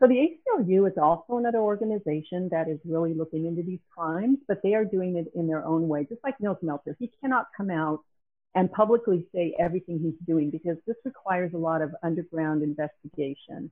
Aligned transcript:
So 0.00 0.06
the 0.06 0.14
ACLU 0.14 0.88
is 0.88 0.96
also 0.96 1.38
another 1.38 1.58
organization 1.58 2.48
that 2.52 2.68
is 2.68 2.78
really 2.84 3.14
looking 3.14 3.46
into 3.46 3.62
these 3.62 3.80
crimes, 3.92 4.38
but 4.46 4.62
they 4.62 4.74
are 4.74 4.84
doing 4.84 5.16
it 5.16 5.26
in 5.34 5.48
their 5.48 5.64
own 5.66 5.88
way, 5.88 6.04
just 6.04 6.22
like 6.22 6.38
Nils 6.40 6.58
Melzer. 6.62 6.94
He 6.98 7.10
cannot 7.20 7.46
come 7.56 7.70
out 7.70 8.04
and 8.54 8.70
publicly 8.72 9.26
say 9.34 9.54
everything 9.58 9.98
he's 9.98 10.26
doing 10.26 10.50
because 10.50 10.76
this 10.86 10.96
requires 11.04 11.52
a 11.52 11.58
lot 11.58 11.82
of 11.82 11.94
underground 12.04 12.62
investigation. 12.62 13.70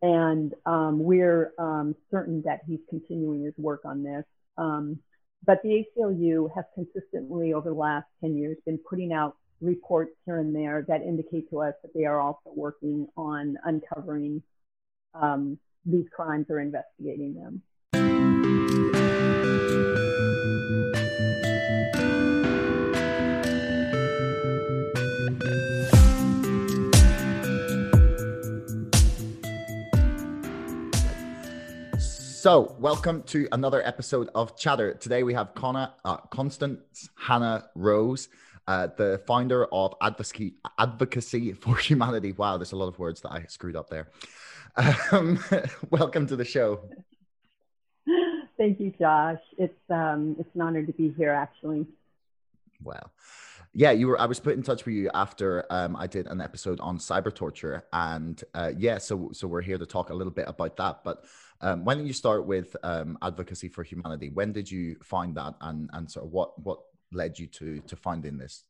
And 0.00 0.54
um, 0.64 1.02
we're 1.02 1.52
um, 1.58 1.96
certain 2.10 2.42
that 2.42 2.60
he's 2.68 2.80
continuing 2.88 3.44
his 3.44 3.54
work 3.58 3.80
on 3.84 4.04
this. 4.04 4.24
Um, 4.56 5.00
but 5.44 5.60
the 5.62 5.84
ACLU 5.98 6.48
has 6.54 6.64
consistently, 6.74 7.52
over 7.52 7.70
the 7.70 7.74
last 7.74 8.06
10 8.20 8.36
years, 8.36 8.56
been 8.64 8.78
putting 8.78 9.12
out 9.12 9.36
reports 9.60 10.12
here 10.24 10.38
and 10.38 10.54
there 10.54 10.84
that 10.88 11.02
indicate 11.02 11.50
to 11.50 11.62
us 11.62 11.74
that 11.82 11.92
they 11.94 12.04
are 12.04 12.20
also 12.20 12.50
working 12.54 13.08
on 13.16 13.56
uncovering 13.64 14.42
um, 15.14 15.58
these 15.84 16.06
crimes 16.14 16.46
or 16.48 16.60
investigating 16.60 17.34
them. 17.34 17.62
So, 32.44 32.76
welcome 32.78 33.22
to 33.22 33.48
another 33.52 33.82
episode 33.86 34.28
of 34.34 34.54
Chatter. 34.58 34.92
Today 34.92 35.22
we 35.22 35.32
have 35.32 35.54
Conna, 35.54 35.94
uh, 36.04 36.18
Constance 36.28 37.08
Hannah 37.16 37.70
Rose, 37.74 38.28
uh, 38.66 38.88
the 38.98 39.22
founder 39.26 39.64
of 39.72 39.94
Advocacy, 40.02 40.56
Advocacy 40.78 41.52
for 41.54 41.76
Humanity. 41.76 42.32
Wow, 42.32 42.58
there's 42.58 42.72
a 42.72 42.76
lot 42.76 42.88
of 42.88 42.98
words 42.98 43.22
that 43.22 43.32
I 43.32 43.44
screwed 43.48 43.76
up 43.76 43.88
there. 43.88 44.08
Um, 44.76 45.38
welcome 45.90 46.26
to 46.26 46.36
the 46.36 46.44
show. 46.44 46.80
Thank 48.56 48.80
you, 48.80 48.92
Josh. 48.98 49.40
It's 49.58 49.74
um, 49.90 50.36
it's 50.38 50.48
an 50.54 50.60
honor 50.60 50.84
to 50.84 50.92
be 50.92 51.12
here, 51.16 51.30
actually. 51.30 51.86
Well, 52.82 53.12
yeah, 53.72 53.90
you 53.90 54.08
were. 54.08 54.20
I 54.20 54.26
was 54.26 54.38
put 54.38 54.54
in 54.54 54.62
touch 54.62 54.84
with 54.84 54.94
you 54.94 55.10
after 55.14 55.64
um, 55.70 55.96
I 55.96 56.06
did 56.06 56.26
an 56.26 56.40
episode 56.40 56.80
on 56.80 56.98
cyber 56.98 57.34
torture, 57.34 57.84
and 57.92 58.42
uh, 58.54 58.72
yeah, 58.76 58.98
so 58.98 59.30
so 59.32 59.48
we're 59.48 59.62
here 59.62 59.78
to 59.78 59.86
talk 59.86 60.10
a 60.10 60.14
little 60.14 60.32
bit 60.32 60.46
about 60.48 60.76
that, 60.76 61.02
but 61.04 61.24
um, 61.60 61.84
why 61.84 61.94
don't 61.94 62.06
you 62.06 62.12
start 62.12 62.46
with 62.46 62.76
um, 62.82 63.18
advocacy 63.22 63.68
for 63.68 63.82
humanity? 63.82 64.30
When 64.30 64.52
did 64.52 64.70
you 64.70 64.96
find 65.02 65.34
that, 65.36 65.54
and 65.60 65.90
and 65.92 66.10
sort 66.10 66.26
of 66.26 66.32
what 66.32 66.58
what 66.62 66.80
led 67.12 67.38
you 67.38 67.46
to 67.48 67.80
to 67.80 67.96
finding 67.96 68.38
this? 68.38 68.64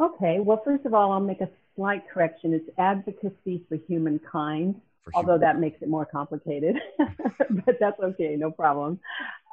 Okay, 0.00 0.40
well, 0.40 0.60
first 0.64 0.86
of 0.86 0.94
all, 0.94 1.12
I'll 1.12 1.20
make 1.20 1.40
a 1.40 1.50
slight 1.76 2.08
correction. 2.12 2.54
It's 2.54 2.68
advocacy 2.78 3.64
for 3.68 3.76
humankind, 3.88 4.80
for 5.04 5.12
although 5.14 5.38
that 5.38 5.58
makes 5.58 5.82
it 5.82 5.88
more 5.88 6.06
complicated, 6.06 6.76
but 6.98 7.76
that's 7.80 8.00
okay, 8.00 8.36
no 8.36 8.50
problem. 8.50 9.00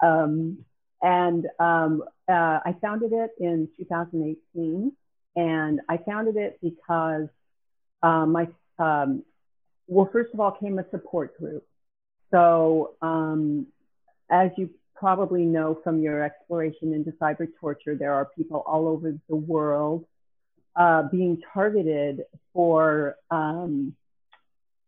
Um, 0.03 0.65
and 1.01 1.45
um, 1.59 2.03
uh, 2.27 2.59
I 2.65 2.75
founded 2.81 3.13
it 3.13 3.31
in 3.39 3.69
2018, 3.77 4.91
and 5.35 5.79
I 5.87 5.97
founded 5.97 6.35
it 6.35 6.59
because 6.61 7.27
uh, 8.03 8.25
my 8.25 8.47
um, 8.77 9.23
well, 9.87 10.09
first 10.11 10.33
of 10.33 10.39
all, 10.39 10.51
came 10.51 10.79
a 10.79 10.85
support 10.91 11.37
group. 11.37 11.65
So, 12.31 12.95
um, 13.01 13.67
as 14.29 14.51
you 14.55 14.69
probably 14.95 15.43
know 15.43 15.79
from 15.83 15.99
your 15.99 16.23
exploration 16.23 16.93
into 16.93 17.11
cyber 17.13 17.47
torture, 17.59 17.95
there 17.95 18.13
are 18.13 18.29
people 18.37 18.63
all 18.67 18.87
over 18.87 19.17
the 19.27 19.35
world 19.35 20.05
uh, 20.79 21.03
being 21.03 21.41
targeted 21.53 22.23
for 22.53 23.15
um, 23.29 23.95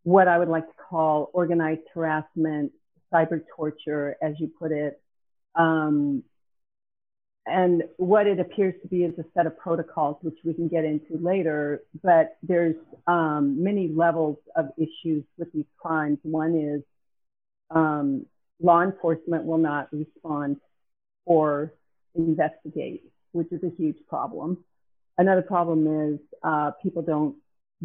what 0.02 0.26
I 0.26 0.38
would 0.38 0.48
like 0.48 0.66
to 0.66 0.74
call 0.88 1.30
organized 1.32 1.82
harassment, 1.94 2.72
cyber 3.12 3.42
torture, 3.54 4.16
as 4.22 4.34
you 4.40 4.50
put 4.58 4.72
it, 4.72 5.00
um, 5.54 6.24
and 7.44 7.82
what 7.96 8.26
it 8.26 8.38
appears 8.38 8.74
to 8.82 8.88
be 8.88 9.04
is 9.04 9.18
a 9.18 9.24
set 9.34 9.46
of 9.46 9.58
protocols, 9.58 10.16
which 10.22 10.38
we 10.44 10.54
can 10.54 10.68
get 10.68 10.84
into 10.84 11.18
later. 11.20 11.82
But 12.02 12.36
there's 12.42 12.76
um, 13.06 13.62
many 13.62 13.88
levels 13.88 14.38
of 14.56 14.70
issues 14.78 15.24
with 15.36 15.52
these 15.52 15.66
crimes. 15.76 16.18
One 16.22 16.54
is 16.54 16.82
um, 17.70 18.26
law 18.60 18.82
enforcement 18.82 19.44
will 19.44 19.58
not 19.58 19.88
respond 19.92 20.58
or 21.24 21.74
investigate, 22.14 23.02
which 23.32 23.50
is 23.50 23.62
a 23.64 23.70
huge 23.76 23.96
problem. 24.08 24.58
Another 25.18 25.42
problem 25.42 26.12
is 26.12 26.20
uh, 26.42 26.72
people 26.82 27.02
don't 27.02 27.36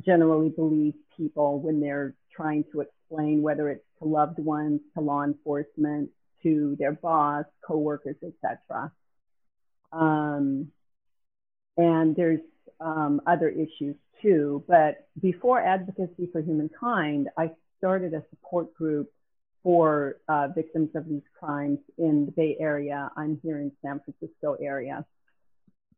generally 0.05 0.49
believe 0.49 0.93
people 1.15 1.59
when 1.59 1.79
they're 1.79 2.13
trying 2.35 2.63
to 2.71 2.81
explain 2.81 3.41
whether 3.41 3.69
it's 3.69 3.83
to 3.99 4.07
loved 4.07 4.39
ones, 4.39 4.79
to 4.93 5.01
law 5.01 5.23
enforcement, 5.23 6.09
to 6.43 6.75
their 6.79 6.93
boss, 6.93 7.45
coworkers, 7.65 8.15
etc. 8.23 8.91
Um, 9.91 10.71
and 11.77 12.15
there's 12.15 12.41
um, 12.79 13.21
other 13.25 13.49
issues 13.49 13.95
too. 14.21 14.63
But 14.67 15.07
before 15.21 15.59
Advocacy 15.59 16.29
for 16.31 16.41
Humankind, 16.41 17.29
I 17.37 17.51
started 17.77 18.13
a 18.13 18.23
support 18.29 18.73
group 18.73 19.11
for 19.63 20.17
uh, 20.27 20.47
victims 20.55 20.89
of 20.95 21.07
these 21.07 21.23
crimes 21.37 21.79
in 21.97 22.25
the 22.25 22.31
Bay 22.31 22.55
Area. 22.59 23.11
I'm 23.17 23.39
here 23.43 23.59
in 23.59 23.71
San 23.81 23.99
Francisco 23.99 24.55
area. 24.61 25.05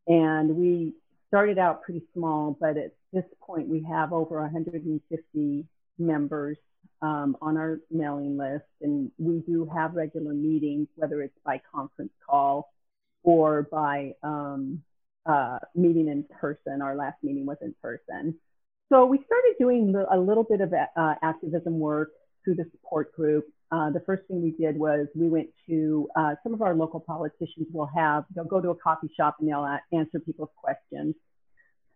And 0.07 0.55
we 0.55 0.93
started 1.29 1.57
out 1.57 1.83
pretty 1.83 2.03
small, 2.13 2.57
but 2.59 2.75
at 2.77 2.93
this 3.13 3.23
point 3.41 3.67
we 3.67 3.83
have 3.83 4.11
over 4.11 4.41
150 4.41 5.65
members 5.97 6.57
um, 7.01 7.37
on 7.41 7.55
our 7.55 7.79
mailing 7.89 8.37
list. 8.37 8.65
And 8.81 9.11
we 9.17 9.39
do 9.47 9.69
have 9.73 9.95
regular 9.95 10.33
meetings, 10.33 10.87
whether 10.95 11.21
it's 11.21 11.37
by 11.45 11.61
conference 11.73 12.11
call 12.27 12.73
or 13.23 13.63
by 13.71 14.13
um, 14.23 14.81
uh, 15.25 15.59
meeting 15.75 16.07
in 16.07 16.25
person. 16.39 16.81
Our 16.81 16.95
last 16.95 17.17
meeting 17.23 17.45
was 17.45 17.57
in 17.61 17.73
person. 17.81 18.35
So 18.91 19.05
we 19.05 19.17
started 19.17 19.55
doing 19.59 19.93
a 20.11 20.17
little 20.17 20.43
bit 20.43 20.61
of 20.61 20.73
uh, 20.73 21.15
activism 21.21 21.79
work 21.79 22.09
through 22.43 22.55
the 22.55 22.65
support 22.71 23.13
group. 23.13 23.45
Uh, 23.71 23.91
the 23.91 24.01
first 24.05 24.23
thing 24.27 24.41
we 24.41 24.51
did 24.51 24.77
was 24.77 25.07
we 25.15 25.29
went 25.29 25.47
to 25.67 26.07
uh, 26.15 26.33
some 26.41 26.53
of 26.53 26.61
our 26.61 26.73
local 26.73 26.99
politicians 26.99 27.67
will 27.71 27.89
have, 27.95 28.25
they'll 28.33 28.43
go 28.43 28.59
to 28.59 28.69
a 28.69 28.75
coffee 28.75 29.09
shop 29.15 29.37
and 29.39 29.47
they'll 29.47 29.77
answer 29.93 30.19
people's 30.19 30.49
questions. 30.57 31.13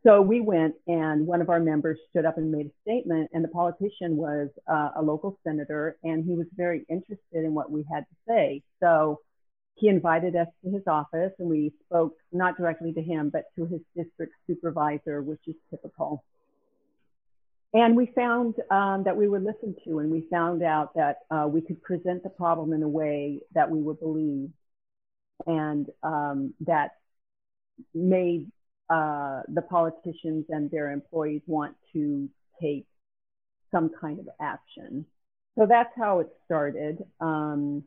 So 0.06 0.22
we 0.22 0.42
went 0.42 0.76
and 0.86 1.26
one 1.26 1.42
of 1.42 1.50
our 1.50 1.62
members 1.62 1.98
stood 2.10 2.26
up 2.26 2.38
and 2.38 2.52
made 2.52 2.68
a 2.68 2.72
statement 2.82 3.30
and 3.34 3.44
the 3.44 3.48
politician 3.48 4.18
was 4.18 4.50
uh, 4.68 4.90
a 4.98 5.02
local 5.02 5.40
senator 5.48 5.98
and 6.04 6.26
he 6.26 6.36
was 6.36 6.46
very 6.56 6.86
interested 6.90 7.18
in 7.46 7.54
what 7.54 7.72
we 7.72 7.86
had 7.92 8.02
to 8.02 8.16
say. 8.28 8.62
So 8.82 9.22
he 9.76 9.88
invited 9.88 10.36
us 10.36 10.48
to 10.64 10.72
his 10.72 10.84
office 10.88 11.32
and 11.40 11.50
we 11.50 11.74
spoke 11.86 12.16
not 12.34 12.58
directly 12.58 12.92
to 12.94 13.02
him, 13.02 13.30
but 13.32 13.46
to 13.56 13.66
his 13.66 13.80
district 13.96 14.34
supervisor, 14.46 15.22
which 15.22 15.42
is 15.48 15.56
typical. 15.70 16.24
And 17.74 17.98
we 17.98 18.12
found 18.16 18.56
um, 18.70 19.04
that 19.04 19.18
we 19.18 19.28
were 19.28 19.40
listened 19.40 19.78
to, 19.86 20.00
and 20.00 20.12
we 20.12 20.28
found 20.30 20.62
out 20.62 20.94
that 20.94 21.20
uh, 21.32 21.48
we 21.48 21.60
could 21.62 21.82
present 21.82 22.22
the 22.22 22.30
problem 22.30 22.72
in 22.72 22.84
a 22.84 22.88
way 22.88 23.40
that 23.56 23.70
we 23.70 23.82
were 23.82 23.96
believed 23.96 24.54
and 25.48 25.88
um, 26.04 26.54
that 26.62 26.92
made 27.96 28.52
uh, 28.90 29.42
the 29.48 29.64
politicians 29.64 30.46
and 30.50 30.70
their 30.70 30.92
employees 30.92 31.42
want 31.48 31.76
to 31.94 32.30
take 32.62 32.86
some 33.72 33.90
kind 34.00 34.20
of 34.20 34.28
action. 34.40 35.06
So 35.58 35.66
that's 35.68 35.90
how 35.98 36.20
it 36.20 36.28
started. 36.46 37.04
Um, 37.20 37.84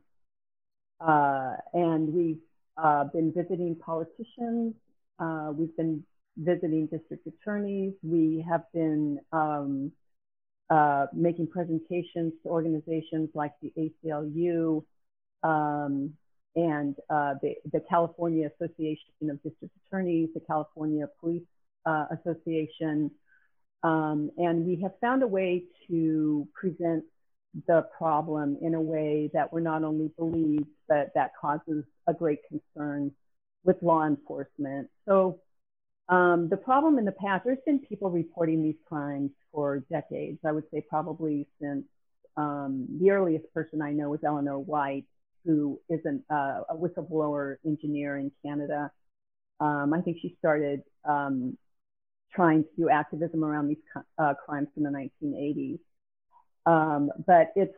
uh, 1.01 1.55
and 1.75 2.13
we've 2.13 2.41
uh, 2.77 3.05
been 3.05 3.33
visiting 3.33 3.77
politicians. 3.77 4.75
Uh, 5.21 5.53
we've 5.55 5.77
been 5.77 6.03
visiting 6.37 6.87
district 6.87 7.27
attorneys. 7.27 7.95
We 8.03 8.45
have 8.49 8.65
been 8.73 9.19
um, 9.33 9.93
uh, 10.71 11.07
making 11.13 11.49
presentations 11.49 12.33
to 12.43 12.49
organizations 12.49 13.31
like 13.35 13.53
the 13.63 13.73
ACLU 13.79 14.85
um, 15.43 16.13
and 16.55 16.97
uh, 17.11 17.35
the, 17.43 17.55
the, 17.73 17.81
California 17.89 18.49
Association 18.55 19.31
of 19.31 19.43
District 19.43 19.73
Attorneys, 19.87 20.29
the 20.35 20.41
California 20.41 21.07
Police 21.21 21.43
uh, 21.85 22.07
Association. 22.11 23.11
Um, 23.83 24.31
and 24.39 24.67
we 24.67 24.81
have 24.83 24.93
found 25.01 25.23
a 25.23 25.27
way 25.27 25.65
to 25.89 26.49
present 26.55 27.05
the 27.69 27.87
problem 27.97 28.59
in 28.61 28.75
a 28.75 28.81
way 28.81 29.31
that 29.33 29.53
we're 29.53 29.61
not 29.61 29.85
only 29.85 30.11
believed, 30.19 30.67
but 30.89 31.13
that 31.15 31.33
causes 31.41 31.85
a 32.07 32.15
great 32.15 32.41
concern 32.49 33.13
with 33.65 33.77
law 33.83 34.07
enforcement. 34.07 34.89
So 35.07 35.41
um, 36.09 36.49
the 36.49 36.57
problem 36.57 36.99
in 36.99 37.05
the 37.05 37.13
past, 37.13 37.45
there's 37.45 37.59
been 37.67 37.81
people 37.81 38.11
reporting 38.11 38.63
these 38.63 38.77
crimes 38.87 39.31
for 39.53 39.81
decades. 39.91 40.39
I 40.45 40.53
would 40.53 40.65
say 40.73 40.83
probably 40.89 41.47
since 41.61 41.85
um, 42.37 42.87
the 43.01 43.11
earliest 43.11 43.53
person 43.53 43.83
I 43.83 43.93
know 43.93 44.15
is 44.15 44.21
Eleanor 44.25 44.59
White, 44.59 45.07
who 45.45 45.81
is 45.89 46.01
an, 46.05 46.23
uh, 46.31 46.61
a 46.69 46.77
whistleblower 46.77 47.57
engineer 47.65 48.19
in 48.19 48.31
Canada. 48.45 48.91
Um, 49.59 49.93
I 49.95 50.01
think 50.01 50.19
she 50.21 50.37
started 50.39 50.83
um, 51.05 51.57
trying 52.33 52.63
to 52.63 52.69
do 52.77 52.89
activism 52.89 53.43
around 53.43 53.69
these 53.69 53.79
uh, 54.19 54.35
crimes 54.35 54.69
in 54.77 54.83
the 54.83 54.91
1980s. 54.91 55.79
Um, 56.67 57.11
but 57.27 57.53
it's 57.57 57.75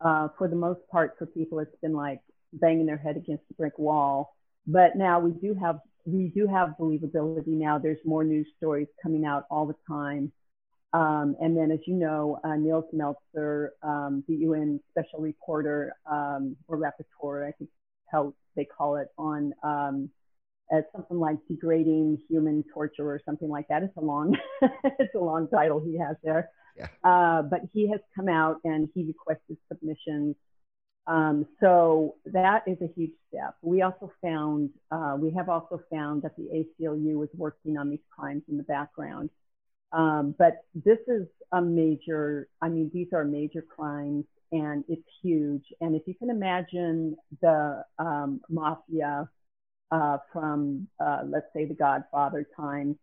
uh, 0.00 0.28
for 0.36 0.48
the 0.48 0.56
most 0.56 0.80
part 0.90 1.14
for 1.18 1.26
people, 1.26 1.60
it's 1.60 1.76
been 1.80 1.94
like 1.94 2.20
banging 2.52 2.86
their 2.86 2.98
head 2.98 3.16
against 3.16 3.44
a 3.50 3.54
brick 3.54 3.78
wall. 3.78 4.36
But 4.66 4.96
now 4.96 5.20
we 5.20 5.32
do 5.32 5.54
have 5.54 5.80
we 6.04 6.28
do 6.34 6.46
have 6.46 6.74
believability 6.78 7.48
now. 7.48 7.78
There's 7.78 7.98
more 8.04 8.24
news 8.24 8.46
stories 8.56 8.88
coming 9.02 9.24
out 9.24 9.44
all 9.50 9.66
the 9.66 9.76
time. 9.88 10.32
Um, 10.92 11.34
and 11.40 11.56
then, 11.56 11.70
as 11.72 11.80
you 11.86 11.94
know, 11.94 12.38
uh, 12.44 12.54
Nils 12.54 12.84
Melzer, 12.94 13.70
um, 13.82 14.22
the 14.28 14.36
UN 14.36 14.80
special 14.90 15.20
reporter 15.20 15.92
um, 16.10 16.56
or 16.68 16.78
rapporteur, 16.78 17.48
I 17.48 17.52
think 17.52 17.70
how 18.10 18.32
they 18.54 18.64
call 18.64 18.96
it, 18.96 19.08
on 19.18 19.52
um, 19.64 20.10
something 20.94 21.18
like 21.18 21.36
degrading 21.48 22.18
human 22.28 22.64
torture 22.72 23.08
or 23.08 23.20
something 23.24 23.48
like 23.48 23.66
that. 23.68 23.82
It's 23.82 23.96
a 23.96 24.00
long, 24.00 24.36
it's 24.84 25.14
a 25.14 25.18
long 25.18 25.48
title 25.48 25.80
he 25.80 25.98
has 25.98 26.16
there. 26.22 26.50
Yeah. 26.76 26.88
Uh, 27.02 27.42
but 27.42 27.60
he 27.72 27.88
has 27.90 28.00
come 28.14 28.28
out 28.28 28.60
and 28.64 28.88
he 28.94 29.04
requested 29.04 29.56
submissions. 29.68 30.36
Um, 31.06 31.46
so 31.60 32.14
that 32.26 32.62
is 32.66 32.78
a 32.80 32.88
huge 32.96 33.12
step. 33.28 33.56
We 33.60 33.82
also 33.82 34.10
found, 34.22 34.70
uh, 34.90 35.16
we 35.18 35.30
have 35.32 35.48
also 35.48 35.80
found 35.90 36.22
that 36.22 36.34
the 36.36 36.64
ACLU 36.80 37.22
is 37.24 37.30
working 37.36 37.76
on 37.76 37.90
these 37.90 38.04
crimes 38.10 38.42
in 38.48 38.56
the 38.56 38.62
background. 38.62 39.30
Um, 39.92 40.34
but 40.38 40.64
this 40.74 40.98
is 41.06 41.26
a 41.52 41.60
major, 41.60 42.48
I 42.60 42.68
mean, 42.68 42.90
these 42.92 43.08
are 43.12 43.24
major 43.24 43.62
crimes 43.62 44.24
and 44.50 44.82
it's 44.88 45.06
huge. 45.22 45.64
And 45.80 45.94
if 45.94 46.02
you 46.06 46.14
can 46.14 46.30
imagine 46.30 47.16
the 47.40 47.84
um, 47.98 48.40
mafia 48.48 49.28
uh, 49.90 50.18
from, 50.32 50.88
uh, 50.98 51.22
let's 51.26 51.46
say, 51.54 51.66
the 51.66 51.74
Godfather 51.74 52.46
times, 52.56 52.96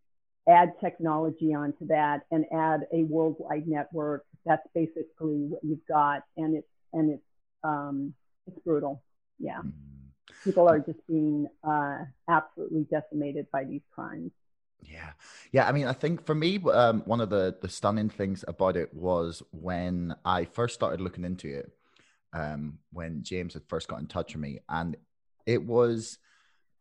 add 0.50 0.74
technology 0.82 1.54
onto 1.54 1.86
that 1.88 2.22
and 2.32 2.46
add 2.52 2.88
a 2.92 3.04
worldwide 3.04 3.68
network, 3.68 4.26
that's 4.46 4.68
basically 4.74 5.46
what 5.48 5.64
you've 5.64 5.86
got. 5.88 6.24
And 6.36 6.56
it's, 6.56 6.68
and 6.94 7.12
it's, 7.12 7.24
um, 7.64 8.14
it's 8.48 8.60
brutal. 8.60 9.04
Yeah. 9.40 9.60
Mm-hmm. 9.60 9.70
People 10.44 10.68
are 10.68 10.80
just 10.80 11.00
being 11.08 11.48
uh, 11.64 12.00
absolutely 12.30 12.88
decimated 12.90 13.48
by 13.52 13.64
these 13.64 13.82
crimes. 13.94 14.32
Yeah, 14.82 15.12
yeah. 15.52 15.68
I 15.68 15.72
mean, 15.72 15.86
I 15.88 15.94
think 15.94 16.26
for 16.26 16.34
me, 16.34 16.60
um, 16.72 17.02
one 17.06 17.22
of 17.22 17.30
the 17.30 17.56
the 17.62 17.70
stunning 17.70 18.10
things 18.10 18.44
about 18.48 18.76
it 18.76 18.94
was 18.94 19.44
when 19.52 20.16
I 20.26 20.46
first 20.46 20.74
started 20.74 21.02
looking 21.02 21.24
into 21.24 21.60
it. 21.60 21.72
Um, 22.34 22.80
when 22.94 23.24
James 23.24 23.54
had 23.54 23.64
first 23.68 23.90
got 23.90 24.00
in 24.00 24.08
touch 24.08 24.34
with 24.34 24.42
me, 24.42 24.60
and 24.70 24.96
it 25.46 25.64
was 25.64 26.18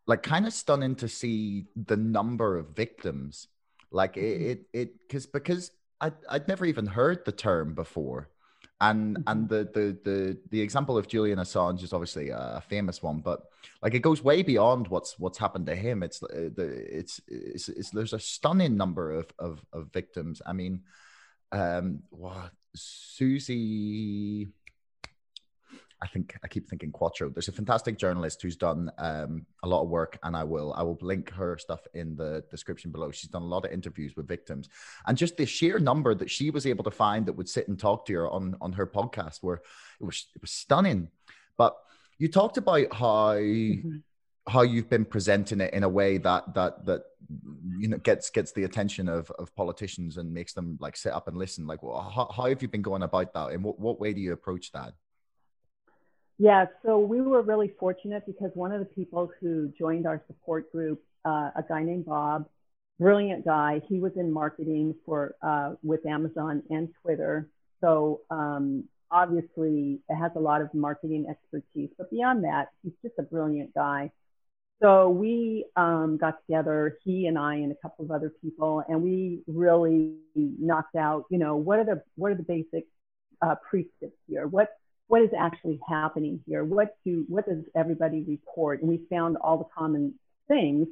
like 0.07 0.23
kind 0.23 0.47
of 0.47 0.53
stunning 0.53 0.95
to 0.97 1.09
see 1.09 1.67
the 1.77 1.97
number 1.97 2.57
of 2.57 2.69
victims. 2.69 3.49
Like 3.91 4.17
it, 4.17 4.21
mm-hmm. 4.21 4.51
it, 4.51 4.67
it, 4.73 5.01
because 5.01 5.27
because 5.27 5.71
I 6.01 6.13
I'd 6.29 6.49
never 6.49 6.65
even 6.65 6.87
heard 6.87 7.25
the 7.25 7.33
term 7.33 7.75
before 7.75 8.31
and 8.81 9.17
mm-hmm. 9.17 9.23
and 9.29 9.49
the, 9.49 9.69
the 9.75 9.99
the 10.05 10.39
the 10.51 10.61
example 10.61 10.97
of 10.97 11.09
Julian 11.09 11.39
Assange 11.39 11.83
is 11.83 11.93
obviously 11.93 12.31
a 12.31 12.63
famous 12.69 13.03
one, 13.03 13.21
but 13.21 13.43
like 13.83 13.95
it 13.95 14.01
goes 14.01 14.23
way 14.23 14.43
beyond 14.43 14.89
what's 14.89 15.19
what's 15.19 15.39
happened 15.39 15.67
to 15.67 15.75
him. 15.75 16.03
It's 16.03 16.23
uh, 16.23 16.49
the 16.55 16.97
it's 16.99 17.21
it's, 17.29 17.69
it's 17.69 17.91
there's 17.91 18.13
a 18.13 18.19
stunning 18.19 18.77
number 18.77 19.13
of 19.13 19.27
of, 19.39 19.65
of 19.73 19.93
victims. 19.93 20.41
I 20.47 20.53
mean, 20.53 20.83
um, 21.53 22.01
what 22.11 22.53
Susie 22.75 24.49
I 26.03 26.07
think 26.07 26.37
I 26.43 26.49
keep 26.49 26.69
thinking 26.69 26.93
Quatro. 26.93 27.29
There's 27.29 27.49
a 27.49 27.53
fantastic 27.53 27.99
journalist 27.99 28.41
who's 28.41 28.57
done 28.57 28.91
um, 28.99 29.45
a 29.63 29.69
lot 29.69 29.83
of 29.83 29.89
work, 29.89 30.19
and 30.23 30.35
I 30.35 30.45
will 30.45 30.73
I 30.73 30.83
will 30.83 30.99
link 31.03 31.31
her 31.31 31.59
stuff 31.59 31.81
in 31.95 32.17
the 32.17 32.43
description 32.51 32.91
below. 32.91 33.11
She's 33.11 33.31
done 33.31 33.43
a 33.43 33.47
lot 33.47 33.67
of 33.67 33.73
interviews 33.73 34.17
with 34.17 34.27
victims, 34.27 34.69
and 35.07 35.17
just 35.17 35.37
the 35.37 35.45
sheer 35.45 35.79
number 35.79 36.15
that 36.15 36.31
she 36.31 36.51
was 36.51 36.67
able 36.67 36.85
to 36.85 36.91
find 36.91 37.27
that 37.27 37.35
would 37.35 37.49
sit 37.49 37.69
and 37.69 37.79
talk 37.79 38.07
to 38.07 38.15
her 38.15 38.31
on 38.31 38.57
on 38.61 38.73
her 38.73 38.87
podcast, 38.87 39.39
where 39.43 39.61
it 40.01 40.05
was 40.05 40.27
it 40.35 40.41
was 40.41 40.51
stunning. 40.51 41.09
But 41.57 41.77
you 42.19 42.29
talked 42.29 42.57
about 42.57 42.93
how. 42.93 43.35
Mm-hmm. 43.35 43.99
How 44.49 44.63
you've 44.63 44.89
been 44.89 45.05
presenting 45.05 45.61
it 45.61 45.75
in 45.75 45.85
a 45.85 45.89
way 45.89 46.17
that 46.17 46.55
that 46.55 46.85
that 46.87 47.03
you 47.79 47.89
know 47.89 47.99
gets 47.99 48.31
gets 48.31 48.53
the 48.53 48.65
attention 48.65 49.09
of 49.09 49.31
of 49.33 49.55
politicians 49.55 50.17
and 50.17 50.33
makes 50.33 50.55
them 50.55 50.79
like 50.81 50.97
sit 50.97 51.13
up 51.13 51.29
and 51.29 51.37
listen. 51.37 51.67
Like, 51.67 51.83
well, 51.83 52.01
how, 52.01 52.29
how 52.35 52.49
have 52.49 52.61
you 52.61 52.67
been 52.67 52.83
going 52.83 53.03
about 53.03 53.33
that? 53.35 53.51
And 53.51 53.63
what 53.63 53.79
what 53.79 54.01
way 54.01 54.13
do 54.13 54.21
you 54.21 54.33
approach 54.33 54.73
that? 54.73 54.95
Yeah, 56.43 56.65
so 56.83 56.99
we 56.99 57.21
were 57.21 57.43
really 57.43 57.71
fortunate 57.79 58.25
because 58.25 58.51
one 58.55 58.73
of 58.73 58.79
the 58.79 58.87
people 58.87 59.31
who 59.43 59.71
joined 59.79 60.07
our 60.07 60.23
support 60.27 60.73
group, 60.73 61.03
uh, 61.27 61.51
a 61.55 61.63
guy 61.69 61.83
named 61.83 62.07
Bob, 62.07 62.49
brilliant 62.99 63.45
guy, 63.45 63.83
he 63.87 64.01
was 64.01 64.13
in 64.17 64.33
marketing 64.33 64.95
for 65.05 65.35
uh, 65.43 65.75
with 65.83 66.07
Amazon 66.07 66.63
and 66.71 66.89
Twitter. 67.03 67.47
So 67.83 68.23
um, 68.31 68.85
obviously, 69.11 70.01
it 70.09 70.15
has 70.15 70.33
a 70.35 70.39
lot 70.41 70.63
of 70.63 70.73
marketing 70.73 71.27
expertise. 71.29 71.91
But 71.99 72.11
beyond 72.11 72.43
that, 72.45 72.69
he's 72.83 72.95
just 73.03 73.17
a 73.19 73.23
brilliant 73.23 73.75
guy. 73.75 74.11
So 74.83 75.11
we 75.11 75.67
um, 75.77 76.17
got 76.19 76.39
together, 76.47 76.97
he 77.05 77.27
and 77.27 77.37
I 77.37 77.57
and 77.57 77.71
a 77.71 77.77
couple 77.83 78.07
of 78.07 78.11
other 78.11 78.33
people, 78.41 78.83
and 78.89 79.03
we 79.03 79.43
really 79.47 80.15
knocked 80.35 80.97
out, 80.97 81.27
you 81.31 81.37
know, 81.37 81.57
what 81.57 81.81
are 81.81 81.85
the 81.85 82.03
what 82.17 82.33
are 82.33 82.35
the 82.35 82.43
basic 82.45 82.87
uh, 83.43 83.57
precepts 83.69 84.17
here? 84.27 84.47
What 84.47 84.71
what 85.11 85.23
is 85.23 85.31
actually 85.37 85.81
happening 85.89 86.41
here? 86.47 86.63
What 86.63 86.97
do 87.05 87.25
what 87.29 87.45
does 87.45 87.65
everybody 87.75 88.25
report? 88.29 88.81
And 88.81 88.89
we 88.89 89.01
found 89.11 89.37
all 89.39 89.59
the 89.59 89.65
common 89.77 90.15
things. 90.47 90.87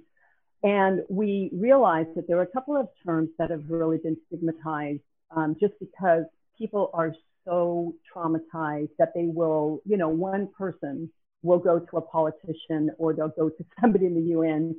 And 0.65 1.03
we 1.09 1.50
realized 1.53 2.09
that 2.17 2.26
there 2.26 2.37
are 2.38 2.43
a 2.43 2.47
couple 2.47 2.76
of 2.76 2.88
terms 3.06 3.29
that 3.38 3.50
have 3.50 3.62
really 3.69 3.99
been 3.99 4.17
stigmatized 4.26 5.03
um, 5.31 5.55
just 5.61 5.75
because 5.79 6.25
people 6.59 6.91
are 6.94 7.15
so 7.44 7.94
traumatized 8.12 8.91
that 8.99 9.12
they 9.15 9.26
will, 9.26 9.81
you 9.87 9.97
know, 9.97 10.09
one 10.09 10.49
person 10.59 11.09
will 11.43 11.61
go 11.61 11.79
to 11.79 11.97
a 11.99 12.00
politician 12.00 12.91
or 12.99 13.15
they'll 13.15 13.29
go 13.29 13.49
to 13.49 13.65
somebody 13.81 14.06
in 14.06 14.17
the 14.17 14.32
UN 14.32 14.75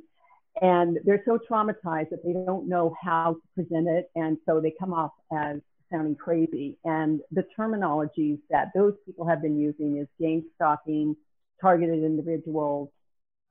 and 0.60 0.98
they're 1.04 1.22
so 1.24 1.38
traumatized 1.50 2.10
that 2.10 2.22
they 2.22 2.34
don't 2.34 2.68
know 2.68 2.94
how 3.02 3.34
to 3.34 3.40
present 3.54 3.88
it. 3.88 4.10
And 4.14 4.36
so 4.44 4.60
they 4.60 4.74
come 4.78 4.92
off 4.92 5.12
as 5.32 5.60
sounding 5.92 6.16
crazy. 6.16 6.78
And 6.84 7.20
the 7.30 7.44
terminologies 7.58 8.38
that 8.50 8.68
those 8.74 8.94
people 9.04 9.26
have 9.26 9.42
been 9.42 9.58
using 9.58 9.98
is 9.98 10.06
gang 10.20 10.44
stalking, 10.54 11.16
targeted 11.60 12.02
individuals. 12.02 12.90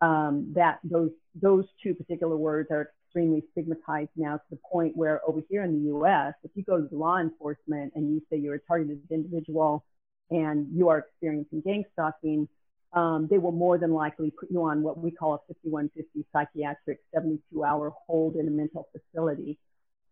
Um, 0.01 0.53
that 0.55 0.79
those 0.83 1.11
those 1.35 1.65
two 1.83 1.93
particular 1.93 2.37
words 2.37 2.69
are 2.71 2.91
extremely 3.05 3.43
stigmatized 3.51 4.11
now 4.15 4.37
to 4.37 4.43
the 4.51 4.59
point 4.71 4.95
where 4.95 5.19
over 5.27 5.41
here 5.49 5.63
in 5.63 5.73
the 5.73 5.87
U.S., 5.89 6.33
if 6.43 6.51
you 6.55 6.63
go 6.63 6.81
to 6.81 6.95
law 6.95 7.17
enforcement 7.17 7.91
and 7.95 8.09
you 8.13 8.21
say 8.29 8.37
you're 8.37 8.55
a 8.55 8.59
targeted 8.59 9.01
individual 9.11 9.83
and 10.29 10.67
you 10.73 10.89
are 10.89 10.99
experiencing 10.99 11.61
gang 11.65 11.83
stalking, 11.93 12.47
um, 12.93 13.27
they 13.29 13.37
will 13.37 13.51
more 13.51 13.77
than 13.77 13.93
likely 13.93 14.31
put 14.31 14.49
you 14.51 14.63
on 14.63 14.81
what 14.81 14.97
we 14.97 15.11
call 15.11 15.33
a 15.33 15.39
5150 15.53 16.25
psychiatric 16.31 16.99
72 17.13 17.63
hour 17.63 17.93
hold 18.07 18.35
in 18.35 18.47
a 18.47 18.51
mental 18.51 18.87
facility. 18.91 19.57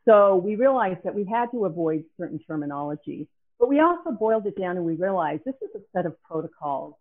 So 0.08 0.38
we 0.38 0.56
realized 0.56 1.00
that 1.04 1.14
we 1.14 1.26
had 1.26 1.48
to 1.52 1.66
avoid 1.66 2.06
certain 2.18 2.40
terminology, 2.40 3.28
but 3.60 3.68
we 3.68 3.82
also 3.82 4.12
boiled 4.12 4.46
it 4.46 4.58
down 4.58 4.78
and 4.78 4.86
we 4.86 4.96
realized 4.96 5.42
this 5.46 5.56
is 5.62 5.70
a 5.76 5.80
set 5.94 6.06
of 6.06 6.16
protocols. 6.24 6.96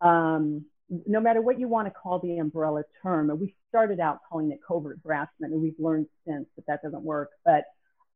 Um, 0.00 0.64
no 1.06 1.20
matter 1.20 1.40
what 1.40 1.60
you 1.60 1.68
want 1.68 1.86
to 1.86 1.92
call 1.92 2.18
the 2.18 2.38
umbrella 2.38 2.82
term, 3.02 3.30
and 3.30 3.38
we 3.38 3.54
started 3.68 4.00
out 4.00 4.18
calling 4.28 4.50
it 4.50 4.58
covert 4.66 4.98
harassment, 5.04 5.52
and 5.52 5.62
we've 5.62 5.78
learned 5.78 6.06
since 6.26 6.46
that 6.56 6.66
that 6.66 6.82
doesn't 6.82 7.04
work. 7.04 7.30
But 7.44 7.64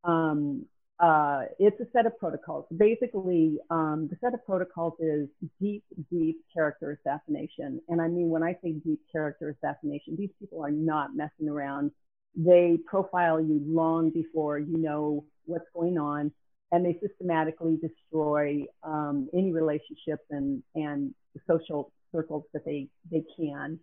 um, 0.03 0.67
uh, 0.99 1.43
it's 1.61 1.79
a 1.81 1.87
set 1.93 2.07
of 2.07 2.19
protocols. 2.19 2.67
Basically, 2.77 3.59
um, 3.71 4.09
the 4.11 4.17
set 4.21 4.35
of 4.35 4.45
protocols 4.45 4.95
is 4.99 5.29
deep, 5.61 5.85
deep 6.11 6.39
character 6.53 6.99
assassination. 6.99 7.81
And 7.89 8.01
I 8.01 8.09
mean, 8.09 8.29
when 8.29 8.43
I 8.43 8.57
say 8.63 8.73
deep 8.73 9.01
character 9.13 9.57
assassination, 9.57 10.17
these 10.17 10.31
people 10.41 10.65
are 10.65 10.73
not 10.73 11.15
messing 11.15 11.49
around 11.49 11.93
they 12.37 12.79
profile 12.87 13.41
you 13.41 13.61
long 13.67 14.11
before 14.11 14.59
you 14.59 14.77
know 14.77 15.25
what's 15.47 15.67
going 15.75 15.99
on, 15.99 16.33
and 16.73 16.85
they 16.85 16.99
systematically 17.07 17.79
destroy 17.81 18.65
um, 18.83 19.29
any 19.33 19.53
relationships 19.53 20.25
and, 20.31 20.63
and 20.75 21.15
social 21.47 21.93
circles 22.13 22.45
that 22.53 22.65
they, 22.65 22.89
they 23.11 23.23
can. 23.37 23.79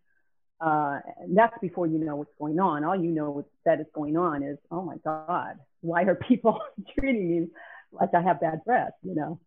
Uh, 0.59 0.99
and 1.19 1.35
that's 1.35 1.57
before 1.59 1.87
you 1.87 1.97
know 1.97 2.17
what's 2.17 2.33
going 2.37 2.59
on. 2.59 2.83
All 2.83 2.95
you 2.95 3.09
know 3.09 3.45
that 3.65 3.79
is 3.79 3.87
going 3.95 4.15
on 4.15 4.43
is, 4.43 4.57
oh 4.69 4.83
my 4.83 4.97
God, 5.03 5.55
why 5.81 6.03
are 6.03 6.15
people 6.15 6.59
treating 6.99 7.29
me 7.29 7.47
like 7.91 8.09
I 8.13 8.21
have 8.21 8.39
bad 8.39 8.63
breath? 8.63 8.91
You 9.01 9.15
know, 9.15 9.39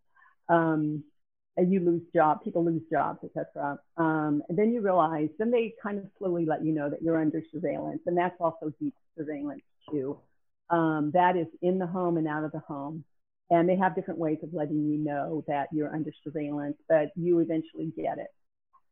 um, 0.49 1.04
you 1.62 1.80
lose 1.80 2.02
jobs, 2.14 2.40
people 2.44 2.64
lose 2.64 2.82
jobs, 2.90 3.20
etc. 3.25 3.78
Um, 3.96 4.42
and 4.49 4.58
then 4.58 4.73
you 4.73 4.80
realize, 4.80 5.28
then 5.38 5.50
they 5.50 5.75
kind 5.82 5.99
of 5.99 6.04
slowly 6.18 6.44
let 6.44 6.64
you 6.64 6.73
know 6.73 6.90
that 6.90 7.02
you're 7.02 7.20
under 7.20 7.42
surveillance, 7.52 8.00
and 8.06 8.16
that's 8.16 8.37
also 8.40 8.73
deep 8.80 8.94
surveillance 9.16 9.62
too. 9.90 10.18
Um, 10.70 11.11
that 11.14 11.37
is 11.37 11.46
in 11.62 11.78
the 11.78 11.87
home 11.87 12.16
and 12.16 12.26
out 12.26 12.44
of 12.44 12.52
the 12.52 12.61
home, 12.61 13.04
and 13.50 13.68
they 13.68 13.76
have 13.76 13.94
different 13.94 14.18
ways 14.18 14.38
of 14.42 14.52
letting 14.52 14.84
you 14.84 14.99
know 14.99 15.44
that 15.46 15.68
you're 15.73 15.94
under 15.94 16.11
surveillance, 16.25 16.76
but 16.88 17.11
you 17.14 17.38
eventually 17.38 17.92
get 17.96 18.18
it. 18.18 18.32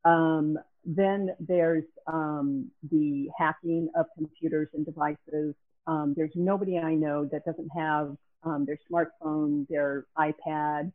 Um, 0.05 0.59
then 0.85 1.31
there's 1.41 1.85
um, 2.07 2.71
the 2.91 3.29
hacking 3.39 3.89
of 3.97 4.07
computers 4.17 4.69
and 4.75 4.85
devices. 4.85 5.55
Um, 5.87 6.15
there's 6.17 6.33
nobody 6.35 6.79
I 6.79 6.95
know 6.95 7.25
that 7.27 7.45
doesn't 7.45 7.71
have 7.77 8.17
um, 8.45 8.67
their 8.67 8.79
smartphone, 8.91 9.67
their 9.69 10.07
iPad, 10.19 10.93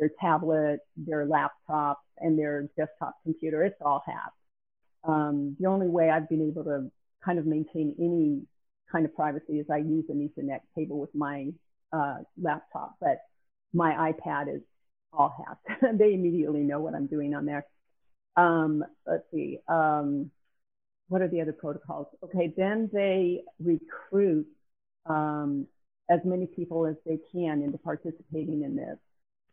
their 0.00 0.10
tablet, 0.20 0.80
their 0.96 1.26
laptop, 1.26 2.00
and 2.18 2.38
their 2.38 2.68
desktop 2.76 3.14
computer. 3.22 3.62
It's 3.64 3.80
all 3.80 4.02
hacked. 4.04 4.36
Um, 5.04 5.56
the 5.60 5.68
only 5.68 5.86
way 5.86 6.10
I've 6.10 6.28
been 6.28 6.46
able 6.48 6.64
to 6.64 6.90
kind 7.24 7.38
of 7.38 7.46
maintain 7.46 7.94
any 7.98 8.42
kind 8.90 9.04
of 9.04 9.14
privacy 9.14 9.60
is 9.60 9.66
I 9.70 9.76
use 9.78 10.06
an 10.08 10.28
Ethernet 10.28 10.60
cable 10.74 10.98
with 10.98 11.14
my 11.14 11.50
uh, 11.92 12.18
laptop, 12.40 12.96
but 13.00 13.18
my 13.72 14.12
iPad 14.12 14.54
is 14.54 14.62
all 15.12 15.34
hacked. 15.46 15.82
they 15.98 16.14
immediately 16.14 16.60
know 16.60 16.80
what 16.80 16.94
I'm 16.94 17.06
doing 17.06 17.34
on 17.34 17.46
there. 17.46 17.66
Um, 18.36 18.82
let's 19.06 19.24
see. 19.32 19.58
Um, 19.68 20.30
what 21.08 21.20
are 21.20 21.28
the 21.28 21.40
other 21.40 21.52
protocols? 21.52 22.06
Okay, 22.24 22.54
then 22.56 22.88
they 22.92 23.42
recruit 23.62 24.46
um, 25.06 25.66
as 26.08 26.20
many 26.24 26.46
people 26.46 26.86
as 26.86 26.96
they 27.04 27.18
can 27.32 27.62
into 27.62 27.78
participating 27.78 28.62
in 28.62 28.76
this. 28.76 28.96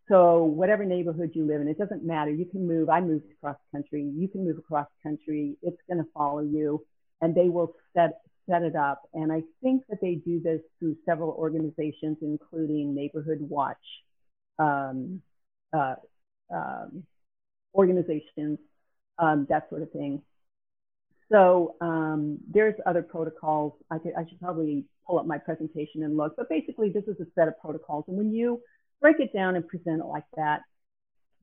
So 0.09 0.43
whatever 0.43 0.85
neighborhood 0.85 1.31
you 1.33 1.45
live 1.45 1.59
in, 1.61 1.67
it 1.67 1.77
doesn't 1.77 2.05
matter. 2.05 2.31
You 2.31 2.45
can 2.45 2.65
move. 2.65 2.89
I 2.89 3.01
moved 3.01 3.25
across 3.31 3.57
country. 3.73 4.09
You 4.15 4.27
can 4.27 4.45
move 4.45 4.57
across 4.57 4.87
country. 5.03 5.57
It's 5.61 5.81
going 5.89 5.97
to 5.97 6.09
follow 6.13 6.39
you, 6.39 6.85
and 7.21 7.35
they 7.35 7.49
will 7.49 7.73
set 7.93 8.21
set 8.49 8.61
it 8.61 8.75
up. 8.75 9.01
And 9.13 9.31
I 9.31 9.41
think 9.61 9.83
that 9.89 9.99
they 10.01 10.15
do 10.15 10.39
this 10.41 10.61
through 10.79 10.95
several 11.05 11.31
organizations, 11.31 12.17
including 12.21 12.95
Neighborhood 12.95 13.39
Watch, 13.41 13.75
um, 14.57 15.21
uh, 15.73 15.95
um, 16.53 17.03
organizations, 17.75 18.59
um, 19.19 19.45
that 19.49 19.67
sort 19.69 19.81
of 19.81 19.91
thing. 19.91 20.21
So 21.29 21.75
um, 21.81 22.37
there's 22.49 22.75
other 22.85 23.01
protocols. 23.01 23.73
I, 23.91 23.97
could, 23.97 24.13
I 24.17 24.25
should 24.29 24.39
probably 24.39 24.85
pull 25.05 25.19
up 25.19 25.25
my 25.25 25.37
presentation 25.37 26.03
and 26.03 26.15
look, 26.15 26.35
but 26.37 26.47
basically 26.47 26.89
this 26.89 27.03
is 27.03 27.19
a 27.19 27.25
set 27.35 27.49
of 27.49 27.59
protocols. 27.59 28.05
And 28.07 28.17
when 28.17 28.33
you 28.33 28.61
break 29.01 29.19
it 29.19 29.33
down 29.33 29.55
and 29.55 29.67
present 29.67 30.01
it 30.01 30.05
like 30.05 30.25
that, 30.35 30.61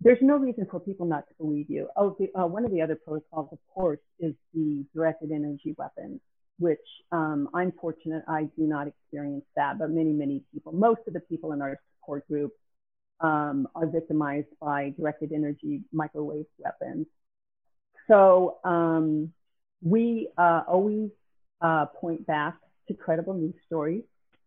there's 0.00 0.18
no 0.20 0.36
reason 0.36 0.66
for 0.70 0.80
people 0.80 1.06
not 1.06 1.26
to 1.28 1.34
believe 1.38 1.70
you. 1.70 1.88
Oh, 1.96 2.16
the, 2.18 2.28
uh, 2.38 2.46
one 2.46 2.64
of 2.64 2.72
the 2.72 2.82
other 2.82 2.96
protocols, 2.96 3.48
of 3.52 3.58
course, 3.72 4.00
is 4.18 4.34
the 4.52 4.84
directed 4.94 5.30
energy 5.32 5.74
weapons, 5.78 6.20
which 6.58 6.78
um, 7.12 7.48
I'm 7.54 7.72
fortunate 7.80 8.22
I 8.28 8.44
do 8.56 8.64
not 8.66 8.86
experience 8.86 9.44
that, 9.56 9.78
but 9.78 9.90
many, 9.90 10.12
many 10.12 10.42
people, 10.52 10.72
most 10.72 11.00
of 11.06 11.14
the 11.14 11.20
people 11.20 11.52
in 11.52 11.62
our 11.62 11.78
support 12.00 12.26
group 12.28 12.52
um, 13.20 13.68
are 13.74 13.86
victimized 13.86 14.48
by 14.60 14.92
directed 14.98 15.32
energy 15.32 15.82
microwave 15.92 16.46
weapons. 16.58 17.06
So 18.08 18.58
um, 18.64 19.32
we 19.80 20.28
uh, 20.36 20.62
always 20.68 21.10
uh, 21.60 21.86
point 21.86 22.26
back 22.26 22.56
to 22.88 22.94
credible 22.94 23.34
news 23.34 23.54
stories. 23.66 24.02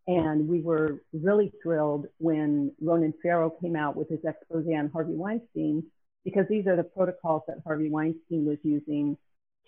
And 0.08 0.48
we 0.48 0.62
were 0.62 1.02
really 1.12 1.52
thrilled 1.62 2.08
when 2.18 2.72
Ronan 2.80 3.14
Farrow 3.22 3.50
came 3.50 3.76
out 3.76 3.98
with 3.98 4.10
his 4.10 4.20
expose 4.24 4.66
on 4.68 4.90
Harvey 4.94 5.16
Weinstein, 5.16 5.84
because 6.24 6.46
these 6.50 6.66
are 6.66 6.78
the 6.78 6.84
protocols 6.84 7.44
that 7.48 7.58
Harvey 7.66 7.90
Weinstein 7.90 8.46
was 8.46 8.58
using 8.64 9.18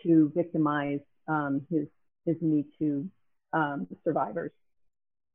to 0.03 0.31
victimize 0.33 1.01
um, 1.27 1.61
his, 1.69 1.87
his 2.25 2.41
Me 2.41 2.65
Too 2.77 3.09
um, 3.51 3.85
survivors. 4.05 4.51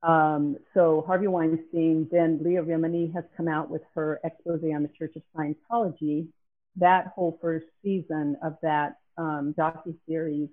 Um, 0.03 0.57
so 0.75 1.05
Harvey 1.07 1.27
Weinstein, 1.29 2.09
then 2.11 2.41
Leah 2.43 2.63
Remini 2.63 3.13
has 3.15 3.25
come 3.37 3.49
out 3.49 3.71
with 3.71 3.83
her 3.95 4.21
expose 4.25 4.63
on 4.63 4.83
the 4.83 4.91
Church 4.99 5.17
of 5.17 5.23
Scientology. 5.37 6.29
That 6.77 7.09
whole 7.15 7.39
first 7.41 7.67
season 7.83 8.37
of 8.43 8.57
that 8.63 8.97
um, 9.17 9.55
docu-series 9.59 10.49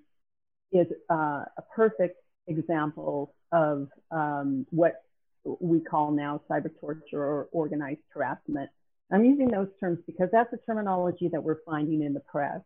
is 0.72 0.86
uh, 1.10 1.44
a 1.58 1.62
perfect 1.74 2.21
example 2.46 3.34
of 3.50 3.88
um, 4.10 4.66
what 4.70 5.02
we 5.44 5.80
call 5.80 6.10
now 6.10 6.40
cyber 6.50 6.70
torture 6.80 7.22
or 7.22 7.48
organized 7.52 8.00
harassment. 8.14 8.70
I'm 9.10 9.24
using 9.24 9.48
those 9.48 9.68
terms 9.78 9.98
because 10.06 10.28
that's 10.32 10.52
a 10.52 10.56
terminology 10.64 11.28
that 11.28 11.42
we're 11.42 11.58
finding 11.66 12.02
in 12.02 12.14
the 12.14 12.20
press, 12.20 12.60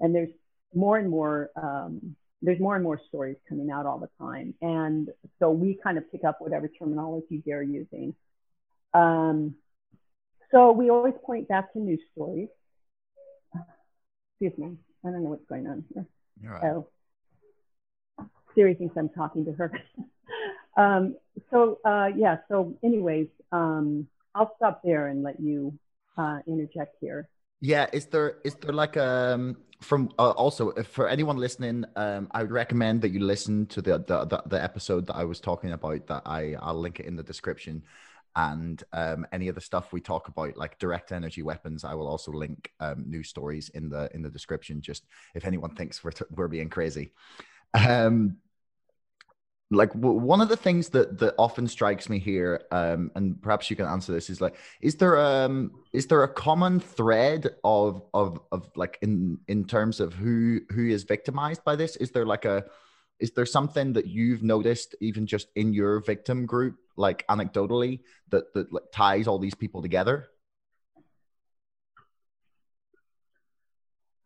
and 0.00 0.14
there's 0.14 0.30
more 0.74 0.96
and 0.98 1.10
more 1.10 1.50
um, 1.56 2.16
there's 2.42 2.60
more 2.60 2.74
and 2.74 2.82
more 2.82 2.98
stories 3.08 3.36
coming 3.48 3.70
out 3.70 3.84
all 3.84 3.98
the 3.98 4.08
time, 4.18 4.54
and 4.62 5.10
so 5.38 5.50
we 5.50 5.78
kind 5.82 5.98
of 5.98 6.10
pick 6.10 6.24
up 6.24 6.40
whatever 6.40 6.68
terminology 6.68 7.42
they're 7.44 7.62
using. 7.62 8.14
Um, 8.94 9.56
so 10.50 10.72
we 10.72 10.90
always 10.90 11.14
point 11.24 11.48
back 11.48 11.72
to 11.74 11.78
news 11.78 12.00
stories. 12.12 12.48
Excuse 14.32 14.58
me, 14.58 14.76
I 15.04 15.10
don't 15.10 15.22
know 15.22 15.30
what's 15.30 15.46
going 15.48 15.66
on 15.66 15.84
here. 15.92 16.06
Right. 16.42 16.64
Oh, 16.64 16.88
Siri 18.60 18.74
thinks 18.74 18.94
I'm 18.98 19.08
talking 19.08 19.46
to 19.46 19.52
her. 19.52 19.72
um, 20.76 21.16
so 21.50 21.78
uh, 21.86 22.08
yeah, 22.14 22.36
so 22.50 22.76
anyways, 22.84 23.28
um, 23.52 24.06
I'll 24.34 24.52
stop 24.56 24.82
there 24.84 25.08
and 25.08 25.22
let 25.22 25.40
you 25.40 25.72
uh, 26.18 26.40
interject 26.46 26.96
here. 27.00 27.30
Yeah, 27.62 27.86
is 27.94 28.04
there 28.06 28.36
is 28.44 28.54
there 28.56 28.74
like 28.74 28.98
um 28.98 29.56
from 29.80 30.10
uh, 30.18 30.32
also 30.32 30.72
for 30.82 31.08
anyone 31.08 31.38
listening, 31.38 31.86
um, 31.96 32.28
I 32.32 32.42
would 32.42 32.52
recommend 32.52 33.00
that 33.00 33.12
you 33.12 33.20
listen 33.20 33.64
to 33.68 33.80
the, 33.80 33.98
the 34.06 34.26
the, 34.26 34.42
the 34.44 34.62
episode 34.62 35.06
that 35.06 35.16
I 35.16 35.24
was 35.24 35.40
talking 35.40 35.72
about. 35.72 36.06
That 36.08 36.22
I 36.26 36.54
I'll 36.60 36.78
link 36.78 37.00
it 37.00 37.06
in 37.06 37.16
the 37.16 37.22
description 37.22 37.82
and 38.36 38.84
um, 38.92 39.26
any 39.32 39.48
of 39.48 39.54
the 39.54 39.60
stuff 39.60 39.92
we 39.92 40.02
talk 40.02 40.28
about 40.28 40.56
like 40.56 40.78
direct 40.78 41.10
energy 41.10 41.42
weapons 41.42 41.82
i 41.82 41.94
will 41.94 42.06
also 42.06 42.30
link 42.30 42.70
um, 42.78 43.02
news 43.04 43.28
stories 43.28 43.70
in 43.70 43.88
the 43.88 44.08
in 44.14 44.22
the 44.22 44.30
description 44.30 44.80
just 44.80 45.04
if 45.34 45.44
anyone 45.44 45.74
thinks 45.74 46.04
we're, 46.04 46.12
t- 46.12 46.24
we're 46.30 46.46
being 46.46 46.68
crazy 46.68 47.10
um, 47.74 48.36
like 49.70 49.92
w- 49.92 50.18
one 50.18 50.40
of 50.40 50.48
the 50.48 50.56
things 50.56 50.88
that 50.90 51.18
that 51.18 51.34
often 51.38 51.68
strikes 51.68 52.08
me 52.08 52.18
here 52.18 52.62
um, 52.72 53.10
and 53.14 53.40
perhaps 53.40 53.70
you 53.70 53.76
can 53.76 53.86
answer 53.86 54.12
this 54.12 54.28
is 54.28 54.40
like 54.40 54.56
is 54.80 54.96
there 54.96 55.18
um 55.18 55.70
is 55.92 56.06
there 56.06 56.22
a 56.24 56.28
common 56.28 56.80
thread 56.80 57.54
of 57.62 58.02
of 58.12 58.40
of 58.50 58.68
like 58.74 58.98
in 59.02 59.38
in 59.48 59.64
terms 59.64 60.00
of 60.00 60.12
who 60.14 60.60
who 60.70 60.88
is 60.88 61.04
victimized 61.04 61.64
by 61.64 61.76
this? 61.76 61.96
Is 61.96 62.10
there 62.10 62.26
like 62.26 62.44
a 62.44 62.64
is 63.20 63.32
there 63.32 63.46
something 63.46 63.92
that 63.92 64.06
you've 64.06 64.42
noticed 64.42 64.94
even 65.00 65.26
just 65.26 65.48
in 65.54 65.72
your 65.72 66.00
victim 66.00 66.46
group 66.46 66.76
like 66.96 67.24
anecdotally 67.28 68.00
that 68.30 68.52
that 68.54 68.72
like, 68.72 68.84
ties 68.92 69.28
all 69.28 69.38
these 69.38 69.54
people 69.54 69.82
together? 69.82 70.28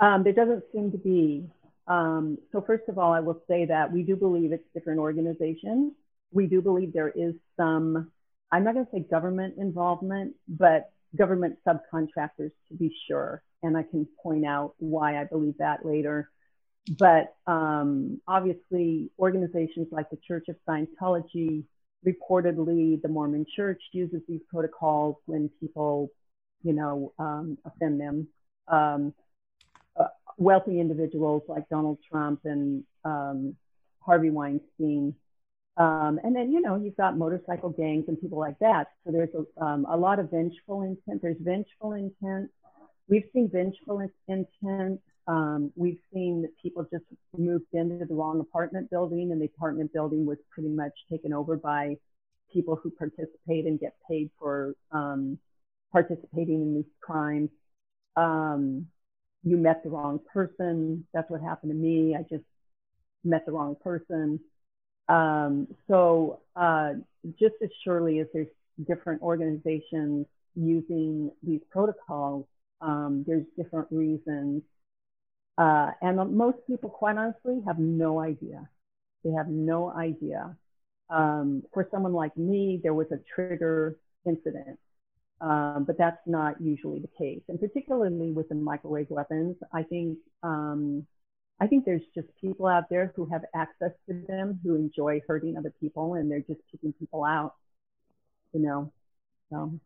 Um, 0.00 0.24
there 0.24 0.32
doesn't 0.32 0.64
seem 0.72 0.90
to 0.90 0.98
be 0.98 1.48
um, 1.86 2.38
so 2.52 2.62
first 2.62 2.84
of 2.88 2.98
all, 2.98 3.12
I 3.12 3.20
will 3.20 3.42
say 3.48 3.66
that 3.66 3.92
we 3.92 4.02
do 4.02 4.16
believe 4.16 4.52
it's 4.52 4.64
different 4.74 5.00
organizations. 5.00 5.92
We 6.32 6.46
do 6.46 6.60
believe 6.62 6.92
there 6.92 7.10
is 7.10 7.34
some, 7.56 8.10
I'm 8.50 8.64
not 8.64 8.74
going 8.74 8.86
to 8.86 8.92
say 8.92 9.00
government 9.00 9.54
involvement, 9.58 10.34
but 10.48 10.90
government 11.16 11.58
subcontractors 11.66 12.52
to 12.68 12.74
be 12.78 12.94
sure. 13.06 13.42
And 13.62 13.76
I 13.76 13.82
can 13.82 14.06
point 14.22 14.44
out 14.44 14.74
why 14.78 15.20
I 15.20 15.24
believe 15.24 15.58
that 15.58 15.84
later. 15.84 16.30
But 16.98 17.34
um, 17.46 18.20
obviously, 18.28 19.10
organizations 19.18 19.88
like 19.90 20.10
the 20.10 20.18
Church 20.26 20.46
of 20.48 20.56
Scientology, 20.68 21.64
reportedly, 22.06 23.00
the 23.00 23.08
Mormon 23.08 23.46
Church 23.56 23.80
uses 23.92 24.20
these 24.28 24.42
protocols 24.50 25.16
when 25.24 25.50
people, 25.60 26.10
you 26.62 26.74
know, 26.74 27.12
um, 27.18 27.56
offend 27.64 28.00
them. 28.00 28.28
Um, 28.68 29.14
wealthy 30.38 30.80
individuals 30.80 31.42
like 31.48 31.68
Donald 31.68 31.98
Trump 32.10 32.40
and 32.44 32.84
um, 33.04 33.56
Harvey 34.00 34.30
Weinstein. 34.30 35.14
Um, 35.76 36.20
and 36.22 36.36
then, 36.36 36.52
you 36.52 36.60
know, 36.60 36.76
you've 36.76 36.96
got 36.96 37.18
motorcycle 37.18 37.70
gangs 37.70 38.04
and 38.06 38.20
people 38.20 38.38
like 38.38 38.58
that. 38.60 38.88
So 39.04 39.12
there's 39.12 39.30
a, 39.34 39.64
um, 39.64 39.86
a 39.88 39.96
lot 39.96 40.18
of 40.18 40.30
vengeful 40.30 40.82
intent. 40.82 41.20
There's 41.22 41.36
vengeful 41.40 41.92
intent. 41.94 42.50
We've 43.08 43.24
seen 43.32 43.50
vengeful 43.50 44.08
intent. 44.28 45.00
Um, 45.26 45.72
we've 45.74 45.98
seen 46.12 46.42
that 46.42 46.52
people 46.62 46.86
just 46.92 47.04
moved 47.36 47.66
into 47.72 48.04
the 48.04 48.14
wrong 48.14 48.40
apartment 48.40 48.90
building, 48.90 49.32
and 49.32 49.40
the 49.40 49.46
apartment 49.46 49.92
building 49.92 50.26
was 50.26 50.38
pretty 50.50 50.68
much 50.68 50.92
taken 51.10 51.32
over 51.32 51.56
by 51.56 51.96
people 52.52 52.76
who 52.76 52.90
participate 52.90 53.66
and 53.66 53.80
get 53.80 53.94
paid 54.08 54.30
for 54.38 54.74
um, 54.92 55.38
participating 55.92 56.62
in 56.62 56.74
these 56.74 56.92
crimes. 57.00 57.50
Um, 58.16 58.86
you 59.44 59.56
met 59.56 59.82
the 59.84 59.90
wrong 59.90 60.20
person. 60.32 61.06
That's 61.12 61.30
what 61.30 61.40
happened 61.40 61.72
to 61.72 61.76
me. 61.76 62.16
I 62.16 62.22
just 62.22 62.44
met 63.24 63.44
the 63.46 63.52
wrong 63.52 63.76
person. 63.82 64.40
Um, 65.08 65.68
so 65.88 66.40
uh, 66.56 66.94
just 67.38 67.54
as 67.62 67.68
surely 67.84 68.20
as 68.20 68.26
there's 68.32 68.48
different 68.86 69.22
organizations 69.22 70.26
using 70.56 71.30
these 71.42 71.60
protocols, 71.70 72.46
um, 72.80 73.24
there's 73.26 73.44
different 73.56 73.88
reasons. 73.90 74.62
Uh, 75.58 75.90
and 76.02 76.36
most 76.36 76.58
people, 76.66 76.90
quite 76.90 77.16
honestly, 77.16 77.60
have 77.66 77.78
no 77.78 78.18
idea. 78.18 78.68
They 79.24 79.30
have 79.30 79.48
no 79.48 79.92
idea. 79.92 80.56
Um, 81.10 81.62
for 81.72 81.86
someone 81.90 82.12
like 82.12 82.36
me, 82.36 82.80
there 82.82 82.94
was 82.94 83.06
a 83.12 83.18
trigger 83.34 83.96
incident 84.26 84.78
um, 85.40 85.84
but 85.86 85.98
that's 85.98 86.20
not 86.26 86.60
usually 86.60 87.00
the 87.00 87.08
case. 87.18 87.42
And 87.48 87.60
particularly 87.60 88.32
with 88.32 88.48
the 88.48 88.54
microwave 88.54 89.10
weapons, 89.10 89.56
I 89.72 89.82
think 89.82 90.18
um, 90.42 91.06
I 91.60 91.66
think 91.66 91.84
there's 91.84 92.02
just 92.14 92.28
people 92.40 92.66
out 92.66 92.84
there 92.90 93.12
who 93.14 93.26
have 93.26 93.42
access 93.54 93.92
to 94.08 94.24
them 94.28 94.60
who 94.62 94.74
enjoy 94.74 95.20
hurting 95.26 95.56
other 95.56 95.72
people, 95.80 96.14
and 96.14 96.30
they're 96.30 96.40
just 96.40 96.60
keeping 96.70 96.92
people 96.92 97.24
out. 97.24 97.54
You 98.52 98.60
know, 98.60 98.92
so. 99.50 99.80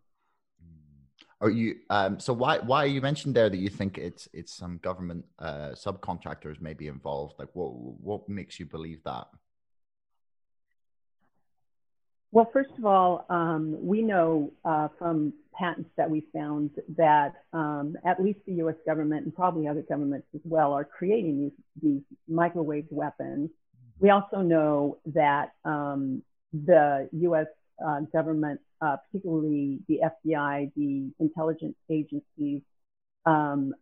Are 1.41 1.51
you 1.51 1.77
um, 1.89 2.19
so 2.19 2.33
why 2.33 2.59
why 2.59 2.87
you 2.87 3.01
mentioned 3.01 3.35
there 3.35 3.49
that 3.49 3.59
you 3.59 3.69
think 3.69 3.97
it's 3.97 4.29
it's 4.33 4.53
some 4.53 4.79
government 4.79 5.25
uh, 5.39 5.71
subcontractors 5.71 6.61
may 6.61 6.75
be 6.75 6.89
involved? 6.89 7.35
Like 7.39 7.51
what 7.53 7.75
what 7.75 8.29
makes 8.29 8.59
you 8.59 8.67
believe 8.67 9.03
that? 9.05 9.29
Well, 12.31 12.51
first 12.53 12.71
of 12.77 12.85
all, 12.85 13.25
um, 13.31 13.77
we 13.81 14.03
know 14.03 14.53
uh, 14.65 14.89
from 14.99 15.33
patents 15.55 15.89
that 15.97 16.11
we 16.11 16.25
found 16.33 16.71
that 16.97 17.33
um, 17.53 17.97
at 18.05 18.23
least 18.23 18.41
the 18.47 18.53
U.S. 18.55 18.77
government 18.87 19.25
and 19.25 19.35
probably 19.35 19.67
other 19.67 19.83
governments 19.89 20.27
as 20.35 20.41
well 20.45 20.73
are 20.73 20.85
creating 20.85 21.41
these, 21.41 21.53
these 21.83 22.03
microwave 22.29 22.87
weapons. 22.91 23.51
We 23.99 24.11
also 24.11 24.43
know 24.43 24.99
that 25.07 25.53
um, 25.65 26.23
the 26.53 27.09
U.S. 27.13 27.47
Uh, 27.85 28.01
government, 28.13 28.61
uh, 28.83 28.97
particularly 29.11 29.81
the 29.89 30.01
FBI, 30.27 30.71
the 30.77 31.11
intelligence 31.21 31.77
agencies, 31.91 32.61
um, 33.25 33.75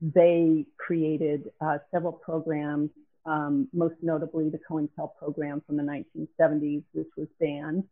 they 0.00 0.66
created 0.76 1.50
uh, 1.60 1.78
several 1.92 2.12
programs 2.12 2.90
um, 3.26 3.68
most 3.72 3.94
notably 4.02 4.50
the 4.50 4.58
COINTEL 4.58 5.14
program 5.18 5.62
from 5.66 5.76
the 5.76 5.82
1970s, 5.82 6.82
which 6.92 7.08
was 7.16 7.28
banned, 7.40 7.84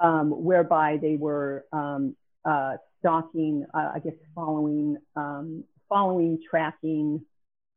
um, 0.00 0.30
whereby 0.44 0.98
they 1.00 1.16
were 1.16 1.64
um, 1.72 2.14
uh, 2.44 2.76
stalking, 3.00 3.64
uh, 3.74 3.92
I 3.94 3.98
guess, 4.00 4.14
following, 4.34 4.96
um, 5.16 5.64
following, 5.88 6.40
tracking, 6.48 7.24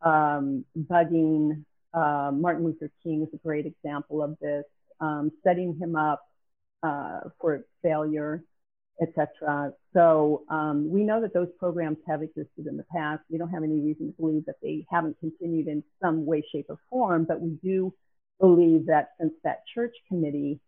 um, 0.02 0.66
bugging. 0.78 1.64
Uh, 1.94 2.32
Martin 2.34 2.66
Luther 2.66 2.92
King 3.04 3.24
is 3.24 3.30
a 3.34 3.38
great 3.38 3.66
example 3.66 4.22
of 4.22 4.38
this, 4.40 4.66
setting 5.44 5.76
him 5.76 5.96
up 5.96 6.22
uh, 6.84 7.22
for 7.40 7.66
failure 7.82 8.44
etc. 9.02 9.74
So 9.94 10.44
um, 10.50 10.90
we 10.90 11.04
know 11.04 11.22
that 11.22 11.34
those 11.34 11.50
programs 11.58 11.98
have 12.08 12.22
existed 12.22 12.68
in 12.68 12.78
the 12.78 12.86
past. 12.92 13.22
We 13.30 13.38
don't 13.38 13.50
have 13.50 13.64
any 13.64 13.80
reason 13.80 14.08
to 14.08 14.22
believe 14.22 14.46
that 14.46 14.56
they 14.62 14.86
haven't 14.90 15.18
continued 15.20 15.68
in 15.68 15.84
some 16.02 16.26
way, 16.26 16.44
shape, 16.52 16.68
or 16.70 16.80
form, 16.90 17.26
but 17.26 17.42
we 17.42 17.58
do 17.64 17.94
believe 18.40 18.86
that 18.88 19.12
since 19.20 19.34
that 19.44 19.64
church 19.74 19.96
committee, 20.08 20.60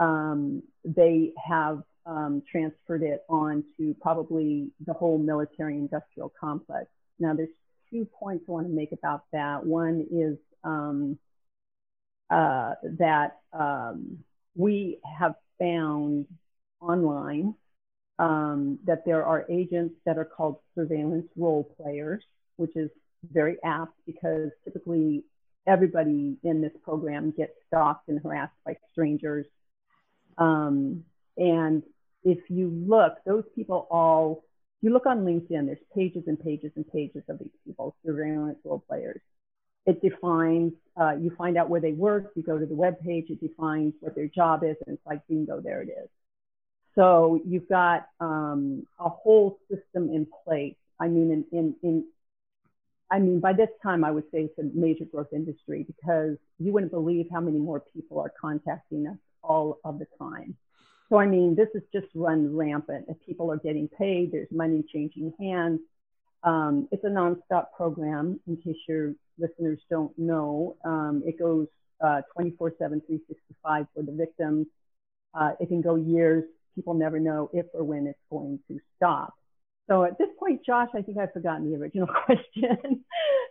um, 0.00 0.62
they 0.84 1.32
have 1.48 1.82
um, 2.06 2.42
transferred 2.50 3.02
it 3.02 3.24
on 3.28 3.64
to 3.78 3.94
probably 4.00 4.70
the 4.86 4.92
whole 4.92 5.18
military 5.18 5.76
industrial 5.76 6.32
complex. 6.40 6.86
Now, 7.18 7.34
there's 7.34 7.48
two 7.90 8.06
points 8.18 8.44
I 8.48 8.52
want 8.52 8.66
to 8.66 8.72
make 8.72 8.92
about 8.92 9.24
that. 9.32 9.64
One 9.64 10.06
is 10.10 10.38
um, 10.64 11.18
uh, 12.30 12.74
that 12.98 13.38
um, 13.52 14.18
we 14.54 14.98
have 15.18 15.34
found 15.58 16.26
online 16.80 17.54
um, 18.18 18.78
that 18.84 19.04
there 19.04 19.24
are 19.24 19.46
agents 19.50 19.94
that 20.04 20.18
are 20.18 20.24
called 20.24 20.56
surveillance 20.74 21.26
role 21.36 21.64
players, 21.80 22.22
which 22.56 22.74
is 22.76 22.90
very 23.32 23.56
apt 23.64 23.92
because 24.06 24.50
typically 24.64 25.24
everybody 25.66 26.36
in 26.42 26.60
this 26.60 26.72
program 26.82 27.32
gets 27.36 27.52
stalked 27.66 28.08
and 28.08 28.20
harassed 28.22 28.54
by 28.64 28.76
strangers. 28.90 29.46
Um, 30.38 31.04
and 31.36 31.82
if 32.24 32.38
you 32.48 32.68
look, 32.68 33.18
those 33.26 33.44
people 33.54 33.86
all, 33.90 34.44
you 34.80 34.90
look 34.90 35.06
on 35.06 35.20
LinkedIn, 35.20 35.66
there's 35.66 35.78
pages 35.94 36.24
and 36.26 36.38
pages 36.40 36.72
and 36.76 36.90
pages 36.90 37.22
of 37.28 37.38
these 37.38 37.52
people, 37.66 37.96
surveillance 38.04 38.58
role 38.64 38.82
players. 38.88 39.20
It 39.86 40.02
defines, 40.02 40.72
uh, 41.00 41.14
you 41.20 41.30
find 41.36 41.56
out 41.56 41.70
where 41.70 41.80
they 41.80 41.92
work, 41.92 42.32
you 42.34 42.42
go 42.42 42.58
to 42.58 42.66
the 42.66 42.74
web 42.74 43.00
page, 43.00 43.26
it 43.30 43.40
defines 43.40 43.94
what 44.00 44.14
their 44.14 44.28
job 44.28 44.62
is, 44.62 44.76
and 44.86 44.96
it's 44.96 45.06
like 45.06 45.26
bingo, 45.28 45.60
there 45.60 45.82
it 45.82 45.88
is. 45.88 46.08
So 46.98 47.40
you've 47.46 47.68
got 47.68 48.08
um, 48.18 48.84
a 48.98 49.08
whole 49.08 49.60
system 49.70 50.10
in 50.12 50.26
place. 50.44 50.74
I 50.98 51.06
mean, 51.06 51.30
in, 51.30 51.56
in, 51.56 51.74
in, 51.84 52.04
I 53.08 53.20
mean, 53.20 53.38
by 53.38 53.52
this 53.52 53.68
time, 53.84 54.02
I 54.04 54.10
would 54.10 54.24
say 54.32 54.48
it's 54.50 54.58
a 54.58 54.64
major 54.76 55.04
growth 55.04 55.32
industry 55.32 55.84
because 55.86 56.36
you 56.58 56.72
wouldn't 56.72 56.90
believe 56.90 57.26
how 57.32 57.40
many 57.40 57.58
more 57.58 57.84
people 57.94 58.18
are 58.18 58.32
contacting 58.40 59.06
us 59.06 59.16
all 59.44 59.78
of 59.84 60.00
the 60.00 60.08
time. 60.18 60.56
So, 61.08 61.18
I 61.18 61.26
mean, 61.26 61.54
this 61.54 61.68
is 61.72 61.82
just 61.94 62.08
run 62.16 62.56
rampant. 62.56 63.04
If 63.08 63.16
people 63.24 63.52
are 63.52 63.58
getting 63.58 63.86
paid, 63.96 64.32
there's 64.32 64.50
money 64.50 64.84
changing 64.92 65.32
hands. 65.38 65.78
Um, 66.42 66.88
it's 66.90 67.04
a 67.04 67.08
nonstop 67.08 67.66
program, 67.76 68.40
in 68.48 68.56
case 68.56 68.76
your 68.88 69.14
listeners 69.38 69.78
don't 69.88 70.18
know. 70.18 70.76
Um, 70.84 71.22
it 71.24 71.38
goes 71.38 71.68
uh, 72.04 72.22
24 72.34 72.72
7, 72.76 73.00
365 73.06 73.86
for 73.94 74.02
the 74.02 74.12
victims. 74.12 74.66
Uh, 75.32 75.52
it 75.60 75.68
can 75.68 75.80
go 75.80 75.94
years 75.94 76.42
people 76.78 76.94
never 76.94 77.18
know 77.18 77.50
if 77.52 77.66
or 77.74 77.82
when 77.82 78.06
it's 78.06 78.18
going 78.30 78.60
to 78.68 78.78
stop. 78.96 79.34
So 79.90 80.04
at 80.04 80.16
this 80.16 80.28
point, 80.38 80.64
Josh, 80.64 80.90
I 80.94 81.02
think 81.02 81.18
I've 81.18 81.32
forgotten 81.32 81.68
the 81.68 81.76
original 81.76 82.06
question. 82.24 83.04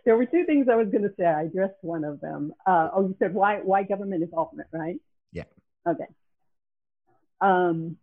there 0.04 0.16
were 0.16 0.24
two 0.24 0.44
things 0.46 0.68
I 0.70 0.76
was 0.76 0.88
going 0.88 1.02
to 1.02 1.12
say. 1.18 1.26
I 1.26 1.42
addressed 1.42 1.74
one 1.82 2.04
of 2.04 2.20
them. 2.20 2.54
Uh, 2.66 2.88
oh, 2.94 3.08
you 3.08 3.16
said 3.18 3.34
why 3.34 3.58
why 3.62 3.82
government 3.82 4.22
involvement, 4.22 4.68
right? 4.72 4.96
Yeah. 5.32 5.44
Okay. 5.86 6.06
Um, 7.40 7.98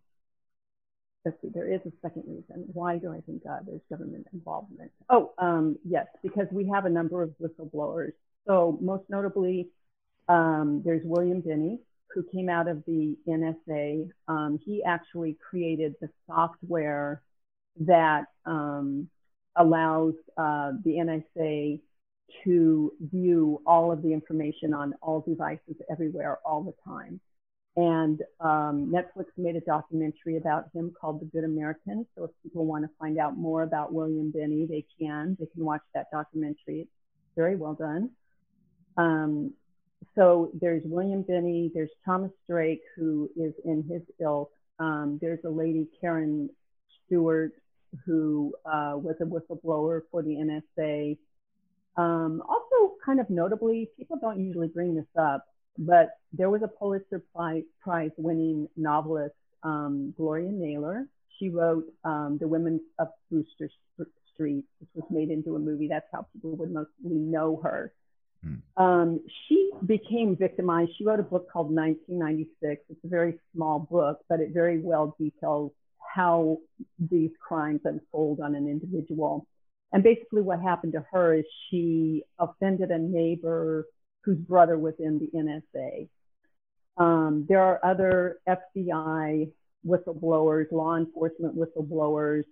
let's 1.24 1.36
see. 1.42 1.48
There 1.52 1.72
is 1.72 1.80
a 1.86 1.92
second 2.02 2.24
reason. 2.26 2.66
Why 2.72 2.98
do 2.98 3.12
I 3.12 3.20
think 3.22 3.42
uh, 3.50 3.58
there's 3.66 3.80
government 3.90 4.28
involvement? 4.32 4.92
Oh, 5.10 5.32
um, 5.38 5.76
yes, 5.84 6.06
because 6.22 6.46
we 6.52 6.68
have 6.68 6.84
a 6.84 6.90
number 6.90 7.22
of 7.22 7.34
whistleblowers. 7.42 8.12
So 8.46 8.78
most 8.80 9.04
notably, 9.08 9.70
um, 10.28 10.82
there's 10.84 11.02
William 11.04 11.40
Binney, 11.40 11.80
who 12.14 12.24
came 12.32 12.48
out 12.48 12.68
of 12.68 12.82
the 12.86 13.16
NSA, 13.28 14.08
um, 14.28 14.58
he 14.64 14.82
actually 14.82 15.36
created 15.48 15.94
the 16.00 16.08
software 16.26 17.22
that 17.80 18.24
um, 18.44 19.08
allows 19.56 20.14
uh, 20.36 20.72
the 20.84 20.92
NSA 20.92 21.80
to 22.44 22.92
view 23.00 23.62
all 23.66 23.92
of 23.92 24.02
the 24.02 24.12
information 24.12 24.74
on 24.74 24.94
all 25.02 25.20
devices 25.20 25.76
everywhere 25.90 26.38
all 26.44 26.62
the 26.62 26.74
time. 26.84 27.20
And 27.76 28.22
um, 28.40 28.90
Netflix 28.90 29.26
made 29.36 29.54
a 29.54 29.60
documentary 29.60 30.38
about 30.38 30.70
him 30.74 30.92
called 30.98 31.20
The 31.20 31.26
Good 31.26 31.44
American. 31.44 32.06
So 32.16 32.24
if 32.24 32.30
people 32.42 32.64
want 32.64 32.84
to 32.84 32.90
find 32.98 33.18
out 33.18 33.36
more 33.36 33.64
about 33.64 33.92
William 33.92 34.30
Binney, 34.30 34.66
they 34.66 34.86
can. 34.98 35.36
They 35.38 35.46
can 35.46 35.62
watch 35.62 35.82
that 35.94 36.06
documentary. 36.10 36.80
It's 36.80 36.90
very 37.36 37.54
well 37.54 37.74
done. 37.74 38.10
Um, 38.96 39.52
so 40.14 40.50
there's 40.60 40.82
William 40.84 41.22
Binney, 41.22 41.70
there's 41.74 41.90
Thomas 42.04 42.30
Drake, 42.48 42.82
who 42.96 43.30
is 43.36 43.52
in 43.64 43.82
his 43.88 44.02
ilk. 44.20 44.50
Um, 44.78 45.18
there's 45.20 45.44
a 45.44 45.50
lady, 45.50 45.88
Karen 46.00 46.50
Stewart, 47.06 47.52
who 48.04 48.54
uh, 48.64 48.94
was 48.96 49.16
a 49.20 49.24
whistleblower 49.24 50.02
for 50.10 50.22
the 50.22 50.62
NSA. 50.78 51.16
Um, 51.96 52.42
also, 52.48 52.94
kind 53.04 53.20
of 53.20 53.30
notably, 53.30 53.90
people 53.96 54.18
don't 54.20 54.40
usually 54.40 54.68
bring 54.68 54.94
this 54.94 55.06
up, 55.18 55.46
but 55.78 56.18
there 56.32 56.50
was 56.50 56.62
a 56.62 56.68
Pulitzer 56.68 57.22
Prize 57.34 58.10
winning 58.16 58.68
novelist, 58.76 59.34
um, 59.62 60.14
Gloria 60.16 60.50
Naylor. 60.50 61.06
She 61.38 61.48
wrote 61.48 61.84
um, 62.04 62.38
The 62.40 62.48
Women 62.48 62.80
of 62.98 63.08
Brewster 63.30 63.70
Street, 64.34 64.64
which 64.80 64.90
was 64.94 65.04
made 65.10 65.30
into 65.30 65.56
a 65.56 65.58
movie. 65.58 65.88
That's 65.88 66.06
how 66.12 66.26
people 66.32 66.56
would 66.56 66.70
mostly 66.70 67.16
know 67.16 67.60
her. 67.62 67.92
Mm. 68.46 68.60
Um, 68.76 69.20
she 69.48 69.70
became 69.84 70.36
victimized. 70.36 70.92
She 70.96 71.04
wrote 71.04 71.20
a 71.20 71.24
book 71.24 71.50
called 71.50 71.70
1996. 71.74 72.82
It's 72.88 73.04
a 73.04 73.08
very 73.08 73.38
small 73.54 73.80
book, 73.80 74.20
but 74.28 74.40
it 74.40 74.50
very 74.52 74.78
well 74.78 75.16
details 75.18 75.72
how 76.14 76.58
these 77.10 77.30
crimes 77.46 77.80
unfold 77.84 78.40
on 78.40 78.54
an 78.54 78.68
individual. 78.68 79.46
And 79.92 80.02
basically, 80.02 80.42
what 80.42 80.60
happened 80.60 80.94
to 80.94 81.04
her 81.12 81.34
is 81.34 81.44
she 81.70 82.22
offended 82.38 82.90
a 82.90 82.98
neighbor 82.98 83.86
whose 84.22 84.38
brother 84.38 84.78
was 84.78 84.94
in 84.98 85.18
the 85.18 85.30
NSA. 85.38 86.08
Um, 86.96 87.46
there 87.48 87.62
are 87.62 87.84
other 87.84 88.38
FBI 88.48 89.50
whistleblowers, 89.86 90.72
law 90.72 90.96
enforcement 90.96 91.56
whistleblowers. 91.56 92.44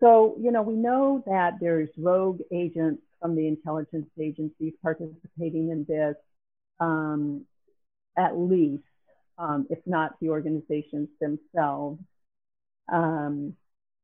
So, 0.00 0.36
you 0.38 0.50
know, 0.50 0.62
we 0.62 0.74
know 0.74 1.22
that 1.26 1.54
there's 1.60 1.88
rogue 1.96 2.40
agents 2.52 3.02
from 3.20 3.34
the 3.34 3.46
intelligence 3.46 4.06
agencies 4.20 4.72
participating 4.82 5.70
in 5.70 5.84
this, 5.88 6.16
um, 6.80 7.44
at 8.16 8.36
least, 8.36 8.84
um, 9.38 9.66
if 9.70 9.78
not 9.86 10.18
the 10.20 10.28
organizations 10.28 11.08
themselves. 11.20 12.00
Um, 12.92 13.54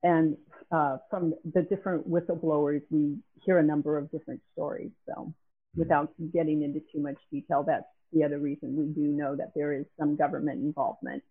and 0.02 0.36
uh, 0.70 0.98
from 1.10 1.34
the 1.54 1.62
different 1.62 2.08
whistleblowers, 2.10 2.82
we 2.90 3.18
hear 3.44 3.58
a 3.58 3.62
number 3.62 3.98
of 3.98 4.10
different 4.10 4.40
stories. 4.52 4.90
So, 5.06 5.32
without 5.76 6.12
getting 6.32 6.62
into 6.62 6.80
too 6.92 7.00
much 7.00 7.16
detail, 7.30 7.64
that's 7.66 7.84
the 8.12 8.24
other 8.24 8.38
reason 8.38 8.76
we 8.76 8.86
do 8.86 9.08
know 9.08 9.36
that 9.36 9.52
there 9.54 9.72
is 9.72 9.86
some 9.98 10.16
government 10.16 10.62
involvement. 10.62 11.22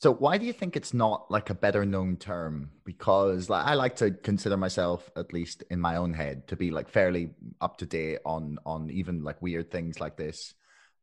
So 0.00 0.12
why 0.12 0.38
do 0.38 0.44
you 0.44 0.52
think 0.52 0.76
it's 0.76 0.92
not 0.92 1.30
like 1.30 1.50
a 1.50 1.54
better 1.54 1.86
known 1.86 2.16
term? 2.16 2.70
Because 2.84 3.48
like 3.48 3.64
I 3.66 3.74
like 3.74 3.96
to 3.96 4.10
consider 4.10 4.56
myself, 4.56 5.10
at 5.16 5.32
least 5.32 5.62
in 5.70 5.80
my 5.80 5.96
own 5.96 6.12
head, 6.12 6.46
to 6.48 6.56
be 6.56 6.70
like 6.70 6.88
fairly 6.88 7.30
up 7.60 7.78
to 7.78 7.86
date 7.86 8.18
on 8.26 8.58
on 8.66 8.90
even 8.90 9.22
like 9.22 9.40
weird 9.40 9.70
things 9.70 10.00
like 10.00 10.16
this 10.16 10.54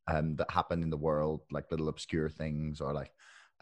um, 0.08 0.36
that 0.36 0.51
happen 0.51 0.84
in 0.84 0.89
the 0.91 0.97
world, 0.97 1.41
like 1.51 1.71
little 1.71 1.89
obscure 1.89 2.30
things 2.30 2.80
or 2.80 2.93
like 2.93 3.12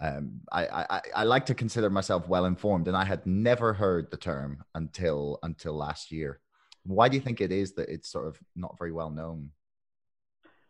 um, 0.02 0.42
I, 0.52 0.86
I, 0.90 1.02
I 1.16 1.24
like 1.24 1.46
to 1.48 1.54
consider 1.54 1.90
myself 1.90 2.28
well 2.28 2.46
informed, 2.46 2.88
and 2.88 2.96
I 2.96 3.04
had 3.04 3.26
never 3.26 3.74
heard 3.74 4.10
the 4.12 4.18
term 4.18 4.64
until 4.74 5.40
until 5.44 5.74
last 5.74 6.12
year. 6.12 6.40
Why 6.84 7.10
do 7.10 7.16
you 7.16 7.22
think 7.22 7.42
it 7.42 7.52
is 7.52 7.74
that 7.74 7.90
it's 7.90 8.10
sort 8.10 8.28
of 8.28 8.40
not 8.56 8.78
very 8.78 8.92
well 8.94 9.10
known? 9.10 9.52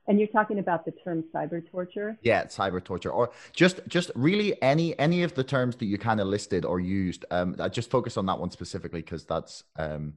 And 0.10 0.18
you're 0.18 0.28
talking 0.28 0.58
about 0.58 0.86
the 0.86 0.92
term 0.92 1.24
cyber 1.32 1.62
torture? 1.70 2.18
Yeah, 2.24 2.46
cyber 2.46 2.84
torture, 2.84 3.12
or 3.12 3.30
just 3.54 3.80
just 3.88 4.10
really 4.16 4.60
any 4.60 4.98
any 4.98 5.22
of 5.22 5.36
the 5.36 5.44
terms 5.44 5.76
that 5.76 5.86
you 5.86 6.00
kind 6.00 6.20
of 6.20 6.26
listed 6.26 6.66
or 6.66 6.80
used. 6.80 7.26
Um, 7.30 7.56
I 7.60 7.70
just 7.70 7.92
focus 7.92 8.18
on 8.18 8.26
that 8.26 8.40
one 8.40 8.50
specifically 8.50 9.02
because 9.02 9.24
that's 9.26 9.64
um, 9.78 10.16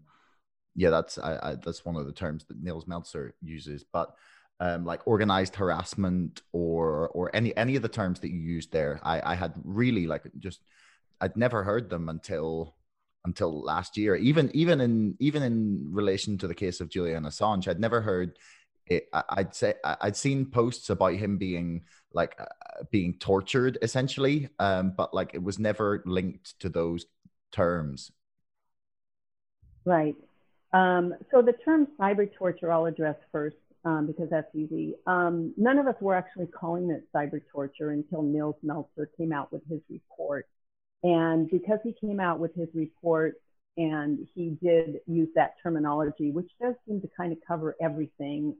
yeah, 0.74 0.88
that's 0.88 1.18
I, 1.18 1.38
I, 1.42 1.56
that's 1.62 1.84
one 1.84 1.96
of 1.96 2.06
the 2.06 2.12
terms 2.12 2.44
that 2.46 2.62
Nils 2.62 2.86
Melzer 2.86 3.32
uses. 3.42 3.84
But 3.84 4.14
um, 4.60 4.86
like 4.86 5.06
organized 5.06 5.56
harassment 5.56 6.40
or 6.52 7.10
or 7.10 7.30
any 7.36 7.54
any 7.54 7.76
of 7.76 7.82
the 7.82 7.88
terms 7.88 8.20
that 8.20 8.30
you 8.30 8.40
used 8.40 8.72
there, 8.72 8.98
I, 9.02 9.32
I 9.32 9.34
had 9.34 9.52
really 9.62 10.06
like 10.06 10.22
just 10.38 10.60
I'd 11.20 11.36
never 11.36 11.64
heard 11.64 11.90
them 11.90 12.08
until 12.08 12.74
until 13.26 13.62
last 13.62 13.98
year. 13.98 14.16
Even 14.16 14.50
even 14.54 14.80
in 14.80 15.16
even 15.20 15.42
in 15.42 15.88
relation 15.90 16.38
to 16.38 16.48
the 16.48 16.54
case 16.54 16.80
of 16.80 16.88
Julian 16.88 17.24
Assange, 17.24 17.68
I'd 17.68 17.78
never 17.78 18.00
heard 18.00 18.38
it, 18.86 19.08
I'd 19.12 19.54
say 19.54 19.74
I'd 19.84 20.16
seen 20.16 20.46
posts 20.46 20.90
about 20.90 21.14
him 21.14 21.38
being 21.38 21.84
like 22.12 22.34
uh, 22.38 22.46
being 22.90 23.14
tortured 23.18 23.78
essentially, 23.82 24.48
um, 24.58 24.94
but 24.96 25.14
like 25.14 25.34
it 25.34 25.42
was 25.42 25.58
never 25.58 26.02
linked 26.06 26.58
to 26.60 26.68
those 26.68 27.06
terms. 27.52 28.10
Right. 29.84 30.16
Um, 30.72 31.14
so 31.30 31.42
the 31.42 31.52
term 31.64 31.88
cyber 31.98 32.28
torture 32.32 32.72
I'll 32.72 32.86
address 32.86 33.16
first 33.30 33.56
um, 33.84 34.06
because 34.06 34.30
that's 34.30 34.54
easy. 34.54 34.94
Um, 35.06 35.52
none 35.56 35.78
of 35.78 35.86
us 35.86 35.96
were 36.00 36.14
actually 36.14 36.46
calling 36.46 36.90
it 36.90 37.04
cyber 37.14 37.40
torture 37.52 37.90
until 37.90 38.22
Nils 38.22 38.56
Melzer 38.64 39.06
came 39.16 39.32
out 39.32 39.52
with 39.52 39.62
his 39.68 39.80
report. 39.90 40.46
And 41.02 41.50
because 41.50 41.80
he 41.82 41.94
came 42.00 42.20
out 42.20 42.38
with 42.38 42.54
his 42.54 42.68
report 42.74 43.34
and 43.76 44.26
he 44.34 44.56
did 44.62 45.00
use 45.06 45.28
that 45.34 45.54
terminology, 45.62 46.30
which 46.30 46.50
does 46.60 46.74
seem 46.86 47.00
to 47.00 47.08
kind 47.16 47.32
of 47.32 47.38
cover 47.46 47.76
everything 47.80 48.54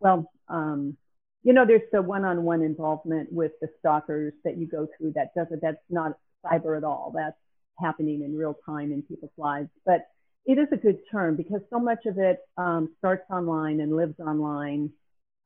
well, 0.00 0.30
um, 0.48 0.96
you 1.42 1.52
know, 1.52 1.64
there's 1.66 1.82
the 1.92 2.02
one-on-one 2.02 2.62
involvement 2.62 3.32
with 3.32 3.52
the 3.60 3.68
stalkers 3.78 4.32
that 4.44 4.56
you 4.56 4.66
go 4.66 4.88
through 4.96 5.12
that 5.14 5.34
doesn't, 5.34 5.62
that's 5.62 5.78
not 5.88 6.12
cyber 6.44 6.76
at 6.76 6.84
all. 6.84 7.12
That's 7.14 7.36
happening 7.78 8.22
in 8.22 8.36
real 8.36 8.56
time 8.66 8.92
in 8.92 9.02
people's 9.02 9.30
lives. 9.36 9.68
But 9.86 10.08
it 10.46 10.58
is 10.58 10.68
a 10.72 10.76
good 10.76 10.98
term 11.10 11.36
because 11.36 11.60
so 11.70 11.78
much 11.78 12.06
of 12.06 12.18
it 12.18 12.38
um, 12.56 12.90
starts 12.98 13.24
online 13.30 13.80
and 13.80 13.94
lives 13.94 14.18
online 14.18 14.90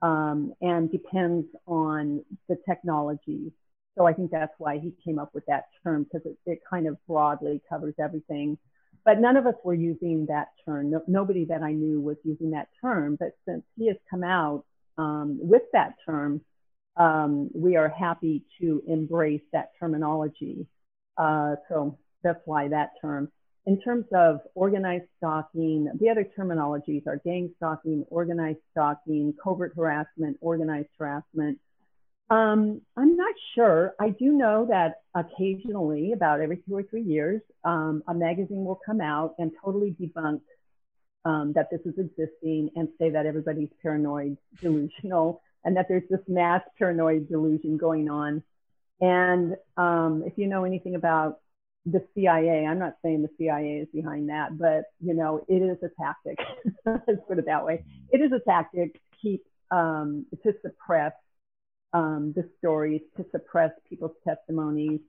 um, 0.01 0.53
and 0.61 0.91
depends 0.91 1.47
on 1.67 2.25
the 2.49 2.57
technology. 2.69 3.53
So 3.97 4.07
I 4.07 4.13
think 4.13 4.31
that's 4.31 4.55
why 4.59 4.79
he 4.79 4.93
came 5.05 5.19
up 5.19 5.31
with 5.35 5.45
that 5.47 5.67
term 5.85 6.05
because 6.05 6.27
it, 6.27 6.39
it 6.47 6.61
kind 6.69 6.87
of 6.87 6.97
broadly 7.07 7.61
covers 7.69 7.95
everything 8.03 8.59
but 9.05 9.21
none 9.21 9.37
of 9.37 9.47
us 9.47 9.55
were 9.65 9.75
using 9.75 10.27
that 10.27 10.49
term. 10.65 10.91
No, 10.91 11.03
nobody 11.07 11.45
that 11.47 11.63
I 11.63 11.73
knew 11.73 12.01
was 12.01 12.17
using 12.25 12.51
that 12.53 12.69
term. 12.81 13.17
But 13.19 13.37
since 13.47 13.65
he 13.77 13.89
has 13.89 13.97
come 14.11 14.23
out 14.23 14.65
um, 14.99 15.39
with 15.41 15.63
that 15.73 15.95
term, 16.07 16.41
um, 16.97 17.51
we 17.55 17.77
are 17.77 17.89
happy 17.89 18.45
to 18.61 18.83
embrace 18.87 19.43
that 19.53 19.71
terminology. 19.79 20.67
Uh, 21.17 21.57
so 21.69 21.99
that's 22.23 22.41
why 22.45 22.69
that 22.69 22.91
term. 23.01 23.31
In 23.65 23.81
terms 23.81 24.07
of 24.13 24.41
organized 24.55 25.05
stalking, 25.19 25.89
the 26.01 26.09
other 26.11 26.27
terminologies 26.37 27.07
are 27.07 27.21
gang 27.25 27.53
stalking, 27.57 28.05
organized 28.11 28.59
stalking, 28.73 29.35
covert 29.43 29.73
harassment, 29.77 30.37
organized 30.41 30.89
harassment. 30.99 31.59
Um, 32.33 32.81
I'm 32.97 33.15
not 33.15 33.35
sure. 33.55 33.95
I 34.01 34.09
do 34.09 34.33
know 34.33 34.67
that 34.71 35.03
occasionally, 35.15 36.13
about 36.13 36.41
every 36.41 36.63
two 36.67 36.75
or 36.75 36.83
three 36.83 37.03
years, 37.03 37.43
um, 37.63 38.03
a 38.09 38.15
magazine 38.15 38.65
will 38.65 38.81
come 38.87 39.03
out 39.03 39.35
and 39.39 39.51
totally 39.63 39.95
debunk 40.01 40.41
um, 41.27 41.53
that 41.55 41.69
this 41.71 41.83
is 41.85 41.93
existing 41.99 42.71
and 42.75 42.89
say 42.99 43.11
that 43.11 43.27
everybody's 43.27 43.69
paranoid, 43.83 44.39
delusional, 44.63 45.43
and 45.65 45.77
that 45.77 45.89
there's 45.91 46.09
this 46.09 46.23
mass 46.27 46.63
paranoid 46.79 47.29
delusion 47.29 47.77
going 47.77 48.09
on. 48.09 48.43
And 49.03 49.55
um, 49.77 50.25
if 50.25 50.33
you 50.39 50.47
know 50.47 50.65
anything 50.65 50.95
about 50.95 51.41
the 51.85 52.03
CIA, 52.15 52.65
I'm 52.65 52.79
not 52.79 52.95
saying 53.05 53.21
the 53.21 53.29
CIA 53.37 53.81
is 53.83 53.89
behind 53.93 54.31
that, 54.31 54.57
but 54.57 54.85
you 55.05 55.13
know, 55.13 55.45
it 55.49 55.57
is 55.57 55.77
a 55.83 55.91
tactic. 56.03 56.39
Let's 56.87 57.21
put 57.29 57.39
it 57.39 57.45
that 57.45 57.67
way. 57.67 57.85
It 58.11 58.23
is 58.23 58.33
a 58.33 58.41
tactic 58.49 58.95
to 58.95 59.01
keep 59.21 59.45
um, 59.71 60.25
to 60.43 60.55
suppress 60.63 61.13
um, 61.93 62.33
the 62.35 62.49
stories, 62.59 63.01
to 63.17 63.25
suppress 63.31 63.71
people's 63.89 64.17
testimonies, 64.27 65.01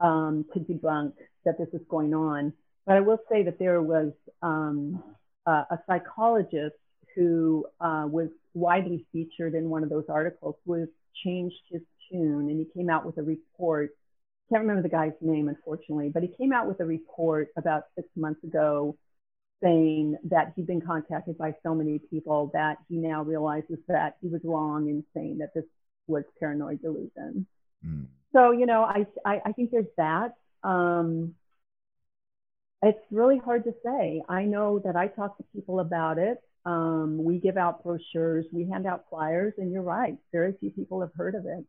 um, 0.00 0.44
to 0.52 0.60
debunk 0.60 1.12
that 1.44 1.58
this 1.58 1.68
is 1.72 1.80
going 1.88 2.14
on. 2.14 2.52
But 2.86 2.96
I 2.96 3.00
will 3.00 3.18
say 3.30 3.42
that 3.44 3.58
there 3.58 3.82
was 3.82 4.12
um, 4.42 5.02
uh, 5.46 5.64
a 5.70 5.78
psychologist 5.86 6.76
who 7.14 7.66
uh, 7.80 8.06
was 8.08 8.28
widely 8.54 9.06
featured 9.12 9.54
in 9.54 9.70
one 9.70 9.82
of 9.82 9.88
those 9.88 10.04
articles 10.08 10.56
who 10.64 10.74
has 10.74 10.88
changed 11.24 11.56
his 11.70 11.82
tune 12.10 12.50
and 12.50 12.58
he 12.58 12.66
came 12.76 12.90
out 12.90 13.06
with 13.06 13.18
a 13.18 13.22
report. 13.22 13.90
Can't 14.50 14.62
remember 14.62 14.82
the 14.82 14.88
guy's 14.88 15.12
name, 15.20 15.48
unfortunately, 15.48 16.10
but 16.12 16.22
he 16.22 16.28
came 16.38 16.52
out 16.52 16.68
with 16.68 16.80
a 16.80 16.84
report 16.84 17.48
about 17.56 17.84
six 17.96 18.08
months 18.16 18.44
ago 18.44 18.96
saying 19.62 20.16
that 20.24 20.52
he'd 20.54 20.66
been 20.66 20.82
contacted 20.82 21.38
by 21.38 21.54
so 21.62 21.74
many 21.74 21.98
people 21.98 22.50
that 22.52 22.76
he 22.88 22.96
now 22.96 23.22
realizes 23.22 23.78
that 23.88 24.16
he 24.20 24.28
was 24.28 24.40
wrong 24.44 24.88
in 24.88 25.02
saying 25.14 25.38
that 25.38 25.54
this 25.54 25.64
was 26.06 26.24
paranoid 26.38 26.80
delusion. 26.82 27.46
Mm. 27.86 28.06
So, 28.32 28.52
you 28.52 28.66
know, 28.66 28.82
I, 28.82 29.06
I, 29.24 29.40
I, 29.46 29.52
think 29.52 29.70
there's 29.70 29.86
that. 29.96 30.34
Um, 30.62 31.34
it's 32.82 33.00
really 33.10 33.38
hard 33.38 33.64
to 33.64 33.74
say. 33.84 34.22
I 34.28 34.44
know 34.44 34.78
that 34.80 34.96
I 34.96 35.08
talk 35.08 35.36
to 35.38 35.44
people 35.54 35.80
about 35.80 36.18
it. 36.18 36.38
Um, 36.64 37.22
we 37.22 37.38
give 37.38 37.56
out 37.56 37.82
brochures, 37.84 38.44
we 38.52 38.68
hand 38.68 38.86
out 38.86 39.04
flyers, 39.08 39.54
and 39.56 39.72
you're 39.72 39.82
right. 39.82 40.16
Very 40.32 40.52
few 40.58 40.70
people 40.70 41.00
have 41.00 41.12
heard 41.16 41.34
of 41.34 41.46
it. 41.46 41.64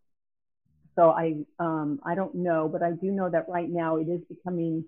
So 0.95 1.11
I, 1.11 1.35
um, 1.59 1.99
I 2.03 2.15
don't 2.15 2.33
know, 2.35 2.67
but 2.67 2.81
I 2.81 2.91
do 2.91 3.11
know 3.11 3.29
that 3.29 3.47
right 3.47 3.69
now 3.69 3.97
it 3.97 4.07
is 4.09 4.21
becoming 4.27 4.85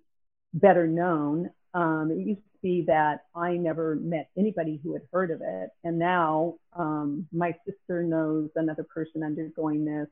better 0.53 0.87
known. 0.87 1.51
Um, 1.75 2.09
it 2.11 2.27
used 2.27 2.41
be 2.61 2.83
that 2.87 3.25
I 3.35 3.57
never 3.57 3.95
met 3.95 4.29
anybody 4.37 4.79
who 4.83 4.93
had 4.93 5.03
heard 5.11 5.31
of 5.31 5.41
it. 5.41 5.69
And 5.83 5.99
now 5.99 6.55
um, 6.73 7.27
my 7.31 7.55
sister 7.65 8.03
knows 8.03 8.49
another 8.55 8.83
person 8.83 9.23
undergoing 9.23 9.85
this. 9.85 10.07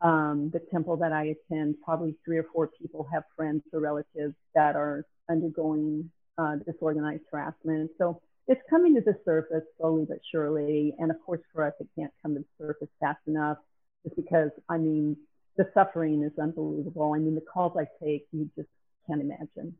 Um, 0.00 0.50
the 0.52 0.60
temple 0.70 0.96
that 0.98 1.12
I 1.12 1.34
attend, 1.50 1.76
probably 1.82 2.16
three 2.24 2.36
or 2.36 2.46
four 2.52 2.68
people 2.80 3.08
have 3.12 3.24
friends 3.34 3.62
or 3.72 3.80
relatives 3.80 4.34
that 4.54 4.76
are 4.76 5.06
undergoing 5.30 6.10
uh, 6.38 6.56
disorganized 6.56 7.22
harassment. 7.30 7.90
So 7.98 8.20
it's 8.46 8.60
coming 8.68 8.94
to 8.94 9.00
the 9.00 9.18
surface 9.24 9.64
slowly 9.78 10.04
but 10.08 10.18
surely. 10.30 10.94
And 10.98 11.10
of 11.10 11.16
course, 11.24 11.40
for 11.52 11.64
us, 11.64 11.72
it 11.80 11.88
can't 11.98 12.12
come 12.22 12.34
to 12.34 12.40
the 12.40 12.64
surface 12.64 12.88
fast 13.00 13.20
enough 13.26 13.58
just 14.04 14.16
because, 14.16 14.50
I 14.68 14.78
mean, 14.78 15.16
the 15.56 15.68
suffering 15.74 16.22
is 16.22 16.38
unbelievable. 16.38 17.14
I 17.14 17.18
mean, 17.18 17.34
the 17.34 17.40
calls 17.40 17.76
I 17.78 17.86
take, 18.04 18.26
you 18.32 18.50
just 18.54 18.68
can't 19.06 19.20
imagine. 19.20 19.74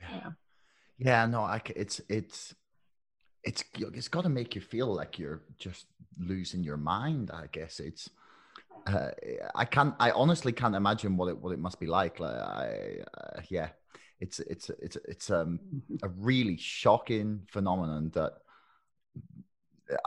Yeah. 0.00 0.30
Yeah, 1.04 1.26
no, 1.26 1.40
I, 1.40 1.60
it's 1.74 2.00
it's 2.08 2.54
it's 3.42 3.64
it's 3.76 4.08
got 4.08 4.22
to 4.22 4.28
make 4.28 4.54
you 4.54 4.60
feel 4.60 4.86
like 4.94 5.18
you're 5.18 5.42
just 5.58 5.86
losing 6.16 6.62
your 6.62 6.76
mind. 6.76 7.30
I 7.32 7.46
guess 7.50 7.80
it's. 7.80 8.08
Uh, 8.86 9.10
I 9.54 9.64
can't. 9.64 9.94
I 9.98 10.12
honestly 10.12 10.52
can't 10.52 10.76
imagine 10.76 11.16
what 11.16 11.28
it 11.28 11.38
what 11.38 11.52
it 11.52 11.58
must 11.58 11.80
be 11.80 11.86
like. 11.86 12.20
Like, 12.20 12.36
I, 12.36 12.98
uh, 13.18 13.40
yeah, 13.48 13.70
it's 14.20 14.38
it's 14.38 14.70
it's 14.80 14.96
it's 15.08 15.30
um, 15.30 15.58
a 16.04 16.08
really 16.08 16.56
shocking 16.56 17.48
phenomenon 17.50 18.10
that 18.14 18.34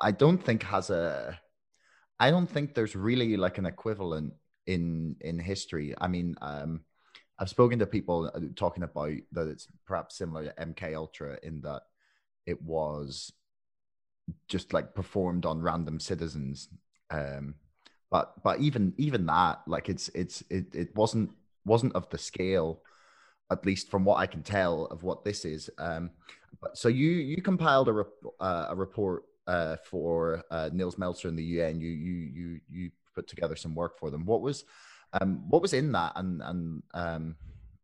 I 0.01 0.11
don't 0.11 0.41
think 0.41 0.63
has 0.63 0.89
a. 0.89 1.37
I 2.21 2.31
don't 2.31 2.47
think 2.47 2.73
there's 2.73 2.95
really 2.95 3.35
like 3.35 3.57
an 3.57 3.65
equivalent 3.65 4.33
in 4.65 5.17
in 5.19 5.39
history. 5.39 5.93
I 5.99 6.07
mean, 6.07 6.35
um, 6.41 6.85
I've 7.37 7.49
spoken 7.49 7.79
to 7.79 7.85
people 7.85 8.31
uh, 8.33 8.39
talking 8.55 8.83
about 8.83 9.13
that 9.33 9.47
it's 9.47 9.67
perhaps 9.85 10.17
similar 10.17 10.45
to 10.45 10.53
MK 10.53 10.95
Ultra 10.95 11.37
in 11.43 11.61
that 11.61 11.83
it 12.45 12.61
was 12.61 13.31
just 14.47 14.73
like 14.73 14.95
performed 14.95 15.45
on 15.45 15.61
random 15.61 15.99
citizens. 15.99 16.69
Um, 17.09 17.55
but 18.11 18.41
but 18.43 18.59
even 18.59 18.93
even 18.97 19.25
that, 19.25 19.61
like 19.67 19.89
it's 19.89 20.09
it's 20.09 20.43
it 20.49 20.73
it 20.73 20.95
wasn't 20.95 21.31
wasn't 21.65 21.95
of 21.95 22.09
the 22.09 22.17
scale, 22.17 22.81
at 23.51 23.65
least 23.65 23.89
from 23.89 24.05
what 24.05 24.17
I 24.17 24.27
can 24.27 24.43
tell 24.43 24.85
of 24.85 25.03
what 25.03 25.23
this 25.23 25.43
is. 25.45 25.69
Um, 25.77 26.11
but 26.61 26.77
so 26.77 26.87
you 26.87 27.09
you 27.09 27.41
compiled 27.41 27.89
a 27.89 27.93
rep- 27.93 28.25
uh, 28.39 28.67
a 28.69 28.75
report 28.75 29.23
uh, 29.47 29.77
for 29.83 30.43
uh, 30.51 30.69
Nils 30.71 30.95
Melzer 30.95 31.25
in 31.25 31.35
the 31.35 31.43
UN. 31.43 31.79
You 31.81 31.89
you 31.89 32.13
you 32.33 32.59
you 32.69 32.91
put 33.13 33.27
together 33.27 33.55
some 33.55 33.75
work 33.75 33.97
for 33.97 34.09
them. 34.11 34.25
What 34.25 34.41
was 34.41 34.63
um, 35.21 35.43
what 35.49 35.61
was 35.61 35.73
in 35.73 35.91
that? 35.93 36.13
And 36.15 36.41
and 36.41 36.83
um, 36.93 37.35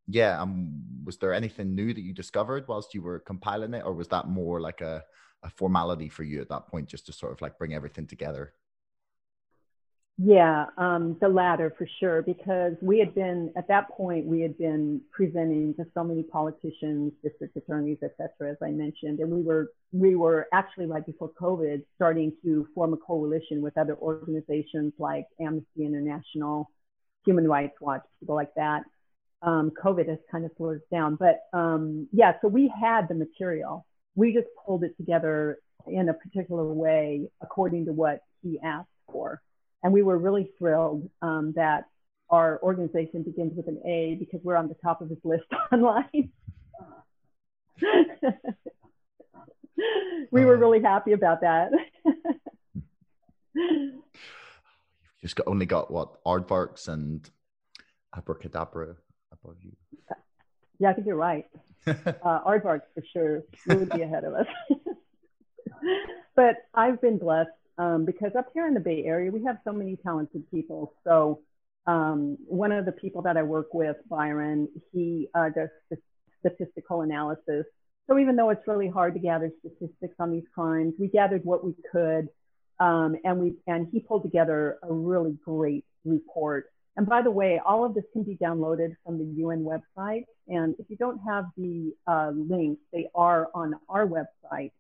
yeah, 0.08 0.41
um, 0.41 0.84
was 1.04 1.17
there 1.17 1.34
anything 1.34 1.76
new 1.76 1.94
that 1.94 2.02
you 2.02 2.13
discovered 2.13 2.65
whilst 2.67 2.94
you 2.94 3.02
were 3.02 3.20
compiling 3.20 3.74
it, 3.74 3.86
or 3.86 3.94
was 3.94 4.08
that 4.10 4.28
more 4.28 4.60
like 4.60 4.82
a, 4.82 5.04
a 5.44 5.50
formality 5.50 6.10
for 6.10 6.24
you 6.24 6.41
at 6.41 6.50
that 6.50 6.67
point, 6.67 6.88
just 6.88 7.06
to 7.08 7.13
sort 7.13 7.32
of 7.32 7.41
like 7.41 7.58
bring 7.58 7.74
everything 7.74 8.08
together? 8.08 8.54
Yeah, 10.24 10.65
um, 10.78 11.17
the 11.20 11.30
latter 11.30 11.74
for 11.76 11.88
sure, 12.00 12.22
because 12.22 12.74
we 12.80 13.00
had 13.00 13.15
been, 13.15 13.52
at 13.58 13.67
that 13.70 13.89
point, 13.89 14.28
we 14.28 14.41
had 14.41 14.56
been 14.56 15.02
presenting 15.12 15.74
to 15.76 15.86
so 15.96 16.04
many 16.04 16.22
politicians, 16.22 17.13
district 17.24 17.58
attorneys, 17.58 17.98
etc., 18.04 18.52
as 18.52 18.58
I 18.62 18.70
mentioned. 18.70 19.20
And 19.20 19.32
we 19.32 19.41
were, 19.41 19.72
we 19.91 20.15
were 20.15 20.48
actually 20.54 20.86
right 20.86 21.04
before 21.04 21.32
COVID 21.41 21.84
starting 21.96 22.34
to 22.44 22.67
form 22.76 22.94
a 22.94 22.98
coalition 22.98 23.62
with 23.62 23.76
other 23.80 23.96
organizations 23.96 24.94
like 25.00 25.26
Amnesty 25.39 25.86
International, 25.86 26.70
Human 27.25 27.47
Rights 27.47 27.75
Watch, 27.79 28.01
people 28.19 28.36
like 28.36 28.53
that. 28.55 28.84
Um, 29.41 29.71
COVID 29.84 30.07
has 30.07 30.19
kind 30.31 30.45
of 30.45 30.51
slowed 30.57 30.77
us 30.77 30.84
down. 30.91 31.15
But 31.15 31.41
um, 31.53 32.07
yeah, 32.12 32.34
so 32.41 32.47
we 32.47 32.71
had 32.79 33.07
the 33.07 33.15
material. 33.15 33.86
We 34.15 34.34
just 34.34 34.47
pulled 34.65 34.84
it 34.84 34.95
together 34.97 35.60
in 35.88 36.10
a 36.10 36.13
particular 36.13 36.65
way 36.65 37.27
according 37.41 37.86
to 37.86 37.93
what 37.93 38.21
he 38.43 38.60
asked 38.60 38.89
for. 39.12 39.41
And 39.84 39.93
we 39.93 40.03
were 40.03 40.17
really 40.17 40.51
thrilled 40.57 41.10
um, 41.21 41.53
that 41.55 41.86
our 42.29 42.60
organization 42.62 43.23
begins 43.23 43.53
with 43.55 43.67
an 43.67 43.81
A 43.86 44.15
because 44.19 44.41
we're 44.43 44.55
on 44.55 44.67
the 44.67 44.75
top 44.84 45.01
of 45.01 45.10
his 45.10 45.17
list 45.23 45.45
online. 45.71 46.31
we 50.31 50.45
were 50.45 50.57
really 50.57 50.81
happy 50.81 51.13
about 51.13 51.41
that. 51.41 51.71
Just 55.21 55.36
got, 55.36 55.47
only 55.47 55.65
got 55.65 55.91
what 55.91 56.23
aardvarks 56.23 56.88
and 56.88 57.29
abracadabra 58.15 58.95
above 59.31 59.57
you. 59.62 59.73
Yeah, 60.79 60.89
I 60.89 60.93
think 60.93 61.05
you're 61.07 61.15
right. 61.15 61.45
uh, 61.88 61.93
aardvarks 62.23 62.89
for 62.95 63.03
sure 63.13 63.43
would 63.67 63.89
be 63.91 64.01
ahead 64.01 64.23
of 64.23 64.34
us. 64.34 64.47
but 66.36 66.55
I've 66.73 66.99
been 67.01 67.19
blessed 67.19 67.49
um, 67.77 68.05
because 68.05 68.31
up 68.38 68.49
here 68.53 68.67
in 68.67 68.73
the 68.73 68.79
Bay 68.79 69.03
Area, 69.05 69.31
we 69.31 69.43
have 69.43 69.57
so 69.63 69.71
many 69.71 69.95
talented 69.95 70.49
people. 70.49 70.93
So 71.03 71.41
um, 71.88 72.38
one 72.47 72.71
of 72.71 72.86
the 72.86 72.91
people 72.91 73.21
that 73.23 73.38
I 73.38 73.43
work 73.43 73.73
with, 73.73 73.97
Byron, 74.10 74.67
he 74.91 75.29
uh, 75.34 75.49
does 75.49 75.69
statistical 76.39 77.01
analysis. 77.01 77.65
So 78.07 78.17
even 78.17 78.36
though 78.36 78.49
it's 78.49 78.67
really 78.67 78.89
hard 78.89 79.13
to 79.13 79.19
gather 79.19 79.51
statistics 79.60 80.15
on 80.19 80.31
these 80.31 80.43
crimes, 80.53 80.93
we 80.99 81.07
gathered 81.07 81.45
what 81.45 81.63
we 81.63 81.75
could, 81.91 82.27
um, 82.82 83.15
and 83.24 83.39
we 83.39 83.54
and 83.67 83.88
he 83.91 84.00
pulled 84.00 84.24
together 84.24 84.80
a 84.82 84.91
really 84.91 85.38
great 85.46 85.86
report. 86.04 86.65
And 86.98 87.08
by 87.08 87.22
the 87.22 87.32
way, 87.32 87.62
all 87.63 87.86
of 87.86 87.94
this 87.94 88.04
can 88.12 88.24
be 88.24 88.36
downloaded 88.36 88.96
from 89.06 89.20
the 89.20 89.26
UN 89.41 89.63
website. 89.63 90.26
And 90.48 90.74
if 90.80 90.89
you 90.89 90.98
don't 90.98 91.20
have 91.20 91.46
the 91.56 91.94
uh, 92.08 92.32
links, 92.36 92.82
they 92.91 93.08
are 93.15 93.50
on 93.54 93.76
our 93.88 94.08
website 94.08 94.72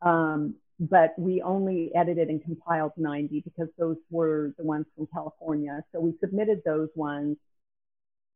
Um, 0.00 0.56
but 0.90 1.14
we 1.16 1.40
only 1.42 1.92
edited 1.94 2.28
and 2.28 2.42
compiled 2.42 2.92
90 2.96 3.42
because 3.42 3.68
those 3.78 3.96
were 4.10 4.52
the 4.58 4.64
ones 4.64 4.86
from 4.96 5.06
California. 5.12 5.84
So 5.92 6.00
we 6.00 6.14
submitted 6.20 6.62
those 6.64 6.88
ones, 6.96 7.36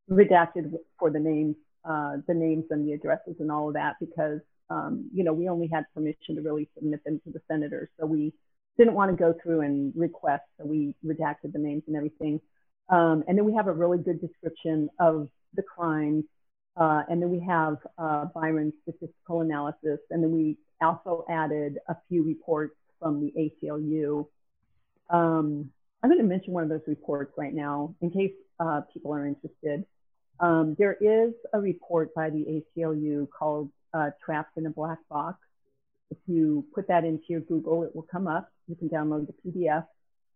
redacted 0.09 0.73
for 0.99 1.11
the 1.11 1.19
names, 1.19 1.57
uh, 1.85 2.19
the 2.29 2.35
names 2.35 2.65
and 2.71 2.87
the 2.87 2.93
addresses 2.93 3.35
and 3.41 3.51
all 3.51 3.69
of 3.69 3.75
that 3.75 3.95
because 4.01 4.41
um, 4.71 5.09
you 5.13 5.23
know 5.23 5.33
we 5.33 5.49
only 5.49 5.69
had 5.73 5.85
permission 5.95 6.35
to 6.35 6.41
really 6.41 6.69
submit 6.75 7.03
them 7.05 7.21
to 7.25 7.33
the 7.33 7.41
senators. 7.49 7.89
So 7.99 8.07
we 8.07 8.33
didn't 8.79 8.95
want 8.95 9.11
to 9.11 9.17
go 9.17 9.35
through 9.43 9.63
and 9.63 9.93
request, 9.97 10.45
so 10.59 10.67
we 10.67 10.95
redacted 11.05 11.53
the 11.53 11.59
names 11.59 11.83
and 11.87 11.97
everything. 11.97 12.41
Um, 12.89 13.25
and 13.27 13.37
then 13.37 13.45
we 13.45 13.55
have 13.55 13.69
a 13.69 13.73
really 13.73 13.99
good 13.99 14.21
description 14.21 14.89
of 15.01 15.29
the 15.55 15.63
crimes. 15.63 16.25
Uh, 16.77 17.03
and 17.09 17.23
then 17.23 17.31
we 17.31 17.41
have 17.41 17.79
uh, 17.97 18.27
Byron's 18.35 18.75
statistical 18.83 19.41
analysis, 19.41 19.99
and 20.11 20.23
then 20.23 20.31
we 20.31 20.59
also 20.83 21.25
added 21.29 21.79
a 21.89 21.97
few 22.09 22.23
reports 22.23 22.75
from 23.01 23.21
the 23.21 23.33
ACLU. 23.33 24.27
Um, 25.09 25.71
I'm 26.03 26.11
going 26.11 26.21
to 26.21 26.27
mention 26.27 26.53
one 26.53 26.63
of 26.63 26.69
those 26.69 26.83
reports 26.87 27.33
right 27.37 27.55
now 27.55 27.95
in 28.03 28.11
case 28.11 28.33
uh, 28.61 28.83
people 28.93 29.13
are 29.15 29.27
interested. 29.27 29.87
Um, 30.39 30.77
there 30.79 30.97
is 31.01 31.33
a 31.55 31.59
report 31.59 32.15
by 32.15 32.29
the 32.29 32.63
ACLU 32.77 33.27
called 33.31 33.71
uh, 33.95 34.11
Trapped 34.25 34.59
in 34.59 34.67
a 34.67 34.71
Black 34.71 34.99
Box. 35.09 35.39
If 36.11 36.19
you 36.27 36.65
put 36.75 36.89
that 36.89 37.05
into 37.05 37.25
your 37.29 37.41
Google, 37.41 37.85
it 37.85 37.97
will 37.97 38.07
come 38.11 38.27
up. 38.27 38.51
You 38.69 38.77
can 38.77 38.89
download 38.89 39.27
the 39.27 39.51
PDF. 39.51 39.87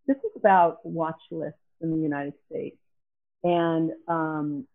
This 0.07 0.17
is 0.19 0.33
about 0.37 0.85
watch 0.85 1.21
lists 1.31 1.59
in 1.81 1.91
the 1.91 1.99
United 1.99 2.35
States. 2.51 2.77
And 3.43 3.93
um, 4.09 4.67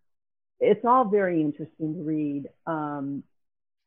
it's 0.60 0.84
all 0.86 1.06
very 1.06 1.42
interesting 1.42 1.94
to 1.96 2.02
read. 2.02 2.46
Um, 2.66 3.24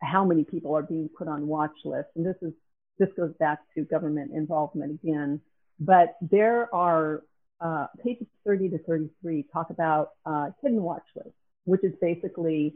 how 0.01 0.25
many 0.25 0.45
people 0.45 0.77
are 0.77 0.83
being 0.83 1.09
put 1.17 1.29
on 1.29 1.47
watch 1.47 1.77
lists. 1.85 2.13
And 2.17 2.25
this 2.25 2.37
is 2.43 2.53
this 2.99 3.09
goes 3.17 3.33
back 3.39 3.61
to 3.77 3.85
government 3.85 4.33
involvement 4.35 5.01
again. 5.03 5.41
But 5.79 6.17
there 6.21 6.73
are 6.75 7.23
uh, 7.61 7.87
pages 8.05 8.27
30 8.45 8.71
to 8.71 8.79
33 8.79 9.45
talk 9.53 9.71
about 9.71 10.11
uh, 10.27 10.51
hidden 10.63 10.83
watch 10.83 11.05
lists, 11.15 11.33
which 11.65 11.85
is 11.85 11.93
basically 12.01 12.75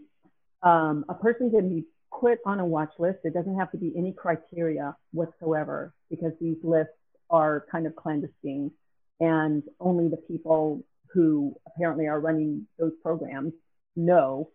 um, 0.62 1.04
a 1.08 1.14
person 1.14 1.50
can 1.50 1.68
be 1.68 1.84
put 2.20 2.38
on 2.46 2.60
a 2.60 2.66
watch 2.66 2.92
list. 2.98 3.18
It 3.24 3.34
doesn't 3.34 3.58
have 3.58 3.70
to 3.72 3.78
be 3.78 3.92
any 3.96 4.12
criteria 4.12 4.96
whatsoever 5.12 5.94
because 6.10 6.32
these 6.40 6.58
lists 6.62 6.92
are 7.30 7.66
kind 7.70 7.86
of 7.86 7.96
clandestine 7.96 8.70
and 9.20 9.62
only 9.80 10.08
the 10.08 10.16
people 10.16 10.84
who 11.12 11.54
apparently 11.66 12.06
are 12.06 12.20
running 12.20 12.66
those 12.78 12.92
programs 13.02 13.52
know 13.96 14.48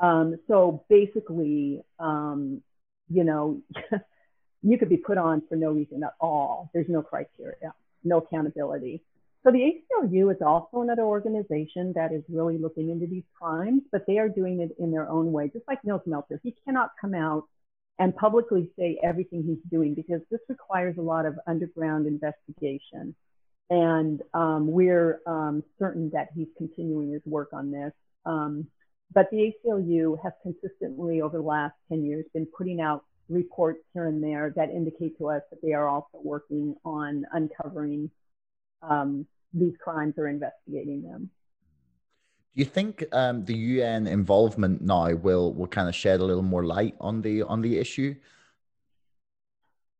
um, 0.00 0.36
so 0.46 0.84
basically, 0.88 1.82
um, 1.98 2.62
you 3.08 3.24
know, 3.24 3.60
you 4.62 4.78
could 4.78 4.88
be 4.88 4.96
put 4.96 5.18
on 5.18 5.42
for 5.48 5.56
no 5.56 5.70
reason 5.70 6.02
at 6.04 6.14
all. 6.20 6.70
There's 6.72 6.88
no 6.88 7.02
criteria, 7.02 7.74
no 8.04 8.18
accountability. 8.18 9.02
So 9.48 9.52
the 9.52 9.60
ACLU 9.60 10.30
is 10.30 10.42
also 10.42 10.82
another 10.82 11.04
organization 11.04 11.94
that 11.94 12.12
is 12.12 12.22
really 12.28 12.58
looking 12.58 12.90
into 12.90 13.06
these 13.06 13.22
crimes, 13.40 13.80
but 13.90 14.04
they 14.06 14.18
are 14.18 14.28
doing 14.28 14.60
it 14.60 14.76
in 14.78 14.90
their 14.90 15.08
own 15.08 15.32
way, 15.32 15.48
just 15.48 15.66
like 15.66 15.82
Nils 15.84 16.02
Melzer. 16.06 16.38
He 16.42 16.54
cannot 16.66 16.90
come 17.00 17.14
out 17.14 17.44
and 17.98 18.14
publicly 18.14 18.70
say 18.78 18.98
everything 19.02 19.42
he's 19.42 19.70
doing 19.70 19.94
because 19.94 20.20
this 20.30 20.40
requires 20.50 20.98
a 20.98 21.00
lot 21.00 21.24
of 21.24 21.38
underground 21.46 22.06
investigation. 22.06 23.14
And 23.70 24.20
um, 24.34 24.70
we're 24.70 25.20
um, 25.26 25.64
certain 25.78 26.10
that 26.12 26.28
he's 26.34 26.48
continuing 26.58 27.12
his 27.12 27.22
work 27.24 27.48
on 27.54 27.70
this. 27.70 27.92
Um, 28.26 28.66
but 29.14 29.30
the 29.30 29.54
ACLU 29.64 30.22
has 30.22 30.34
consistently 30.42 31.22
over 31.22 31.38
the 31.38 31.42
last 31.42 31.72
10 31.88 32.04
years 32.04 32.26
been 32.34 32.46
putting 32.54 32.82
out 32.82 33.06
reports 33.30 33.80
here 33.94 34.08
and 34.08 34.22
there 34.22 34.52
that 34.56 34.68
indicate 34.68 35.16
to 35.16 35.30
us 35.30 35.40
that 35.48 35.62
they 35.62 35.72
are 35.72 35.88
also 35.88 36.18
working 36.22 36.74
on 36.84 37.24
uncovering 37.32 38.10
um, 38.82 39.26
these 39.52 39.74
crimes 39.82 40.14
or 40.18 40.28
investigating 40.28 41.02
them. 41.02 41.30
Do 42.54 42.60
you 42.62 42.64
think 42.64 43.04
um, 43.12 43.44
the 43.44 43.54
UN 43.54 44.06
involvement 44.06 44.82
now 44.82 45.12
will 45.14 45.52
will 45.54 45.68
kind 45.68 45.88
of 45.88 45.94
shed 45.94 46.20
a 46.20 46.24
little 46.24 46.42
more 46.42 46.64
light 46.64 46.96
on 47.00 47.22
the 47.22 47.42
on 47.42 47.62
the 47.62 47.78
issue? 47.78 48.14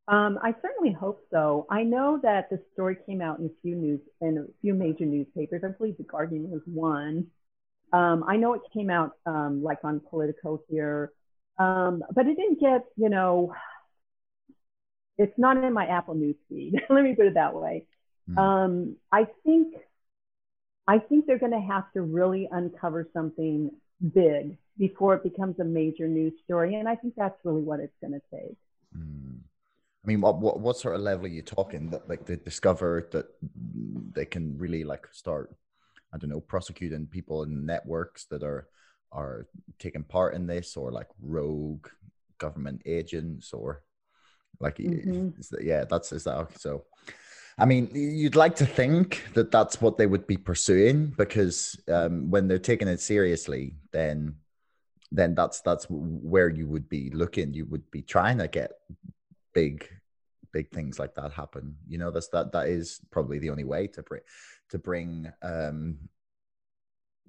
Um, 0.08 0.38
I 0.42 0.54
certainly 0.62 0.92
hope 0.92 1.20
so. 1.30 1.66
I 1.70 1.82
know 1.82 2.18
that 2.22 2.48
the 2.48 2.58
story 2.72 2.96
came 3.06 3.20
out 3.20 3.38
in 3.38 3.46
a 3.46 3.50
few 3.62 3.76
news 3.76 4.00
in 4.22 4.38
a 4.38 4.44
few 4.62 4.74
major 4.74 5.04
newspapers. 5.04 5.62
I 5.64 5.68
believe 5.68 5.98
the 5.98 6.04
Guardian 6.04 6.50
was 6.50 6.62
one. 6.64 7.26
Um, 7.92 8.24
I 8.26 8.36
know 8.36 8.54
it 8.54 8.62
came 8.72 8.90
out 8.90 9.12
um, 9.26 9.62
like 9.62 9.78
on 9.84 10.00
Politico 10.00 10.62
here, 10.68 11.12
um, 11.58 12.02
but 12.14 12.26
it 12.26 12.36
didn't 12.36 12.60
get, 12.60 12.84
you 12.96 13.08
know, 13.08 13.54
it's 15.16 15.36
not 15.38 15.62
in 15.62 15.72
my 15.72 15.86
Apple 15.86 16.14
News 16.14 16.36
feed. 16.48 16.74
Let 16.90 17.02
me 17.02 17.14
put 17.14 17.26
it 17.26 17.34
that 17.34 17.54
way. 17.54 17.86
Mm. 18.30 18.94
I 19.12 19.26
think, 19.44 19.74
I 20.86 20.98
think 20.98 21.26
they're 21.26 21.38
going 21.38 21.52
to 21.52 21.60
have 21.60 21.90
to 21.92 22.02
really 22.02 22.48
uncover 22.50 23.08
something 23.12 23.70
big 24.14 24.56
before 24.78 25.14
it 25.14 25.22
becomes 25.22 25.58
a 25.58 25.64
major 25.64 26.06
news 26.06 26.34
story, 26.44 26.76
and 26.76 26.88
I 26.88 26.94
think 26.94 27.14
that's 27.16 27.38
really 27.44 27.62
what 27.62 27.80
it's 27.80 27.96
going 28.00 28.12
to 28.12 28.22
take. 28.30 28.56
Mm. 28.96 29.40
I 30.04 30.06
mean, 30.06 30.20
what, 30.20 30.38
what 30.38 30.60
what 30.60 30.78
sort 30.78 30.94
of 30.94 31.02
level 31.02 31.26
are 31.26 31.28
you 31.28 31.42
talking 31.42 31.90
that 31.90 32.08
like 32.08 32.24
they 32.24 32.36
discover 32.36 33.08
that 33.12 33.26
they 34.14 34.24
can 34.24 34.56
really 34.56 34.84
like 34.84 35.06
start 35.12 35.54
I 36.12 36.18
don't 36.18 36.30
know, 36.30 36.40
prosecuting 36.40 37.06
people 37.06 37.42
in 37.42 37.66
networks 37.66 38.24
that 38.26 38.42
are 38.42 38.68
are 39.12 39.46
taking 39.78 40.04
part 40.04 40.34
in 40.34 40.46
this, 40.46 40.76
or 40.76 40.90
like 40.90 41.08
rogue 41.20 41.88
government 42.38 42.82
agents, 42.86 43.52
or 43.52 43.82
like 44.60 44.76
mm-hmm. 44.76 45.30
that, 45.50 45.64
yeah, 45.64 45.84
that's 45.84 46.12
is 46.12 46.24
that 46.24 46.36
okay? 46.36 46.54
so. 46.58 46.84
I 47.58 47.64
mean, 47.64 47.90
you'd 47.92 48.36
like 48.36 48.54
to 48.56 48.66
think 48.66 49.24
that 49.34 49.50
that's 49.50 49.80
what 49.80 49.98
they 49.98 50.06
would 50.06 50.26
be 50.26 50.36
pursuing 50.36 51.06
because 51.16 51.78
um, 51.88 52.30
when 52.30 52.46
they're 52.46 52.58
taking 52.58 52.88
it 52.88 53.00
seriously, 53.00 53.74
then 53.92 54.36
then 55.10 55.34
that's 55.34 55.60
that's 55.62 55.86
where 55.88 56.48
you 56.48 56.68
would 56.68 56.88
be 56.88 57.10
looking. 57.10 57.54
You 57.54 57.64
would 57.66 57.90
be 57.90 58.02
trying 58.02 58.38
to 58.38 58.48
get 58.48 58.72
big 59.54 59.88
big 60.52 60.70
things 60.70 60.98
like 60.98 61.14
that 61.16 61.32
happen. 61.32 61.76
You 61.88 61.98
know, 61.98 62.10
that's 62.10 62.28
that 62.28 62.52
that 62.52 62.68
is 62.68 63.00
probably 63.10 63.38
the 63.38 63.50
only 63.50 63.64
way 63.64 63.88
to 63.88 64.02
bring 64.02 64.22
to 64.70 64.78
bring 64.78 65.32
um 65.42 65.98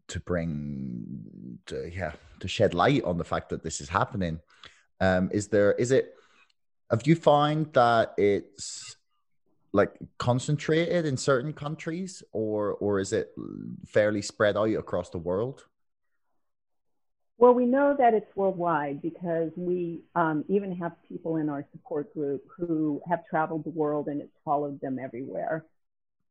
to 0.10 0.20
bring 0.20 1.60
to, 1.68 1.90
yeah 1.92 2.14
to 2.40 2.48
shed 2.48 2.74
light 2.74 3.04
on 3.04 3.18
the 3.18 3.24
fact 3.24 3.50
that 3.50 3.64
this 3.64 3.82
is 3.82 3.90
happening. 3.90 4.40
Um, 5.00 5.30
is 5.32 5.48
there 5.48 5.74
is 5.74 5.92
it 5.92 6.14
have 6.92 7.08
you 7.08 7.16
found 7.16 7.74
that 7.74 8.14
it's 8.18 8.96
like 9.72 9.94
concentrated 10.18 11.06
in 11.06 11.18
certain 11.18 11.54
countries 11.54 12.24
or 12.32 12.74
or 12.74 13.00
is 13.00 13.14
it 13.14 13.34
fairly 13.86 14.22
spread 14.22 14.58
out 14.58 14.70
across 14.70 15.10
the 15.10 15.18
world? 15.18 15.66
Well, 17.38 17.54
we 17.54 17.66
know 17.66 17.96
that 17.98 18.14
it's 18.14 18.36
worldwide 18.36 19.02
because 19.02 19.52
we 19.56 20.02
um, 20.14 20.44
even 20.50 20.76
have 20.76 20.92
people 21.08 21.38
in 21.38 21.48
our 21.48 21.66
support 21.72 22.14
group 22.14 22.44
who 22.58 23.02
have 23.08 23.26
traveled 23.30 23.64
the 23.64 23.70
world 23.70 24.08
and 24.10 24.20
it's 24.20 24.36
followed 24.44 24.82
them 24.82 25.00
everywhere. 25.00 25.64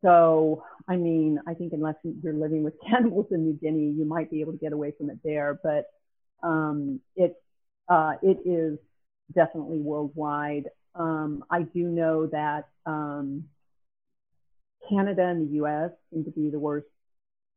So, 0.03 0.65
I 0.87 0.97
mean, 0.97 1.41
I 1.47 1.55
think 1.55 1.73
unless 1.73 1.95
you're 2.23 2.35
living 2.35 2.63
with 2.63 2.75
cannibals 2.89 3.27
in 3.31 3.45
New 3.47 3.55
Guinea, 3.55 3.91
you 3.91 4.05
might 4.05 4.31
be 4.31 4.43
able 4.43 4.53
to 4.53 4.59
get 4.59 4.75
away 4.75 4.93
from 4.97 5.09
it 5.09 5.19
there. 5.25 5.59
But 5.63 5.87
um, 6.43 7.01
it 7.17 7.37
uh, 7.89 8.13
it 8.23 8.39
is 8.45 8.79
definitely 9.35 9.79
worldwide. 9.79 10.69
Um, 10.95 11.45
I 11.51 11.63
do 11.63 11.85
know 11.85 12.27
that 12.27 12.69
um, 12.87 13.45
Canada 14.89 15.25
and 15.27 15.49
the 15.49 15.55
U.S. 15.57 15.91
seem 16.13 16.25
to 16.25 16.31
be 16.31 16.51
the 16.51 16.59
worst 16.59 16.87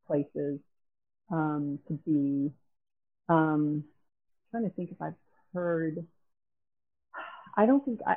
places 0.08 0.60
um, 1.32 1.80
to 1.88 1.94
be. 2.06 2.52
Um, 3.30 3.84
I'm 3.84 4.52
trying 4.52 4.70
to 4.70 4.76
think 4.76 4.92
if 4.92 5.02
I've 5.02 5.14
heard. 5.54 6.06
I 7.58 7.66
don't 7.66 7.84
think 7.86 8.00
I. 8.06 8.16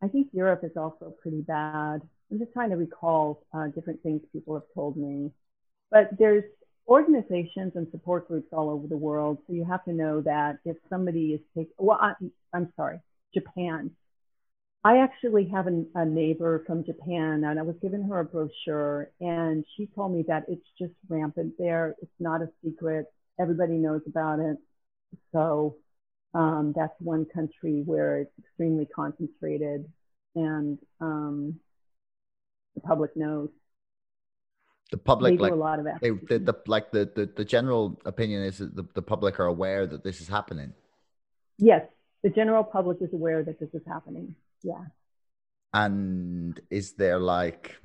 I 0.00 0.06
think 0.08 0.28
Europe 0.32 0.62
is 0.62 0.76
also 0.76 1.12
pretty 1.20 1.40
bad. 1.40 2.00
I'm 2.30 2.38
just 2.38 2.52
trying 2.52 2.70
to 2.70 2.76
recall 2.76 3.42
uh, 3.52 3.66
different 3.68 4.00
things 4.02 4.20
people 4.32 4.54
have 4.54 4.62
told 4.74 4.96
me. 4.96 5.32
But 5.90 6.10
there's 6.18 6.44
organizations 6.86 7.72
and 7.74 7.86
support 7.90 8.28
groups 8.28 8.48
all 8.52 8.70
over 8.70 8.86
the 8.86 8.96
world. 8.96 9.38
So 9.46 9.52
you 9.54 9.64
have 9.64 9.84
to 9.84 9.92
know 9.92 10.20
that 10.22 10.58
if 10.64 10.76
somebody 10.88 11.32
is 11.34 11.40
taking, 11.54 11.72
well, 11.78 11.98
I, 12.00 12.12
I'm 12.52 12.72
sorry, 12.76 13.00
Japan. 13.34 13.90
I 14.84 14.98
actually 14.98 15.48
have 15.48 15.66
a, 15.66 15.84
a 15.94 16.04
neighbor 16.04 16.62
from 16.66 16.84
Japan 16.84 17.44
and 17.44 17.58
I 17.58 17.62
was 17.62 17.74
giving 17.82 18.02
her 18.04 18.20
a 18.20 18.24
brochure 18.24 19.10
and 19.20 19.64
she 19.76 19.88
told 19.94 20.12
me 20.12 20.24
that 20.28 20.44
it's 20.48 20.66
just 20.78 20.92
rampant 21.08 21.54
there. 21.58 21.96
It's 22.00 22.10
not 22.20 22.42
a 22.42 22.48
secret. 22.64 23.06
Everybody 23.40 23.74
knows 23.74 24.02
about 24.06 24.38
it. 24.38 24.56
So 25.32 25.76
um, 26.34 26.72
that's 26.76 26.94
one 27.00 27.26
country 27.34 27.82
where 27.84 28.20
it's 28.20 28.32
extremely 28.38 28.86
concentrated 28.86 29.86
and 30.36 30.78
um, 31.00 31.58
the 32.74 32.80
public 32.80 33.16
knows. 33.16 33.48
The 34.90 34.96
public, 34.96 35.36
they 35.36 35.42
like, 35.42 35.52
a 35.52 35.56
lot 35.56 35.80
of 35.80 35.86
they, 36.00 36.10
the, 36.10 36.38
the, 36.38 36.54
like 36.66 36.92
the, 36.92 37.10
the, 37.14 37.28
the 37.36 37.44
general 37.44 38.00
opinion 38.06 38.42
is 38.42 38.58
that 38.58 38.74
the, 38.74 38.86
the 38.94 39.02
public 39.02 39.38
are 39.38 39.46
aware 39.46 39.86
that 39.86 40.02
this 40.02 40.20
is 40.20 40.28
happening. 40.28 40.72
Yes, 41.58 41.82
the 42.22 42.30
general 42.30 42.64
public 42.64 42.98
is 43.02 43.12
aware 43.12 43.42
that 43.42 43.60
this 43.60 43.68
is 43.74 43.82
happening. 43.86 44.34
Yeah. 44.62 44.84
And 45.72 46.60
is 46.70 46.92
there 46.92 47.18
like, 47.18 47.76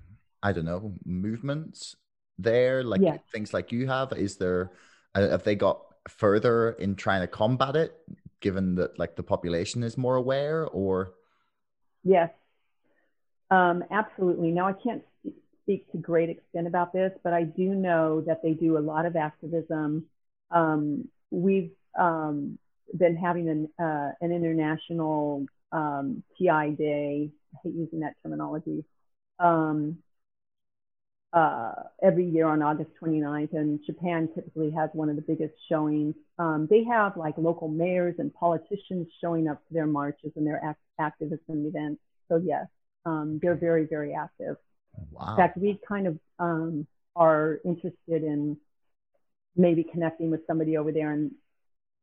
I 0.42 0.52
don't 0.52 0.66
know, 0.66 0.94
movements 1.06 1.96
there, 2.38 2.84
like 2.84 3.02
yeah. 3.02 3.18
things 3.32 3.54
like 3.54 3.72
you 3.72 3.88
have? 3.88 4.14
Is 4.14 4.38
there, 4.38 4.72
uh, 5.16 5.30
have 5.30 5.44
they 5.44 5.56
got 5.56 5.82
further 6.08 6.72
in 6.72 6.96
trying 6.96 7.22
to 7.22 7.28
combat 7.28 7.76
it, 7.76 7.94
given 8.40 8.76
that 8.76 8.98
like 9.00 9.16
the 9.16 9.24
population 9.24 9.84
is 9.84 9.98
more 9.98 10.16
aware, 10.16 10.68
or? 10.68 11.14
Yes, 12.04 12.30
um, 13.54 13.84
absolutely. 13.92 14.52
Now, 14.52 14.68
I 14.68 14.74
can't 14.74 15.04
speak 15.62 15.90
to 15.92 15.98
great 15.98 16.30
extent 16.30 16.68
about 16.68 16.92
this, 16.92 17.12
but 17.24 17.34
I 17.34 17.44
do 17.44 17.76
know 17.76 18.22
that 18.22 18.42
they 18.42 18.54
do 18.54 18.78
a 18.78 18.80
lot 18.80 19.06
of 19.06 19.16
activism. 19.16 20.06
Um, 20.50 21.08
we've 21.30 21.72
um, 21.98 22.58
been 22.98 23.16
having 23.16 23.50
an, 23.50 23.70
uh, 23.80 24.12
an 24.22 24.32
international 24.32 25.46
um, 25.74 26.24
TI 26.38 26.76
day. 26.78 27.32
I 27.54 27.58
hate 27.64 27.76
using 27.76 28.00
that 28.02 28.16
terminology. 28.24 28.86
Um, 29.40 29.98
uh, 31.34 31.74
every 32.04 32.30
year 32.30 32.46
on 32.46 32.62
August 32.62 32.92
29th, 33.02 33.54
and 33.54 33.80
Japan 33.86 34.30
typically 34.36 34.70
has 34.70 34.92
one 34.94 35.10
of 35.10 35.16
the 35.16 35.22
biggest 35.24 35.56
showings. 35.68 36.14
Um, 36.38 36.68
they 36.70 36.84
have 36.84 37.18
like 37.18 37.34
local 37.38 37.68
mayors 37.68 38.16
and 38.20 38.32
politicians 38.36 39.08
showing 39.20 39.48
up 39.48 39.58
to 39.68 39.74
their 39.74 39.88
marches 39.88 40.32
and 40.36 40.46
their 40.46 40.64
act- 40.64 40.80
activism 41.00 41.66
events. 41.66 42.02
So 42.30 42.38
yes, 42.38 42.68
um, 43.06 43.40
they're 43.42 43.56
very, 43.56 43.88
very 43.88 44.14
active. 44.14 44.58
Wow. 45.12 45.32
In 45.32 45.38
fact, 45.38 45.58
we 45.58 45.80
kind 45.88 46.06
of 46.06 46.20
um, 46.38 46.86
are 47.16 47.60
interested 47.66 48.24
in 48.24 48.58
maybe 49.56 49.84
connecting 49.84 50.30
with 50.30 50.46
somebody 50.46 50.78
over 50.78 50.92
there 50.92 51.12
and 51.12 51.32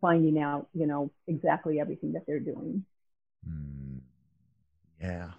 finding 0.00 0.40
out, 0.40 0.68
you 0.74 0.86
know, 0.86 1.10
exactly 1.28 1.80
everything 1.80 2.12
that 2.14 2.22
they're 2.26 2.40
doing. 2.40 2.84
Mm, 3.48 4.00
yeah. 5.00 5.30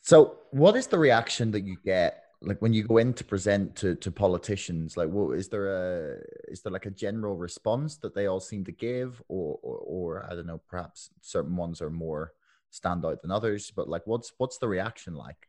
So, 0.00 0.38
what 0.50 0.76
is 0.76 0.86
the 0.86 0.98
reaction 0.98 1.50
that 1.52 1.64
you 1.64 1.76
get, 1.84 2.24
like 2.40 2.60
when 2.62 2.72
you 2.72 2.84
go 2.84 2.98
in 2.98 3.12
to 3.14 3.24
present 3.24 3.76
to 3.76 3.94
to 3.96 4.10
politicians? 4.10 4.96
Like, 4.96 5.08
what 5.08 5.38
is 5.38 5.48
there 5.48 5.68
a 5.68 6.18
is 6.48 6.62
there 6.62 6.72
like 6.72 6.86
a 6.86 6.90
general 6.90 7.36
response 7.36 7.96
that 7.98 8.14
they 8.14 8.26
all 8.26 8.40
seem 8.40 8.64
to 8.64 8.72
give, 8.72 9.22
or 9.28 9.58
or, 9.62 9.76
or 9.78 10.26
I 10.30 10.34
don't 10.34 10.46
know, 10.46 10.60
perhaps 10.68 11.10
certain 11.20 11.56
ones 11.56 11.80
are 11.82 11.90
more 11.90 12.32
stand 12.76 13.04
out 13.04 13.22
than 13.22 13.30
others 13.30 13.72
but 13.74 13.88
like 13.88 14.02
what's 14.06 14.32
what's 14.38 14.58
the 14.58 14.68
reaction 14.68 15.14
like 15.14 15.48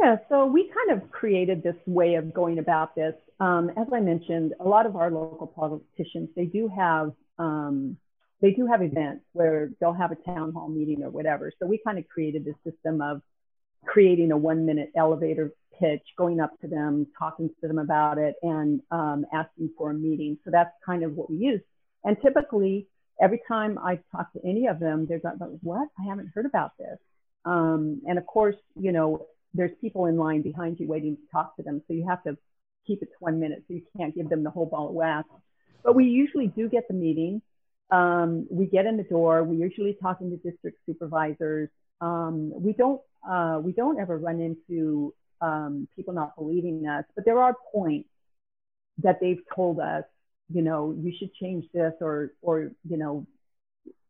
yeah 0.00 0.16
so 0.28 0.46
we 0.46 0.70
kind 0.70 1.00
of 1.00 1.10
created 1.10 1.62
this 1.62 1.76
way 1.86 2.14
of 2.14 2.32
going 2.32 2.58
about 2.58 2.94
this 2.94 3.14
um, 3.40 3.70
as 3.76 3.86
i 3.92 4.00
mentioned 4.00 4.54
a 4.60 4.68
lot 4.68 4.86
of 4.86 4.96
our 4.96 5.10
local 5.10 5.46
politicians 5.46 6.28
they 6.36 6.44
do 6.44 6.68
have 6.68 7.12
um, 7.38 7.96
they 8.40 8.52
do 8.52 8.66
have 8.66 8.82
events 8.82 9.24
where 9.32 9.70
they'll 9.80 9.92
have 9.92 10.12
a 10.12 10.16
town 10.16 10.52
hall 10.52 10.68
meeting 10.68 11.02
or 11.02 11.10
whatever 11.10 11.52
so 11.58 11.66
we 11.66 11.80
kind 11.84 11.98
of 11.98 12.08
created 12.08 12.44
this 12.44 12.56
system 12.64 13.00
of 13.00 13.20
creating 13.84 14.32
a 14.32 14.36
one 14.36 14.66
minute 14.66 14.90
elevator 14.96 15.52
pitch 15.78 16.02
going 16.16 16.40
up 16.40 16.50
to 16.60 16.66
them 16.66 17.06
talking 17.18 17.48
to 17.60 17.68
them 17.68 17.78
about 17.78 18.18
it 18.18 18.34
and 18.42 18.80
um, 18.90 19.24
asking 19.32 19.70
for 19.76 19.90
a 19.90 19.94
meeting 19.94 20.36
so 20.44 20.50
that's 20.50 20.72
kind 20.84 21.02
of 21.04 21.14
what 21.14 21.30
we 21.30 21.36
use 21.36 21.60
and 22.04 22.16
typically 22.22 22.86
every 23.20 23.40
time 23.48 23.78
I 23.78 23.98
talk 24.12 24.32
to 24.32 24.40
any 24.44 24.66
of 24.66 24.78
them, 24.78 25.06
they're 25.08 25.20
like, 25.22 25.34
what? 25.62 25.88
I 25.98 26.08
haven't 26.08 26.30
heard 26.34 26.46
about 26.46 26.72
this. 26.78 26.98
Um, 27.44 28.02
and 28.06 28.18
of 28.18 28.26
course, 28.26 28.56
you 28.78 28.92
know, 28.92 29.26
there's 29.54 29.72
people 29.80 30.06
in 30.06 30.16
line 30.16 30.42
behind 30.42 30.78
you 30.78 30.86
waiting 30.86 31.16
to 31.16 31.22
talk 31.32 31.56
to 31.56 31.62
them. 31.62 31.82
So 31.88 31.94
you 31.94 32.06
have 32.08 32.22
to 32.24 32.36
keep 32.86 33.02
it 33.02 33.06
to 33.06 33.16
one 33.20 33.40
minute. 33.40 33.64
So 33.66 33.74
you 33.74 33.82
can't 33.96 34.14
give 34.14 34.28
them 34.28 34.44
the 34.44 34.50
whole 34.50 34.66
ball 34.66 34.88
of 34.88 34.94
wax. 34.94 35.28
But 35.82 35.94
we 35.94 36.04
usually 36.04 36.48
do 36.48 36.68
get 36.68 36.86
the 36.88 36.94
meeting. 36.94 37.42
Um, 37.90 38.46
we 38.50 38.66
get 38.66 38.86
in 38.86 38.96
the 38.96 39.02
door. 39.02 39.44
We 39.44 39.56
usually 39.56 39.96
talking 40.00 40.30
to 40.30 40.36
district 40.36 40.78
supervisors. 40.86 41.70
Um, 42.00 42.52
we 42.54 42.72
don't 42.72 43.00
uh, 43.28 43.60
we 43.62 43.72
don't 43.72 43.98
ever 43.98 44.18
run 44.18 44.40
into 44.40 45.14
um, 45.40 45.88
people 45.96 46.14
not 46.14 46.36
believing 46.36 46.86
us, 46.86 47.04
but 47.14 47.24
there 47.24 47.40
are 47.40 47.54
points 47.72 48.08
that 49.02 49.18
they've 49.20 49.42
told 49.54 49.80
us 49.80 50.04
you 50.48 50.62
know, 50.62 50.94
you 50.98 51.12
should 51.18 51.32
change 51.34 51.66
this 51.72 51.92
or, 52.00 52.32
or, 52.42 52.70
you 52.88 52.96
know, 52.96 53.26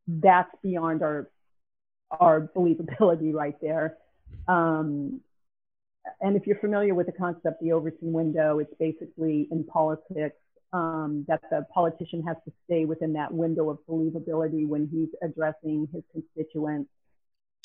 that's 0.06 0.50
beyond 0.62 1.02
our, 1.02 1.28
our 2.10 2.48
believability 2.56 3.32
right 3.34 3.56
there. 3.60 3.96
Um, 4.46 5.20
and 6.20 6.36
if 6.36 6.46
you're 6.46 6.58
familiar 6.58 6.94
with 6.94 7.06
the 7.06 7.12
concept, 7.12 7.60
the 7.60 7.72
Overton 7.72 8.12
window, 8.12 8.60
it's 8.60 8.72
basically 8.78 9.48
in 9.50 9.64
politics 9.64 10.36
um, 10.72 11.24
that 11.28 11.40
the 11.50 11.66
politician 11.72 12.22
has 12.22 12.36
to 12.44 12.52
stay 12.64 12.84
within 12.84 13.12
that 13.14 13.32
window 13.32 13.70
of 13.70 13.78
believability 13.88 14.66
when 14.66 14.88
he's 14.92 15.08
addressing 15.22 15.88
his 15.92 16.02
constituents. 16.12 16.90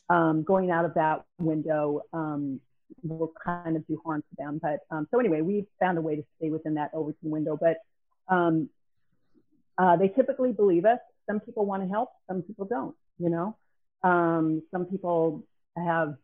Um, 0.10 0.44
going 0.44 0.72
out 0.72 0.86
of 0.86 0.94
that 0.96 1.26
window 1.40 2.02
um, 2.12 2.60
will 3.04 3.32
kind 3.44 3.76
of 3.76 3.88
do 3.88 4.00
harm 4.06 4.22
to 4.22 4.36
them. 4.38 4.60
But 4.62 4.80
um, 4.92 5.08
so 5.12 5.20
anyway, 5.20 5.42
we 5.42 5.66
found 5.80 5.98
a 5.98 6.02
way 6.02 6.16
to 6.18 6.24
stay 6.38 6.50
within 6.50 6.76
that 6.76 6.92
Overton 6.94 7.30
window. 7.30 7.58
But 7.60 7.78
um, 8.28 8.70
uh, 9.78 9.98
they 9.98 10.10
typically 10.10 10.52
believe 10.52 10.86
us. 10.86 11.00
Some 11.30 11.40
people 11.40 11.66
want 11.66 11.84
to 11.84 11.90
help, 11.90 12.10
some 12.28 12.42
people 12.42 12.66
don't, 12.66 12.96
you 13.18 13.30
know. 13.30 13.56
Um, 14.04 14.62
some 14.72 14.86
people 14.86 15.44
have 15.78 16.16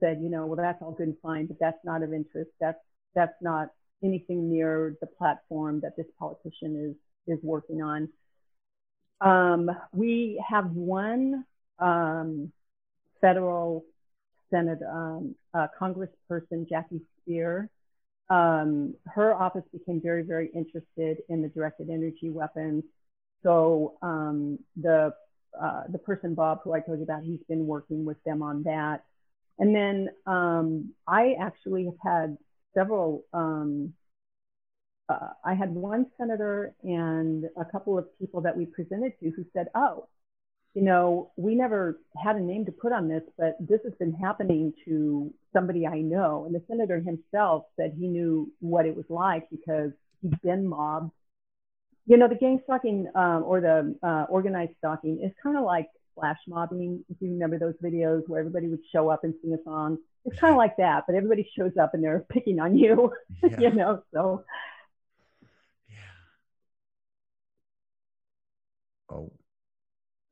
said, 0.00 0.20
you 0.20 0.28
know, 0.28 0.46
well, 0.46 0.56
that's 0.56 0.82
all 0.82 0.92
good 0.92 1.06
and 1.08 1.16
fine, 1.22 1.46
but 1.46 1.58
that's 1.60 1.78
not 1.84 2.02
of 2.02 2.12
interest. 2.12 2.50
That's, 2.60 2.78
that's 3.14 3.34
not 3.40 3.68
anything 4.02 4.50
near 4.50 4.96
the 5.00 5.06
platform 5.06 5.80
that 5.80 5.96
this 5.96 6.06
politician 6.18 6.96
is, 7.26 7.36
is 7.38 7.42
working 7.42 7.82
on. 7.82 8.08
Um, 9.20 9.70
we 9.92 10.42
have 10.48 10.70
one 10.72 11.44
um, 11.78 12.52
federal 13.20 13.84
Senate 14.50 14.80
um, 14.88 15.34
uh, 15.54 15.68
Congressperson 15.80 16.68
Jackie 16.68 17.00
Speier, 17.28 17.68
um, 18.32 18.94
her 19.06 19.34
office 19.34 19.64
became 19.72 20.00
very, 20.00 20.22
very 20.22 20.50
interested 20.54 21.18
in 21.28 21.42
the 21.42 21.48
directed 21.48 21.90
energy 21.90 22.30
weapons. 22.30 22.82
So 23.42 23.98
um, 24.00 24.58
the 24.80 25.12
uh, 25.60 25.82
the 25.90 25.98
person 25.98 26.34
Bob, 26.34 26.60
who 26.64 26.72
I 26.72 26.80
told 26.80 26.98
you 26.98 27.04
about, 27.04 27.24
he's 27.24 27.42
been 27.46 27.66
working 27.66 28.06
with 28.06 28.16
them 28.24 28.42
on 28.42 28.62
that. 28.62 29.04
And 29.58 29.74
then 29.76 30.08
um, 30.26 30.94
I 31.06 31.34
actually 31.38 31.84
have 31.84 31.98
had 32.02 32.38
several. 32.74 33.24
Um, 33.32 33.94
uh, 35.08 35.30
I 35.44 35.54
had 35.54 35.74
one 35.74 36.06
senator 36.16 36.74
and 36.82 37.44
a 37.56 37.64
couple 37.64 37.98
of 37.98 38.06
people 38.18 38.40
that 38.42 38.56
we 38.56 38.66
presented 38.66 39.12
to 39.20 39.30
who 39.30 39.44
said, 39.52 39.68
"Oh, 39.74 40.08
you 40.74 40.82
know, 40.82 41.30
we 41.36 41.54
never 41.54 42.00
had 42.22 42.36
a 42.36 42.40
name 42.40 42.64
to 42.64 42.72
put 42.72 42.92
on 42.92 43.08
this, 43.08 43.22
but 43.36 43.56
this 43.60 43.80
has 43.84 43.92
been 43.98 44.14
happening 44.14 44.72
to 44.86 45.32
somebody 45.52 45.86
I 45.86 45.98
know. 45.98 46.44
And 46.46 46.54
the 46.54 46.62
senator 46.66 46.98
himself 46.98 47.64
said 47.76 47.94
he 47.98 48.06
knew 48.08 48.50
what 48.60 48.86
it 48.86 48.96
was 48.96 49.04
like 49.10 49.50
because 49.50 49.90
he'd 50.22 50.40
been 50.42 50.66
mobbed. 50.66 51.12
You 52.06 52.16
know, 52.16 52.26
the 52.26 52.36
gang 52.36 52.60
stalking 52.64 53.06
um, 53.14 53.44
or 53.44 53.60
the 53.60 53.94
uh, 54.02 54.24
organized 54.30 54.72
stalking 54.78 55.20
is 55.22 55.30
kind 55.42 55.58
of 55.58 55.64
like 55.64 55.88
flash 56.14 56.38
mobbing. 56.48 57.04
If 57.10 57.18
you 57.20 57.28
remember 57.28 57.58
those 57.58 57.74
videos 57.82 58.26
where 58.26 58.40
everybody 58.40 58.68
would 58.68 58.80
show 58.92 59.10
up 59.10 59.24
and 59.24 59.34
sing 59.42 59.52
a 59.52 59.62
song, 59.64 59.98
it's 60.24 60.38
kind 60.38 60.52
of 60.52 60.58
like 60.58 60.76
that, 60.78 61.04
but 61.06 61.16
everybody 61.16 61.48
shows 61.56 61.72
up 61.80 61.94
and 61.94 62.02
they're 62.02 62.24
picking 62.30 62.60
on 62.60 62.76
you, 62.76 63.12
yeah. 63.42 63.60
you 63.60 63.70
know, 63.72 64.02
so. 64.12 64.44
Yeah. 65.88 65.96
Oh 69.10 69.32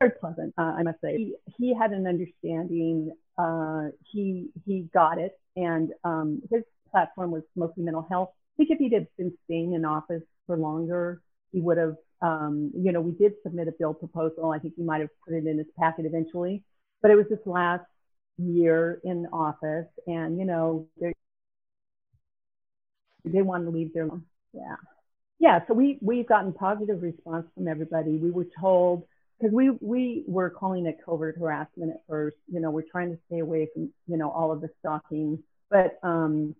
very 0.00 0.12
pleasant, 0.18 0.54
uh, 0.58 0.74
I 0.78 0.82
must 0.82 1.00
say. 1.00 1.16
He, 1.16 1.34
he 1.58 1.74
had 1.74 1.92
an 1.92 2.06
understanding. 2.06 3.12
Uh, 3.38 3.88
he 4.10 4.48
he 4.66 4.88
got 4.92 5.18
it, 5.18 5.38
and 5.56 5.90
um, 6.04 6.42
his 6.50 6.62
platform 6.90 7.30
was 7.30 7.42
mostly 7.54 7.84
mental 7.84 8.06
health. 8.08 8.30
I 8.32 8.56
think 8.56 8.70
if 8.70 8.78
he'd 8.78 8.94
have 8.94 9.06
been 9.16 9.32
staying 9.44 9.74
in 9.74 9.84
office 9.84 10.22
for 10.46 10.56
longer, 10.56 11.20
he 11.52 11.60
would 11.60 11.78
have. 11.78 11.96
Um, 12.22 12.70
you 12.74 12.92
know, 12.92 13.00
we 13.00 13.12
did 13.12 13.32
submit 13.42 13.68
a 13.68 13.72
bill 13.78 13.94
proposal. 13.94 14.50
I 14.50 14.58
think 14.58 14.74
he 14.76 14.82
might 14.82 15.00
have 15.00 15.08
put 15.26 15.34
it 15.34 15.46
in 15.46 15.56
his 15.56 15.66
packet 15.78 16.04
eventually, 16.04 16.62
but 17.00 17.10
it 17.10 17.14
was 17.14 17.26
this 17.30 17.38
last 17.46 17.84
year 18.40 19.00
in 19.04 19.26
office, 19.32 19.86
and 20.06 20.38
you 20.38 20.44
know, 20.44 20.86
they 23.24 23.42
wanted 23.42 23.64
to 23.66 23.70
leave 23.70 23.92
their 23.94 24.08
yeah 24.52 24.76
yeah. 25.40 25.60
So 25.66 25.74
we 25.74 25.98
we've 26.02 26.28
gotten 26.28 26.52
positive 26.52 27.02
response 27.02 27.46
from 27.54 27.66
everybody. 27.66 28.16
We 28.16 28.30
were 28.30 28.46
told 28.60 29.04
because 29.38 29.52
we 29.52 29.70
we 29.80 30.22
were 30.26 30.50
calling 30.50 30.86
it 30.86 30.98
covert 31.04 31.38
harassment 31.38 31.90
at 31.90 32.02
first. 32.08 32.36
You 32.52 32.60
know, 32.60 32.70
we're 32.70 32.82
trying 32.82 33.10
to 33.10 33.18
stay 33.26 33.40
away 33.40 33.68
from 33.72 33.90
you 34.06 34.18
know 34.18 34.30
all 34.30 34.52
of 34.52 34.60
the 34.60 34.68
stalking, 34.80 35.42
but 35.70 35.98
um, 36.02 36.54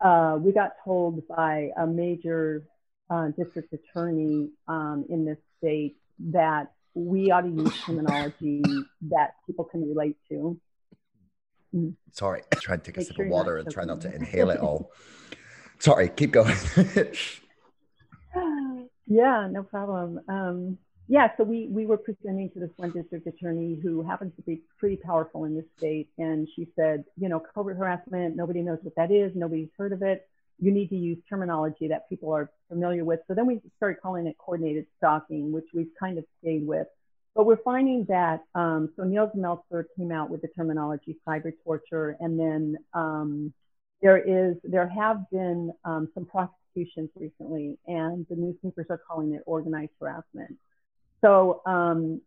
uh, 0.00 0.38
we 0.40 0.52
got 0.52 0.72
told 0.84 1.26
by 1.28 1.70
a 1.76 1.86
major 1.86 2.64
uh, 3.10 3.28
district 3.36 3.72
attorney 3.72 4.48
um, 4.68 5.04
in 5.10 5.24
this 5.24 5.38
state 5.58 5.96
that 6.18 6.72
we 6.94 7.32
ought 7.32 7.40
to 7.40 7.48
use 7.48 7.72
terminology 7.84 8.62
that 9.10 9.34
people 9.44 9.64
can 9.64 9.86
relate 9.88 10.16
to. 10.28 10.58
Mm. 11.74 11.94
Sorry, 12.12 12.42
try 12.54 12.76
to 12.76 12.82
take 12.82 12.98
a 12.98 13.04
sip 13.04 13.18
of 13.18 13.26
water 13.26 13.58
and 13.58 13.70
try 13.70 13.84
not 13.84 14.00
to 14.02 14.14
inhale 14.14 14.50
it 14.50 14.60
all. 14.60 14.92
Sorry, 15.78 16.08
keep 16.08 16.30
going. 16.30 16.54
yeah, 19.06 19.48
no 19.50 19.62
problem. 19.62 20.20
Um, 20.28 20.78
yeah, 21.06 21.28
so 21.36 21.44
we, 21.44 21.68
we 21.68 21.84
were 21.84 21.98
presenting 21.98 22.50
to 22.50 22.60
this 22.60 22.70
one 22.76 22.90
district 22.90 23.26
attorney 23.26 23.78
who 23.82 24.02
happens 24.02 24.32
to 24.36 24.42
be 24.42 24.62
pretty 24.78 24.96
powerful 24.96 25.44
in 25.44 25.54
this 25.54 25.66
state. 25.76 26.08
And 26.16 26.48
she 26.56 26.68
said, 26.76 27.04
you 27.18 27.28
know, 27.28 27.40
covert 27.54 27.76
harassment, 27.76 28.36
nobody 28.36 28.62
knows 28.62 28.78
what 28.82 28.94
that 28.96 29.10
is, 29.10 29.32
nobody's 29.34 29.68
heard 29.76 29.92
of 29.92 30.02
it. 30.02 30.26
You 30.58 30.72
need 30.72 30.88
to 30.88 30.96
use 30.96 31.18
terminology 31.28 31.88
that 31.88 32.08
people 32.08 32.32
are 32.32 32.50
familiar 32.68 33.04
with. 33.04 33.20
So 33.28 33.34
then 33.34 33.44
we 33.46 33.60
started 33.76 34.00
calling 34.00 34.26
it 34.26 34.38
coordinated 34.38 34.86
stalking, 34.96 35.52
which 35.52 35.66
we've 35.74 35.90
kind 35.98 36.16
of 36.16 36.24
stayed 36.40 36.66
with. 36.66 36.86
But 37.34 37.46
we're 37.46 37.62
finding 37.64 38.04
that, 38.08 38.44
um, 38.54 38.92
so 38.96 39.02
Nils 39.02 39.30
Melzer 39.36 39.84
came 39.96 40.12
out 40.12 40.30
with 40.30 40.40
the 40.42 40.48
terminology 40.48 41.16
cyber 41.26 41.52
torture. 41.64 42.16
And 42.20 42.38
then 42.38 42.76
um, 42.92 43.52
there 44.02 44.18
is, 44.18 44.56
there 44.62 44.88
have 44.88 45.28
been 45.30 45.72
um, 45.84 46.08
some 46.14 46.26
prosecutions 46.26 47.10
recently, 47.16 47.76
and 47.86 48.24
the 48.30 48.36
newspapers 48.36 48.86
are 48.88 49.00
calling 49.08 49.34
it 49.34 49.42
organized 49.46 49.92
harassment. 50.00 50.56
So 51.22 51.62
um, 51.66 52.20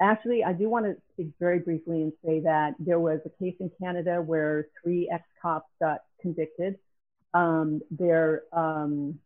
actually, 0.00 0.44
I 0.44 0.52
do 0.52 0.68
want 0.68 0.86
to 0.86 0.96
speak 1.12 1.28
very 1.40 1.58
briefly 1.58 2.02
and 2.02 2.12
say 2.24 2.40
that 2.40 2.74
there 2.78 3.00
was 3.00 3.20
a 3.24 3.30
case 3.42 3.56
in 3.58 3.70
Canada 3.80 4.22
where 4.22 4.66
three 4.82 5.08
ex-cops 5.12 5.70
got 5.80 6.00
convicted. 6.20 6.78
Um, 7.32 7.80
there, 7.90 8.42
um, 8.52 9.18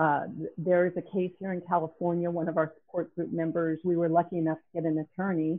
uh, 0.00 0.22
there 0.56 0.86
is 0.86 0.94
a 0.96 1.02
case 1.02 1.30
here 1.38 1.52
in 1.52 1.60
California. 1.68 2.30
One 2.30 2.48
of 2.48 2.56
our 2.56 2.72
support 2.74 3.14
group 3.14 3.32
members, 3.32 3.80
we 3.84 3.96
were 3.96 4.08
lucky 4.08 4.38
enough 4.38 4.56
to 4.56 4.80
get 4.80 4.90
an 4.90 4.96
attorney 4.98 5.58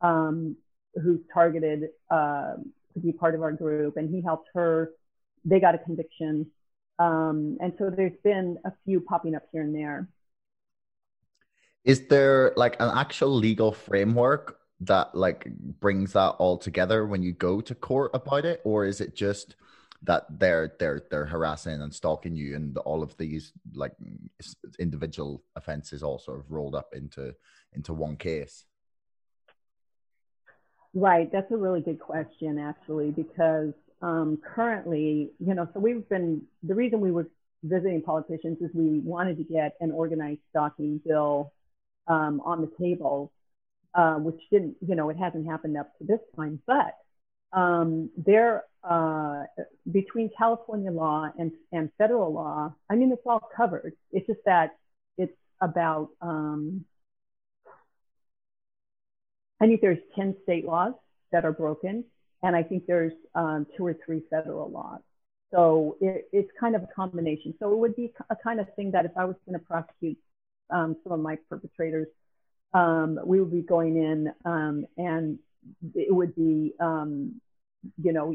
um, 0.00 0.56
who's 1.00 1.20
targeted 1.32 1.90
uh, 2.10 2.54
to 2.94 3.00
be 3.00 3.12
part 3.12 3.36
of 3.36 3.42
our 3.42 3.52
group, 3.52 3.96
and 3.96 4.12
he 4.12 4.20
helped 4.20 4.48
her. 4.54 4.90
They 5.44 5.60
got 5.60 5.76
a 5.76 5.78
conviction, 5.78 6.50
um, 6.98 7.58
and 7.60 7.74
so 7.78 7.88
there's 7.88 8.18
been 8.24 8.58
a 8.64 8.72
few 8.84 9.00
popping 9.00 9.36
up 9.36 9.44
here 9.52 9.62
and 9.62 9.72
there. 9.72 10.08
Is 11.84 12.08
there 12.08 12.54
like 12.56 12.74
an 12.80 12.90
actual 12.92 13.32
legal 13.32 13.70
framework 13.70 14.58
that 14.80 15.14
like 15.14 15.46
brings 15.78 16.14
that 16.14 16.30
all 16.40 16.58
together 16.58 17.06
when 17.06 17.22
you 17.22 17.30
go 17.30 17.60
to 17.60 17.74
court 17.76 18.10
about 18.14 18.44
it, 18.44 18.60
or 18.64 18.84
is 18.84 19.00
it 19.00 19.14
just 19.14 19.54
that 20.02 20.26
they're 20.38 20.72
they're 20.78 21.02
they're 21.10 21.26
harassing 21.26 21.80
and 21.80 21.92
stalking 21.94 22.36
you, 22.36 22.54
and 22.54 22.76
all 22.78 23.02
of 23.02 23.16
these 23.16 23.52
like 23.74 23.92
individual 24.78 25.42
offenses 25.56 26.02
all 26.02 26.18
sort 26.18 26.38
of 26.38 26.50
rolled 26.50 26.74
up 26.74 26.94
into 26.94 27.34
into 27.72 27.92
one 27.92 28.16
case? 28.16 28.64
Right, 30.94 31.30
that's 31.30 31.50
a 31.52 31.56
really 31.56 31.80
good 31.80 32.00
question 32.00 32.58
actually, 32.58 33.10
because 33.10 33.72
um, 34.02 34.38
currently, 34.42 35.30
you 35.38 35.54
know, 35.54 35.68
so 35.72 35.80
we've 35.80 36.08
been 36.08 36.42
the 36.62 36.74
reason 36.74 37.00
we 37.00 37.10
were 37.10 37.28
visiting 37.62 38.02
politicians 38.02 38.58
is 38.60 38.70
we 38.74 39.00
wanted 39.00 39.36
to 39.38 39.44
get 39.44 39.74
an 39.80 39.90
organized 39.90 40.40
stalking 40.50 41.00
bill 41.04 41.52
um, 42.06 42.40
on 42.44 42.60
the 42.60 42.70
table, 42.80 43.32
uh, 43.94 44.14
which 44.14 44.40
didn't, 44.50 44.76
you 44.86 44.94
know, 44.94 45.10
it 45.10 45.16
hasn't 45.16 45.46
happened 45.46 45.76
up 45.76 45.90
to 45.98 46.04
this 46.04 46.20
time. 46.36 46.60
But 46.66 46.94
um, 47.56 48.10
there, 48.18 48.64
uh, 48.84 49.44
between 49.90 50.30
California 50.36 50.92
law 50.92 51.28
and, 51.38 51.50
and 51.72 51.90
federal 51.96 52.32
law, 52.32 52.72
I 52.88 52.94
mean, 52.94 53.10
it's 53.10 53.22
all 53.26 53.40
covered. 53.56 53.94
It's 54.12 54.26
just 54.26 54.40
that 54.44 54.76
it's 55.16 55.32
about, 55.60 56.10
um, 56.20 56.84
I 59.60 59.66
think 59.66 59.80
there's 59.80 59.98
10 60.14 60.36
state 60.42 60.66
laws 60.66 60.92
that 61.32 61.46
are 61.46 61.52
broken, 61.52 62.04
and 62.42 62.54
I 62.54 62.62
think 62.62 62.84
there's 62.86 63.14
um, 63.34 63.66
two 63.76 63.86
or 63.86 63.96
three 64.04 64.22
federal 64.30 64.70
laws. 64.70 65.00
So 65.50 65.96
it, 66.02 66.28
it's 66.32 66.50
kind 66.60 66.76
of 66.76 66.82
a 66.82 66.88
combination. 66.94 67.54
So 67.58 67.72
it 67.72 67.78
would 67.78 67.96
be 67.96 68.12
a 68.28 68.36
kind 68.36 68.60
of 68.60 68.66
thing 68.76 68.90
that 68.90 69.06
if 69.06 69.12
I 69.16 69.24
was 69.24 69.36
going 69.46 69.58
to 69.58 69.64
prosecute 69.64 70.18
um, 70.68 70.96
some 71.02 71.12
of 71.12 71.20
my 71.20 71.38
perpetrators, 71.48 72.08
um, 72.74 73.18
we 73.24 73.40
would 73.40 73.50
be 73.50 73.62
going 73.62 73.96
in 73.96 74.32
um, 74.44 74.84
and 74.98 75.38
it 75.94 76.14
would 76.14 76.34
be, 76.36 76.74
um, 76.80 77.40
you 78.02 78.12
know, 78.12 78.34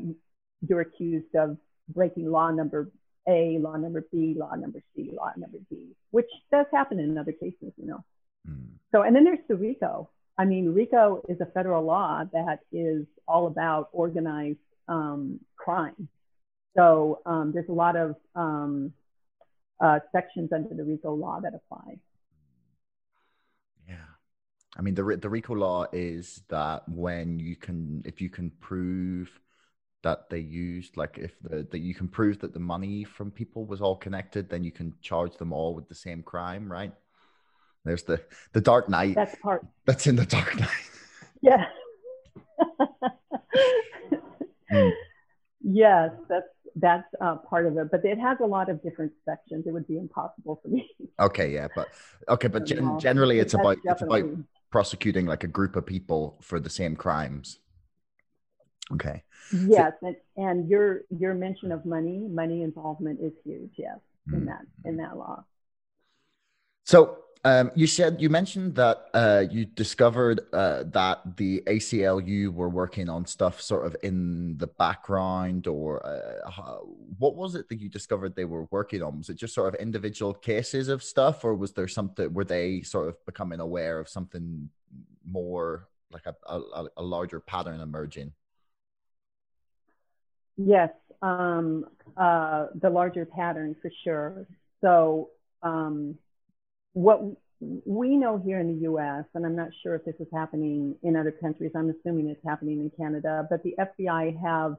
you're 0.67 0.81
accused 0.81 1.35
of 1.35 1.57
breaking 1.89 2.29
law 2.31 2.51
number 2.51 2.91
A, 3.27 3.57
law 3.59 3.75
number 3.75 4.05
B, 4.11 4.35
law 4.37 4.55
number 4.55 4.81
C, 4.95 5.11
law 5.15 5.31
number 5.37 5.59
D, 5.69 5.95
which 6.11 6.29
does 6.51 6.65
happen 6.71 6.99
in 6.99 7.17
other 7.17 7.31
cases, 7.31 7.71
you 7.77 7.87
know. 7.87 8.03
Mm. 8.49 8.67
So, 8.91 9.03
and 9.03 9.15
then 9.15 9.23
there's 9.23 9.39
the 9.47 9.55
RICO. 9.55 10.09
I 10.37 10.45
mean, 10.45 10.73
RICO 10.73 11.23
is 11.29 11.39
a 11.41 11.45
federal 11.45 11.83
law 11.83 12.23
that 12.33 12.59
is 12.71 13.05
all 13.27 13.47
about 13.47 13.89
organized 13.91 14.57
um, 14.87 15.39
crime. 15.55 16.07
So 16.75 17.21
um, 17.25 17.51
there's 17.53 17.69
a 17.69 17.73
lot 17.73 17.95
of 17.95 18.15
um, 18.35 18.93
uh, 19.79 19.99
sections 20.11 20.49
under 20.53 20.73
the 20.73 20.83
RICO 20.83 21.13
law 21.13 21.39
that 21.41 21.53
apply. 21.53 21.97
I 24.77 24.81
mean, 24.81 24.95
the 24.95 25.17
the 25.21 25.29
RICO 25.29 25.53
law 25.53 25.85
is 25.91 26.41
that 26.49 26.87
when 26.87 27.39
you 27.39 27.55
can, 27.55 28.01
if 28.05 28.21
you 28.21 28.29
can 28.29 28.51
prove 28.59 29.29
that 30.03 30.29
they 30.29 30.39
used, 30.39 30.97
like 30.97 31.17
if 31.17 31.33
the 31.41 31.67
that 31.71 31.79
you 31.79 31.93
can 31.93 32.07
prove 32.07 32.39
that 32.39 32.53
the 32.53 32.59
money 32.59 33.03
from 33.03 33.31
people 33.31 33.65
was 33.65 33.81
all 33.81 33.95
connected, 33.95 34.49
then 34.49 34.63
you 34.63 34.71
can 34.71 34.93
charge 35.01 35.35
them 35.37 35.51
all 35.51 35.75
with 35.75 35.89
the 35.89 35.95
same 35.95 36.23
crime, 36.23 36.71
right? 36.71 36.93
There's 37.83 38.03
the 38.03 38.21
the 38.53 38.61
Dark 38.61 38.89
Knight. 38.89 39.15
That's 39.15 39.35
part. 39.41 39.65
That's 39.85 40.07
in 40.07 40.15
the 40.15 40.25
Dark 40.25 40.59
Knight. 40.59 40.69
Yeah. 41.41 41.65
mm. 44.71 44.91
Yes, 45.63 46.11
that's 46.29 46.47
that's 46.75 47.07
uh, 47.19 47.35
part 47.35 47.65
of 47.65 47.77
it, 47.77 47.91
but 47.91 48.05
it 48.05 48.17
has 48.17 48.37
a 48.41 48.45
lot 48.45 48.69
of 48.69 48.81
different 48.81 49.11
sections. 49.25 49.65
It 49.67 49.71
would 49.71 49.87
be 49.87 49.97
impossible 49.97 50.59
for 50.61 50.69
me. 50.69 50.89
Okay, 51.19 51.53
yeah, 51.53 51.67
but 51.75 51.89
okay, 52.29 52.47
but 52.47 52.65
gen- 52.71 52.99
generally, 52.99 53.39
it's 53.39 53.53
about 53.53 53.77
it's 53.83 54.01
about 54.01 54.25
prosecuting 54.71 55.25
like 55.25 55.43
a 55.43 55.47
group 55.47 55.75
of 55.75 55.85
people 55.85 56.37
for 56.41 56.59
the 56.59 56.69
same 56.69 56.95
crimes. 56.95 57.59
Okay. 58.93 59.23
Yes, 59.53 59.93
so, 59.99 60.07
and, 60.07 60.15
and 60.37 60.69
your 60.69 61.01
your 61.09 61.33
mention 61.33 61.71
of 61.71 61.85
money, 61.85 62.27
money 62.29 62.63
involvement 62.63 63.19
is 63.21 63.33
huge. 63.43 63.71
Yes, 63.77 63.99
mm-hmm. 64.27 64.37
in 64.37 64.45
that 64.45 64.61
in 64.85 64.97
that 64.97 65.17
law. 65.17 65.43
So 66.85 67.19
um, 67.43 67.71
you 67.73 67.87
said 67.87 68.21
you 68.21 68.29
mentioned 68.29 68.75
that 68.75 69.07
uh, 69.13 69.43
you 69.49 69.65
discovered 69.65 70.41
uh, 70.53 70.83
that 70.87 71.37
the 71.37 71.63
ACLU 71.65 72.53
were 72.53 72.69
working 72.69 73.09
on 73.09 73.25
stuff 73.25 73.59
sort 73.59 73.85
of 73.85 73.95
in 74.03 74.57
the 74.57 74.67
background, 74.67 75.65
or 75.65 76.05
uh, 76.05 76.77
what 77.17 77.35
was 77.35 77.55
it 77.55 77.67
that 77.69 77.79
you 77.79 77.89
discovered 77.89 78.35
they 78.35 78.45
were 78.45 78.67
working 78.69 79.01
on? 79.01 79.17
Was 79.17 79.29
it 79.29 79.37
just 79.37 79.55
sort 79.55 79.73
of 79.73 79.81
individual 79.81 80.35
cases 80.35 80.87
of 80.87 81.01
stuff, 81.01 81.43
or 81.43 81.55
was 81.55 81.71
there 81.71 81.87
something? 81.87 82.31
Were 82.31 82.45
they 82.45 82.83
sort 82.83 83.07
of 83.07 83.25
becoming 83.25 83.59
aware 83.59 83.99
of 83.99 84.07
something 84.07 84.69
more 85.25 85.87
like 86.11 86.27
a, 86.27 86.35
a, 86.47 86.85
a 86.97 87.03
larger 87.03 87.39
pattern 87.39 87.79
emerging? 87.79 88.33
Yes, 90.57 90.91
um, 91.23 91.85
uh, 92.17 92.67
the 92.75 92.89
larger 92.89 93.25
pattern 93.25 93.75
for 93.81 93.91
sure. 94.03 94.45
So 94.81 95.29
um, 95.63 96.19
what 96.93 97.21
we 97.59 98.17
know 98.17 98.41
here 98.43 98.59
in 98.59 98.67
the 98.67 98.89
US, 98.89 99.25
and 99.35 99.45
I'm 99.45 99.55
not 99.55 99.69
sure 99.83 99.95
if 99.95 100.03
this 100.05 100.15
is 100.19 100.27
happening 100.33 100.95
in 101.03 101.15
other 101.15 101.31
countries, 101.31 101.71
I'm 101.75 101.89
assuming 101.91 102.27
it's 102.27 102.45
happening 102.45 102.79
in 102.79 102.91
Canada, 102.97 103.47
but 103.49 103.61
the 103.63 103.75
FBI 103.79 104.41
have 104.41 104.75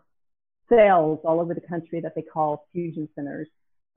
cells 0.69 1.21
all 1.25 1.41
over 1.41 1.55
the 1.55 1.61
country 1.61 2.01
that 2.01 2.15
they 2.15 2.23
call 2.23 2.67
fusion 2.73 3.09
centers. 3.15 3.49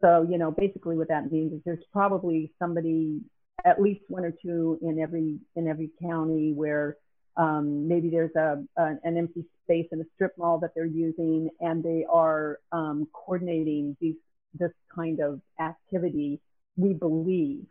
So, 0.01 0.27
you 0.29 0.37
know, 0.37 0.51
basically 0.51 0.97
what 0.97 1.07
that 1.07 1.31
means 1.31 1.53
is 1.53 1.61
there's 1.65 1.83
probably 1.91 2.51
somebody, 2.59 3.21
at 3.65 3.81
least 3.81 4.01
one 4.07 4.25
or 4.25 4.33
two 4.43 4.77
in 4.81 4.99
every 4.99 5.39
in 5.55 5.67
every 5.67 5.89
county 6.01 6.53
where 6.53 6.97
um, 7.37 7.87
maybe 7.87 8.09
there's 8.09 8.35
a, 8.35 8.63
a, 8.77 8.95
an 9.03 9.17
empty 9.17 9.45
space 9.63 9.87
in 9.91 9.99
a 10.01 10.05
strip 10.13 10.37
mall 10.37 10.59
that 10.59 10.71
they're 10.75 10.85
using, 10.85 11.49
and 11.59 11.83
they 11.83 12.05
are 12.09 12.59
um, 12.71 13.07
coordinating 13.13 13.97
these 13.99 14.15
this 14.53 14.71
kind 14.93 15.19
of 15.21 15.41
activity. 15.59 16.39
We 16.77 16.93
believe 16.93 17.65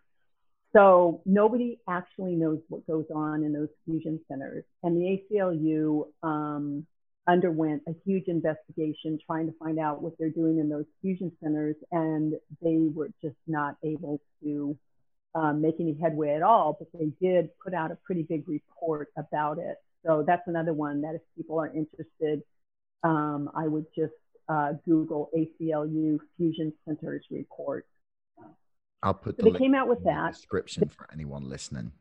so 0.74 1.22
nobody 1.24 1.78
actually 1.88 2.34
knows 2.34 2.58
what 2.68 2.86
goes 2.86 3.06
on 3.14 3.44
in 3.44 3.52
those 3.52 3.68
fusion 3.84 4.20
centers. 4.28 4.64
And 4.82 4.96
the 4.96 5.20
ACLU 5.32 6.06
um, 6.22 6.86
underwent 7.28 7.82
a 7.86 7.92
huge 8.04 8.24
investigation 8.26 9.18
trying 9.24 9.46
to 9.46 9.54
find 9.58 9.78
out 9.78 10.02
what 10.02 10.14
they're 10.18 10.30
doing 10.30 10.58
in 10.58 10.68
those 10.68 10.86
fusion 11.00 11.30
centers. 11.42 11.76
And 11.92 12.34
they 12.60 12.88
were 12.92 13.10
just 13.22 13.36
not 13.46 13.76
able 13.84 14.20
to 14.42 14.76
um, 15.36 15.60
make 15.60 15.76
any 15.78 15.96
headway 16.00 16.34
at 16.34 16.42
all, 16.42 16.76
but 16.78 16.88
they 16.98 17.12
did 17.24 17.50
put 17.62 17.72
out 17.72 17.92
a 17.92 17.98
pretty 18.04 18.22
big 18.22 18.48
report 18.48 19.08
about 19.16 19.58
it. 19.58 19.76
So 20.04 20.24
that's 20.26 20.46
another 20.46 20.72
one 20.72 21.02
that 21.02 21.14
if 21.14 21.22
people 21.36 21.58
are 21.60 21.68
interested, 21.68 22.42
um, 23.04 23.48
I 23.54 23.68
would 23.68 23.86
just 23.96 24.12
uh, 24.48 24.72
Google 24.84 25.30
ACLU 25.36 26.18
Fusion 26.36 26.72
Centers 26.84 27.24
report 27.30 27.86
I'll 29.04 29.12
put 29.12 29.36
the 29.36 29.44
they 29.44 29.58
came 29.58 29.74
out 29.74 29.86
with 29.86 30.02
that 30.04 30.32
description 30.32 30.88
for 30.88 31.06
anyone 31.12 31.46
listening. 31.46 31.92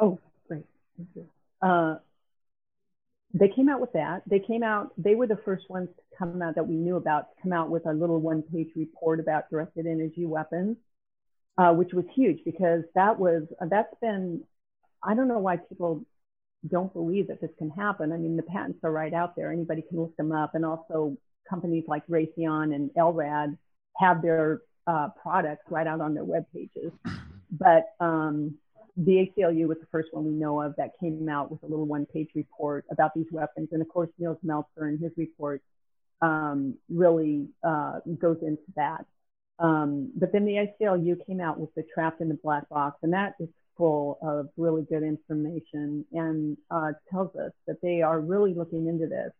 Oh, 0.00 0.20
great. 0.46 0.64
Thank 0.96 1.08
you. 1.16 1.26
Uh, 1.60 1.96
they 3.32 3.48
came 3.48 3.68
out 3.68 3.80
with 3.80 3.92
that. 3.94 4.22
They 4.28 4.38
came 4.38 4.62
out, 4.62 4.92
they 4.96 5.16
were 5.16 5.26
the 5.26 5.40
first 5.44 5.68
ones 5.68 5.88
to 5.88 6.16
come 6.16 6.40
out 6.40 6.54
that 6.54 6.68
we 6.68 6.76
knew 6.76 6.94
about 6.94 7.34
to 7.34 7.42
come 7.42 7.52
out 7.52 7.68
with 7.68 7.84
a 7.86 7.92
little 7.92 8.20
one 8.20 8.42
page 8.42 8.68
report 8.76 9.18
about 9.18 9.50
directed 9.50 9.88
energy 9.88 10.24
weapons, 10.24 10.76
uh, 11.58 11.72
which 11.72 11.92
was 11.92 12.04
huge 12.14 12.38
because 12.44 12.84
that 12.94 13.18
was, 13.18 13.42
uh, 13.60 13.66
that's 13.68 13.94
been, 14.00 14.44
I 15.02 15.16
don't 15.16 15.26
know 15.26 15.40
why 15.40 15.56
people 15.56 16.06
don't 16.68 16.92
believe 16.92 17.26
that 17.26 17.40
this 17.40 17.50
can 17.58 17.70
happen. 17.70 18.12
I 18.12 18.18
mean, 18.18 18.36
the 18.36 18.44
patents 18.44 18.78
are 18.84 18.92
right 18.92 19.12
out 19.12 19.34
there. 19.34 19.50
Anybody 19.50 19.82
can 19.82 19.98
look 19.98 20.16
them 20.16 20.30
up. 20.30 20.54
And 20.54 20.64
also 20.64 21.16
companies 21.50 21.84
like 21.88 22.06
Raytheon 22.06 22.72
and 22.72 22.90
LRAD 22.96 23.58
have 23.98 24.22
their 24.22 24.62
uh, 24.86 25.08
products 25.20 25.64
right 25.70 25.86
out 25.86 26.00
on 26.00 26.14
their 26.14 26.24
web 26.24 26.44
pages. 26.52 26.92
But 27.50 27.94
um, 28.00 28.56
the 28.96 29.28
ACLU 29.38 29.66
was 29.66 29.78
the 29.80 29.86
first 29.90 30.08
one 30.12 30.24
we 30.24 30.32
know 30.32 30.60
of 30.60 30.74
that 30.76 30.90
came 31.00 31.28
out 31.28 31.50
with 31.50 31.62
a 31.62 31.66
little 31.66 31.86
one 31.86 32.06
page 32.06 32.30
report 32.34 32.84
about 32.90 33.12
these 33.14 33.26
weapons. 33.30 33.68
And 33.72 33.82
of 33.82 33.88
course, 33.88 34.10
Nils 34.18 34.38
Melzer 34.44 34.88
in 34.88 34.98
his 34.98 35.12
report 35.16 35.62
um, 36.20 36.74
really 36.88 37.48
uh, 37.62 38.00
goes 38.18 38.38
into 38.42 38.62
that. 38.76 39.04
Um, 39.58 40.10
but 40.16 40.32
then 40.32 40.44
the 40.44 40.66
ACLU 40.66 41.24
came 41.26 41.40
out 41.40 41.58
with 41.58 41.72
the 41.74 41.84
Trapped 41.94 42.20
in 42.20 42.28
the 42.28 42.38
Black 42.42 42.68
Box, 42.68 42.98
and 43.02 43.12
that 43.12 43.34
is 43.38 43.48
full 43.76 44.18
of 44.22 44.48
really 44.56 44.82
good 44.82 45.02
information 45.02 46.04
and 46.12 46.56
uh, 46.70 46.92
tells 47.10 47.34
us 47.36 47.52
that 47.66 47.80
they 47.82 48.02
are 48.02 48.20
really 48.20 48.54
looking 48.54 48.86
into 48.86 49.06
this. 49.06 49.32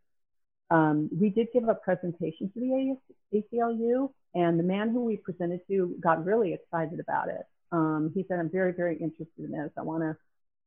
Um, 0.75 1.09
we 1.17 1.31
did 1.31 1.49
give 1.53 1.69
a 1.69 1.75
presentation 1.75 2.51
to 2.53 2.61
the 2.61 2.97
ACLU, 3.33 4.11
and 4.35 4.59
the 4.59 4.65
man 4.65 4.91
who 4.91 5.05
we 5.05 5.17
presented 5.17 5.61
to 5.69 5.95
got 6.01 6.25
really 6.25 6.53
excited 6.53 6.99
about 6.99 7.29
it. 7.29 7.43
Um, 7.71 8.11
he 8.13 8.25
said, 8.27 8.41
"I'm 8.41 8.51
very, 8.51 8.73
very 8.73 8.97
interested 8.97 9.45
in 9.45 9.53
this. 9.53 9.71
I 9.79 9.83
want 9.83 10.03
to 10.03 10.17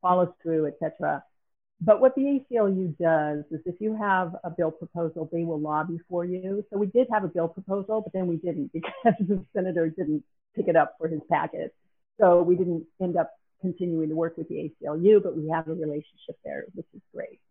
follow 0.01 0.33
through, 0.41 0.67
etc." 0.67 1.23
But 1.81 1.99
what 1.99 2.15
the 2.15 2.21
ACLU 2.21 2.97
does 2.97 3.43
is, 3.51 3.59
if 3.65 3.81
you 3.81 3.95
have 3.95 4.33
a 4.45 4.49
bill 4.49 4.71
proposal, 4.71 5.29
they 5.29 5.43
will 5.43 5.59
lobby 5.59 5.99
for 6.09 6.23
you. 6.23 6.63
So 6.71 6.77
we 6.77 6.87
did 6.87 7.07
have 7.11 7.25
a 7.25 7.27
bill 7.27 7.49
proposal, 7.49 7.99
but 7.99 8.13
then 8.13 8.27
we 8.27 8.37
didn't 8.37 8.71
because 8.77 9.13
the 9.19 9.43
senator 9.53 9.89
didn't 9.89 10.23
pick 10.55 10.69
it 10.69 10.77
up 10.77 10.95
for 10.97 11.09
his 11.09 11.19
packet. 11.29 11.75
So 12.17 12.41
we 12.41 12.55
didn't 12.55 12.85
end 13.01 13.17
up 13.17 13.33
continuing 13.59 14.07
to 14.07 14.15
work 14.15 14.37
with 14.37 14.47
the 14.47 14.71
ACLU, 14.71 15.21
but 15.21 15.35
we 15.35 15.49
have 15.49 15.67
a 15.67 15.73
relationship 15.73 16.37
there, 16.45 16.65
which 16.73 16.87
is 16.93 17.01
great. 17.13 17.41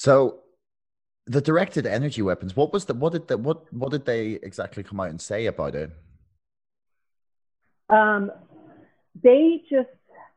So 0.00 0.38
the 1.26 1.42
directed 1.42 1.84
energy 1.84 2.22
weapons, 2.22 2.56
what 2.56 2.72
was 2.72 2.86
the 2.86 2.94
what 2.94 3.12
did 3.12 3.28
the 3.28 3.36
what 3.36 3.70
what 3.70 3.90
did 3.90 4.06
they 4.06 4.38
exactly 4.42 4.82
come 4.82 4.98
out 4.98 5.10
and 5.10 5.20
say 5.20 5.44
about 5.44 5.74
it? 5.74 5.90
Um, 7.90 8.32
they 9.22 9.60
just 9.68 9.90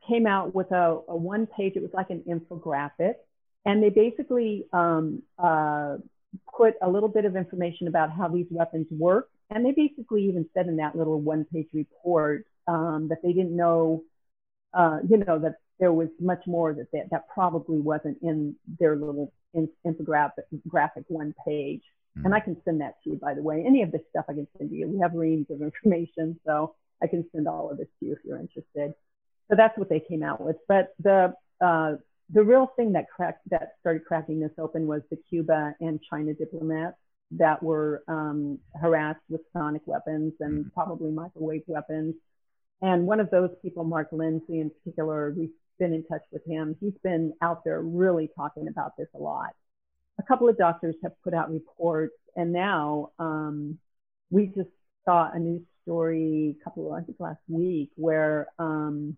came 0.06 0.26
out 0.26 0.54
with 0.54 0.70
a, 0.70 1.00
a 1.08 1.16
one 1.16 1.46
page. 1.46 1.76
It 1.76 1.82
was 1.82 1.92
like 1.94 2.10
an 2.10 2.22
infographic, 2.28 3.14
and 3.64 3.82
they 3.82 3.88
basically 3.88 4.66
um, 4.74 5.22
uh, 5.42 5.96
put 6.54 6.74
a 6.82 6.90
little 6.90 7.08
bit 7.08 7.24
of 7.24 7.34
information 7.34 7.88
about 7.88 8.12
how 8.12 8.28
these 8.28 8.48
weapons 8.50 8.86
work. 8.90 9.30
And 9.48 9.64
they 9.64 9.72
basically 9.72 10.24
even 10.24 10.44
said 10.52 10.66
in 10.66 10.76
that 10.76 10.94
little 10.94 11.22
one 11.22 11.46
page 11.50 11.68
report 11.72 12.44
um, 12.68 13.08
that 13.08 13.22
they 13.22 13.32
didn't 13.32 13.56
know, 13.56 14.04
uh, 14.74 14.98
you 15.08 15.24
know, 15.24 15.38
that 15.38 15.54
there 15.80 15.92
was 15.92 16.08
much 16.20 16.42
more 16.46 16.74
that 16.74 16.92
they, 16.92 17.04
that 17.10 17.28
probably 17.32 17.78
wasn't 17.78 18.18
in 18.20 18.56
their 18.78 18.94
little 18.96 19.32
in, 19.54 19.68
infographic 19.86 20.44
graphic 20.68 21.04
one 21.08 21.34
page. 21.46 21.82
Mm. 22.18 22.26
And 22.26 22.34
I 22.34 22.40
can 22.40 22.56
send 22.64 22.80
that 22.80 22.94
to 23.04 23.10
you, 23.10 23.16
by 23.16 23.34
the 23.34 23.42
way. 23.42 23.64
Any 23.66 23.82
of 23.82 23.92
this 23.92 24.02
stuff 24.10 24.26
I 24.28 24.34
can 24.34 24.46
send 24.58 24.70
to 24.70 24.76
you. 24.76 24.88
We 24.88 25.00
have 25.00 25.14
reams 25.14 25.46
of 25.50 25.62
information, 25.62 26.38
so 26.46 26.74
I 27.02 27.06
can 27.06 27.24
send 27.34 27.48
all 27.48 27.70
of 27.70 27.78
this 27.78 27.88
to 28.00 28.06
you 28.06 28.12
if 28.12 28.18
you're 28.24 28.38
interested. 28.38 28.94
So 29.48 29.56
that's 29.56 29.76
what 29.76 29.88
they 29.88 30.00
came 30.00 30.22
out 30.22 30.40
with. 30.40 30.56
But 30.68 30.94
the 31.02 31.34
uh, 31.60 31.96
the 32.32 32.42
real 32.42 32.72
thing 32.76 32.92
that 32.92 33.06
cracked 33.14 33.48
that 33.50 33.74
started 33.80 34.04
cracking 34.06 34.40
this 34.40 34.52
open 34.58 34.86
was 34.86 35.02
the 35.10 35.18
Cuba 35.28 35.74
and 35.80 36.00
China 36.10 36.32
diplomats 36.32 36.96
that 37.32 37.62
were 37.62 38.02
um, 38.08 38.58
harassed 38.80 39.20
with 39.28 39.42
sonic 39.52 39.82
weapons 39.86 40.32
and 40.40 40.64
mm. 40.64 40.72
probably 40.72 41.10
microwave 41.10 41.62
weapons. 41.66 42.14
And 42.80 43.06
one 43.06 43.20
of 43.20 43.30
those 43.30 43.50
people, 43.62 43.84
Mark 43.84 44.10
Lenzi 44.10 44.60
in 44.60 44.70
particular, 44.70 45.34
been 45.78 45.92
in 45.92 46.04
touch 46.04 46.22
with 46.32 46.44
him. 46.46 46.76
He's 46.80 46.96
been 47.02 47.32
out 47.42 47.64
there 47.64 47.80
really 47.80 48.30
talking 48.36 48.68
about 48.68 48.96
this 48.96 49.08
a 49.14 49.18
lot. 49.18 49.50
A 50.18 50.22
couple 50.22 50.48
of 50.48 50.56
doctors 50.56 50.94
have 51.02 51.12
put 51.22 51.34
out 51.34 51.52
reports, 51.52 52.14
and 52.36 52.52
now 52.52 53.10
um, 53.18 53.78
we 54.30 54.46
just 54.46 54.70
saw 55.04 55.30
a 55.32 55.38
news 55.38 55.62
story 55.82 56.56
a 56.60 56.64
couple 56.64 56.94
of, 56.94 57.02
I 57.02 57.04
think 57.04 57.18
last 57.20 57.40
week, 57.48 57.90
where 57.96 58.48
um, 58.58 59.16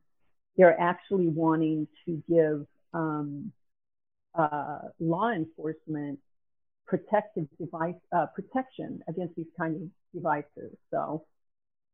they're 0.57 0.78
actually 0.80 1.28
wanting 1.28 1.86
to 2.07 2.22
give 2.28 2.66
um, 2.92 3.52
uh, 4.34 4.78
law 5.00 5.30
enforcement 5.30 6.18
protective 6.86 7.46
device 7.61 7.94
uh, 8.16 8.26
protection 8.34 9.02
against 9.09 9.36
these 9.36 9.46
kinds 9.59 9.82
of 9.82 9.88
devices. 10.14 10.76
So 10.90 11.24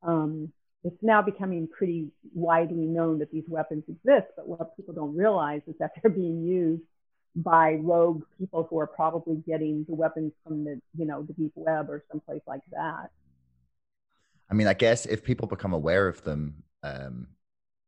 um, 0.02 0.52
it's 0.84 1.02
now 1.02 1.22
becoming 1.22 1.68
pretty 1.68 2.08
widely 2.34 2.84
known 2.86 3.18
that 3.20 3.30
these 3.30 3.44
weapons 3.48 3.84
exist, 3.88 4.26
but 4.36 4.48
what 4.48 4.76
people 4.76 4.94
don't 4.94 5.16
realize 5.16 5.62
is 5.66 5.74
that 5.78 5.92
they're 6.02 6.10
being 6.10 6.44
used 6.44 6.82
by 7.34 7.74
rogue 7.74 8.22
people 8.38 8.66
who 8.68 8.78
are 8.78 8.86
probably 8.86 9.36
getting 9.46 9.84
the 9.88 9.94
weapons 9.94 10.32
from 10.44 10.64
the, 10.64 10.80
you 10.96 11.06
know, 11.06 11.22
the 11.22 11.32
deep 11.32 11.52
web 11.54 11.88
or 11.88 12.04
someplace 12.10 12.42
like 12.46 12.60
that. 12.72 13.10
I 14.50 14.54
mean, 14.54 14.66
I 14.66 14.74
guess 14.74 15.06
if 15.06 15.24
people 15.24 15.48
become 15.48 15.72
aware 15.72 16.08
of 16.08 16.22
them, 16.24 16.62
um, 16.82 17.28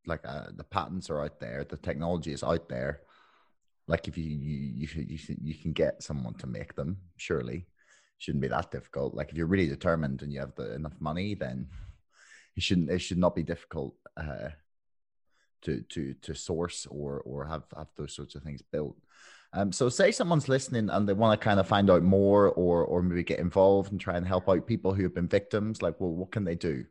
like 0.07 0.20
uh, 0.24 0.47
the 0.55 0.64
patents 0.64 1.11
are 1.11 1.22
out 1.22 1.40
there, 1.40 1.64
the 1.64 1.76
technology 1.76 2.32
is 2.32 2.42
out 2.42 2.68
there. 2.68 3.01
Like 3.86 4.09
if 4.09 4.16
you 4.16 4.24
you 4.24 4.86
you 4.86 4.88
you, 5.07 5.18
you 5.42 5.55
can 5.55 5.72
get 5.72 6.03
someone 6.03 6.34
to 6.34 6.47
make 6.47 6.74
them, 6.74 6.97
surely 7.16 7.66
shouldn't 8.16 8.40
be 8.40 8.49
that 8.49 8.70
difficult. 8.70 9.14
Like 9.14 9.30
if 9.30 9.36
you're 9.36 9.47
really 9.47 9.66
determined 9.66 10.22
and 10.22 10.32
you 10.32 10.40
have 10.40 10.55
the 10.55 10.74
enough 10.74 10.99
money, 11.01 11.34
then 11.34 11.66
it 12.57 12.62
shouldn't 12.62 12.90
it 12.90 13.00
should 13.00 13.18
not 13.18 13.34
be 13.34 13.42
difficult 13.42 13.94
uh, 14.16 14.50
to 15.62 15.82
to 15.82 16.14
to 16.22 16.34
source 16.34 16.86
or 16.86 17.20
or 17.24 17.46
have 17.46 17.64
have 17.76 17.88
those 17.96 18.14
sorts 18.14 18.34
of 18.34 18.42
things 18.42 18.62
built. 18.62 18.96
Um, 19.52 19.70
so 19.70 19.88
say 19.88 20.11
someone's 20.11 20.48
listening 20.48 20.90
and 20.90 21.09
they 21.09 21.12
want 21.12 21.40
to 21.40 21.44
kind 21.44 21.61
of 21.61 21.68
find 21.68 21.88
out 21.88 22.02
more 22.02 22.48
or 22.48 22.84
or 22.84 23.02
maybe 23.02 23.22
get 23.22 23.38
involved 23.38 23.92
and 23.92 24.00
try 24.00 24.16
and 24.16 24.26
help 24.26 24.48
out 24.48 24.66
people 24.66 24.94
who 24.94 25.05
have 25.05 25.14
been 25.14 25.28
victims. 25.28 25.80
Like, 25.80 26.00
well, 26.00 26.11
what 26.11 26.32
can 26.32 26.42
they 26.44 26.57
do? 26.57 26.84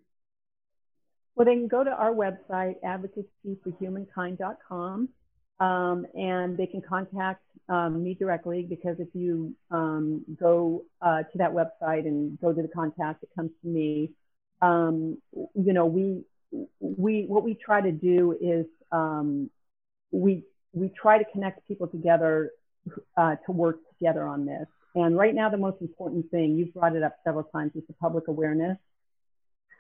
Well, 1.36 1.46
they 1.46 1.56
can 1.56 1.68
go 1.68 1.84
to 1.84 1.90
our 1.90 2.14
website, 2.14 2.76
advocacyforhumankind.com, 2.86 5.10
um, 5.60 6.06
and 6.14 6.56
they 6.56 6.68
can 6.68 6.82
contact 6.82 7.42
um, 7.70 8.04
me 8.04 8.14
directly 8.14 8.68
because 8.70 9.00
if 9.00 9.08
you 9.14 9.56
um, 9.72 10.24
go 10.40 10.86
uh, 11.02 11.24
to 11.24 11.38
that 11.40 11.52
website 11.52 12.06
and 12.06 12.40
go 12.40 12.54
to 12.54 12.62
the 12.62 12.68
contact, 12.68 13.24
it 13.24 13.30
comes 13.36 13.50
to 13.62 13.68
me. 13.68 14.12
Um, 14.62 15.18
you 15.34 15.74
know, 15.74 15.86
we 15.86 16.24
we 16.80 17.26
what 17.28 17.44
we 17.44 17.56
try 17.56 17.82
to 17.82 17.92
do 17.92 18.38
is 18.40 18.66
um, 18.92 19.50
we 20.12 20.44
we 20.74 20.90
try 20.90 21.18
to 21.18 21.26
connect 21.32 21.68
people 21.68 21.88
together 21.88 22.52
uh, 23.18 23.36
to 23.46 23.52
work 23.52 23.78
together 23.90 24.26
on 24.26 24.46
this. 24.46 24.68
And 24.96 25.18
right 25.18 25.34
now, 25.34 25.50
the 25.50 25.58
most 25.58 25.82
important 25.82 26.30
thing 26.30 26.56
you've 26.56 26.74
brought 26.74 26.96
it 26.96 27.04
up 27.04 27.16
several 27.24 27.46
times 27.46 27.72
is 27.76 27.84
the 27.88 27.94
public 27.94 28.28
awareness. 28.28 28.78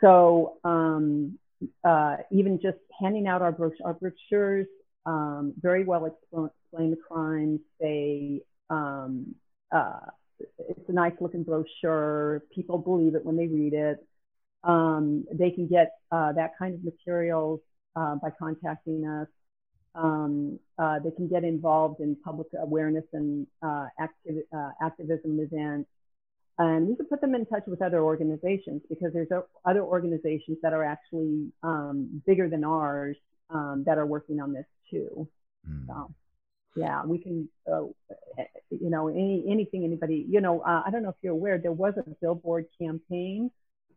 So 0.01 0.57
um, 0.63 1.38
uh, 1.84 2.17
even 2.32 2.59
just 2.61 2.78
handing 2.99 3.28
out 3.28 3.41
our, 3.41 3.51
bro- 3.51 3.71
our 3.86 3.93
brochures 3.93 4.67
um, 5.05 5.53
very 5.61 5.84
well 5.84 6.05
explain, 6.05 6.49
explain 6.63 6.89
the 6.91 6.97
crimes. 6.97 7.59
They 7.80 8.41
um, 8.69 9.36
uh, 9.71 9.99
it's 10.39 10.89
a 10.89 10.93
nice 10.93 11.13
looking 11.19 11.43
brochure. 11.43 12.43
People 12.53 12.78
believe 12.78 13.15
it 13.15 13.26
when 13.26 13.38
they 13.38 13.47
read 13.47 13.74
it. 13.74 14.05
Um, 14.64 15.26
they 15.32 15.51
can 15.51 15.68
get 15.68 15.93
uh, 16.11 16.32
that 16.34 16.51
kind 16.57 16.74
of 16.74 16.84
materials 16.84 17.59
uh, 17.95 18.16
by 18.16 18.30
contacting 18.38 19.05
us. 19.05 19.28
Um, 19.95 20.59
uh, 20.80 20.99
they 20.99 21.11
can 21.11 21.28
get 21.28 21.43
involved 21.43 21.99
in 21.99 22.16
public 22.24 22.47
awareness 22.59 23.03
and 23.14 23.45
uh, 23.61 23.86
activ- 23.99 24.47
uh, 24.55 24.72
activism 24.82 25.39
events. 25.39 25.89
And 26.57 26.88
we 26.88 26.95
can 26.95 27.05
put 27.07 27.22
them 27.22 27.36
in 27.36 27.45
touch 27.45 27.64
with 27.68 27.82
other 27.82 28.01
organizations 28.01 28.82
because 28.89 29.11
there's 29.14 29.30
other 29.66 29.82
organizations 29.82 30.57
that 30.61 30.72
are 30.74 30.84
actually 30.84 31.51
um, 31.64 32.22
bigger 32.26 32.47
than 32.47 32.64
ours 32.64 33.18
um, 33.49 33.84
that 33.86 33.97
are 33.97 34.05
working 34.05 34.39
on 34.39 34.53
this 34.53 34.66
too. 34.89 35.28
Mm. 35.68 35.88
So, 35.88 36.14
yeah, 36.76 37.03
we 37.05 37.18
can, 37.18 37.49
uh, 37.72 37.84
you 38.70 38.89
know, 38.89 39.07
any, 39.07 39.45
anything 39.47 39.84
anybody, 39.84 40.26
you 40.28 40.41
know, 40.41 40.61
uh, 40.61 40.84
I 40.86 40.91
don't 40.91 41.03
know 41.03 41.09
if 41.09 41.16
you're 41.22 41.34
aware, 41.34 41.57
there 41.57 41.72
was 41.72 41.93
a 41.97 42.03
billboard 42.22 42.66
campaign 42.80 43.51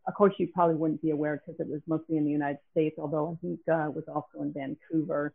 of 0.06 0.14
course, 0.14 0.34
you 0.38 0.48
probably 0.54 0.76
wouldn't 0.76 1.02
be 1.02 1.10
aware 1.10 1.42
because 1.44 1.60
it 1.60 1.68
was 1.68 1.80
mostly 1.86 2.16
in 2.16 2.24
the 2.24 2.30
United 2.30 2.58
States, 2.70 2.96
although 2.98 3.32
I 3.32 3.46
think 3.46 3.60
uh, 3.68 3.90
was 3.90 4.04
also 4.08 4.42
in 4.42 4.52
Vancouver. 4.52 5.34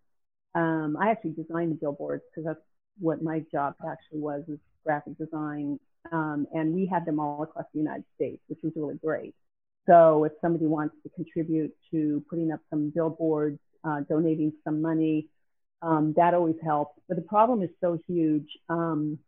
Um, 0.55 0.97
I 0.99 1.11
actually 1.11 1.31
designed 1.31 1.71
the 1.71 1.75
billboards 1.75 2.23
because 2.29 2.45
that's 2.45 2.65
what 2.99 3.21
my 3.21 3.43
job 3.51 3.75
actually 3.85 4.19
was, 4.19 4.43
is 4.47 4.59
graphic 4.85 5.17
design. 5.17 5.79
Um, 6.11 6.47
and 6.53 6.73
we 6.73 6.85
had 6.85 7.05
them 7.05 7.19
all 7.19 7.43
across 7.43 7.65
the 7.73 7.79
United 7.79 8.05
States, 8.15 8.41
which 8.47 8.59
was 8.63 8.73
really 8.75 8.95
great. 8.95 9.35
So 9.87 10.23
if 10.23 10.33
somebody 10.41 10.67
wants 10.67 10.95
to 11.03 11.09
contribute 11.09 11.73
to 11.91 12.23
putting 12.29 12.51
up 12.51 12.59
some 12.69 12.91
billboards, 12.93 13.59
uh, 13.83 14.01
donating 14.09 14.53
some 14.63 14.81
money, 14.81 15.27
um, 15.81 16.13
that 16.15 16.33
always 16.33 16.55
helps. 16.63 16.99
But 17.07 17.17
the 17.17 17.23
problem 17.23 17.61
is 17.61 17.69
so 17.81 17.97
huge. 18.07 18.47
Um, 18.69 19.19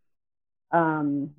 um, 0.71 1.31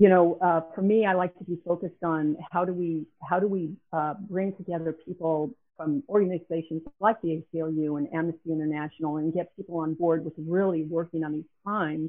you 0.00 0.08
know, 0.08 0.38
uh, 0.40 0.62
for 0.74 0.80
me, 0.80 1.04
I 1.04 1.12
like 1.12 1.36
to 1.36 1.44
be 1.44 1.58
focused 1.62 2.02
on 2.02 2.38
how 2.50 2.64
do 2.64 2.72
we 2.72 3.04
how 3.22 3.38
do 3.38 3.46
we 3.46 3.76
uh, 3.92 4.14
bring 4.30 4.56
together 4.56 4.94
people 4.94 5.50
from 5.76 6.02
organizations 6.08 6.80
like 7.00 7.20
the 7.20 7.42
ACLU 7.54 7.98
and 7.98 8.08
Amnesty 8.14 8.50
International 8.50 9.18
and 9.18 9.30
get 9.32 9.54
people 9.56 9.76
on 9.76 9.92
board 9.92 10.24
with 10.24 10.32
really 10.38 10.84
working 10.84 11.22
on 11.22 11.32
these 11.34 11.44
crimes. 11.62 12.08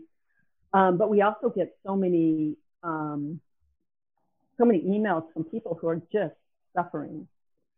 Um, 0.74 0.98
but 0.98 1.10
we 1.10 1.22
also 1.22 1.50
get 1.50 1.76
so 1.86 1.98
many 1.98 2.56
um, 2.82 3.42
so 4.58 4.64
many 4.64 4.84
emails 4.84 5.26
from 5.34 5.44
people 5.44 5.78
who 5.82 5.90
are 5.90 6.02
just 6.14 6.36
suffering. 6.74 7.28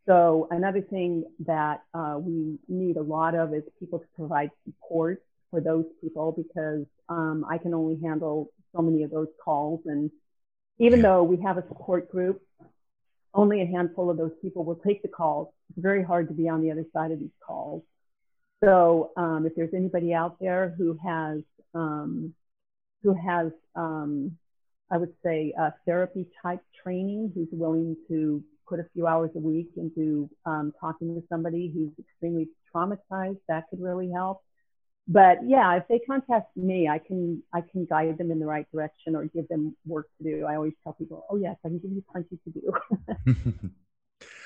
So 0.05 0.47
another 0.51 0.81
thing 0.81 1.23
that 1.47 1.81
uh, 1.95 2.17
we 2.19 2.59
need 2.67 2.97
a 2.97 3.01
lot 3.01 3.33
of 3.33 3.51
is 3.55 3.63
people 3.79 3.97
to 3.97 4.05
provide 4.15 4.51
support 4.65 5.23
for 5.53 5.61
those 5.61 5.85
people 6.01 6.33
because 6.35 6.83
um, 7.09 7.45
I 7.47 7.59
can 7.59 7.75
only 7.75 7.99
handle 8.01 8.49
so 8.75 8.81
many 8.81 9.03
of 9.03 9.11
those 9.11 9.27
calls. 9.45 9.81
And 9.85 10.09
even 10.79 10.99
yeah. 10.99 11.03
though 11.03 11.23
we 11.23 11.39
have 11.43 11.59
a 11.59 11.67
support 11.67 12.11
group, 12.11 12.41
only 13.35 13.61
a 13.61 13.67
handful 13.67 14.09
of 14.09 14.17
those 14.17 14.31
people 14.41 14.65
will 14.65 14.81
take 14.87 15.03
the 15.03 15.07
calls. 15.07 15.49
It's 15.69 15.83
very 15.83 16.03
hard 16.03 16.27
to 16.29 16.33
be 16.33 16.49
on 16.49 16.63
the 16.63 16.71
other 16.71 16.85
side 16.91 17.11
of 17.11 17.19
these 17.19 17.37
calls. 17.45 17.83
So 18.63 19.11
um, 19.15 19.45
if 19.45 19.53
there's 19.55 19.75
anybody 19.75 20.11
out 20.11 20.37
there 20.39 20.73
who 20.75 20.97
has 21.05 21.41
um, 21.75 22.33
who 23.03 23.13
has 23.13 23.51
um, 23.75 24.35
I 24.89 24.97
would 24.97 25.13
say 25.23 25.53
a 25.57 25.73
therapy 25.85 26.25
type 26.41 26.61
training, 26.83 27.31
who's 27.35 27.49
willing 27.51 27.95
to 28.07 28.43
put 28.67 28.79
a 28.79 28.85
few 28.93 29.05
hours 29.05 29.29
a 29.35 29.39
week 29.39 29.69
into 29.77 30.29
um, 30.45 30.73
talking 30.79 31.13
to 31.13 31.23
somebody 31.29 31.71
who's 31.73 31.91
extremely 31.99 32.47
traumatized, 32.73 33.39
that 33.47 33.65
could 33.69 33.81
really 33.81 34.09
help 34.09 34.41
but 35.07 35.39
yeah, 35.45 35.75
if 35.75 35.87
they 35.89 35.99
contact 35.99 36.55
me, 36.55 36.87
I 36.87 36.97
can 36.97 37.43
I 37.53 37.61
can 37.61 37.85
guide 37.85 38.17
them 38.17 38.31
in 38.31 38.39
the 38.39 38.45
right 38.45 38.65
direction 38.71 39.15
or 39.15 39.25
give 39.25 39.47
them 39.49 39.75
work 39.85 40.07
to 40.17 40.23
do. 40.23 40.45
I 40.45 40.55
always 40.55 40.73
tell 40.83 40.93
people, 40.93 41.25
oh 41.29 41.35
yes, 41.35 41.57
I 41.65 41.69
can 41.69 41.79
give 41.79 41.91
you 41.91 42.03
plenty 42.09 42.39
to 42.43 42.51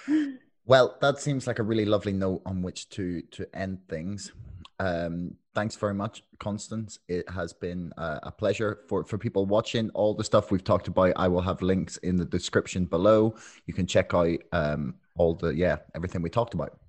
do. 0.10 0.38
well, 0.66 0.97
that 1.01 1.20
seems 1.20 1.45
like 1.45 1.60
a 1.60 1.64
really 1.64 1.86
lovely 1.86 2.14
note 2.14 2.41
on 2.45 2.64
which 2.64 2.89
to 2.89 3.22
to 3.22 3.47
end 3.55 3.88
things. 3.88 4.32
Um, 4.80 5.36
thanks 5.53 5.76
very 5.76 5.93
much, 5.93 6.24
Constance. 6.39 6.99
It 7.08 7.30
has 7.30 7.53
been 7.53 7.91
uh, 7.97 8.20
a 8.24 8.32
pleasure 8.32 8.80
for 8.88 9.03
for 9.03 9.20
people 9.20 9.45
watching. 9.45 9.91
All 9.91 10.16
the 10.16 10.24
stuff 10.24 10.49
we've 10.49 10.64
talked 10.64 10.88
about, 10.88 11.14
I 11.18 11.28
will 11.28 11.41
have 11.41 11.62
links 11.62 11.97
in 11.97 12.16
the 12.16 12.26
description 12.26 12.86
below. 12.86 13.36
You 13.68 13.76
can 13.76 13.86
check 13.86 14.16
out 14.16 14.39
um, 14.53 14.95
all 15.18 15.36
the 15.36 15.49
yeah 15.49 15.78
everything 15.93 16.24
we 16.24 16.32
talked 16.32 16.55
about. 16.55 16.80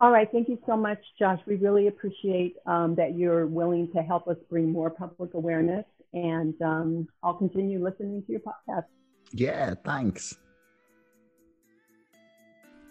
All 0.00 0.12
right. 0.12 0.28
Thank 0.30 0.48
you 0.48 0.58
so 0.66 0.76
much, 0.76 0.98
Josh. 1.18 1.40
We 1.46 1.56
really 1.56 1.88
appreciate 1.88 2.56
um, 2.66 2.94
that 2.96 3.16
you're 3.16 3.46
willing 3.46 3.90
to 3.94 4.02
help 4.02 4.28
us 4.28 4.36
bring 4.48 4.70
more 4.70 4.90
public 4.90 5.34
awareness. 5.34 5.84
And 6.12 6.54
um, 6.62 7.08
I'll 7.22 7.34
continue 7.34 7.82
listening 7.82 8.22
to 8.26 8.32
your 8.32 8.40
podcast. 8.40 8.84
Yeah, 9.32 9.74
thanks. 9.84 10.36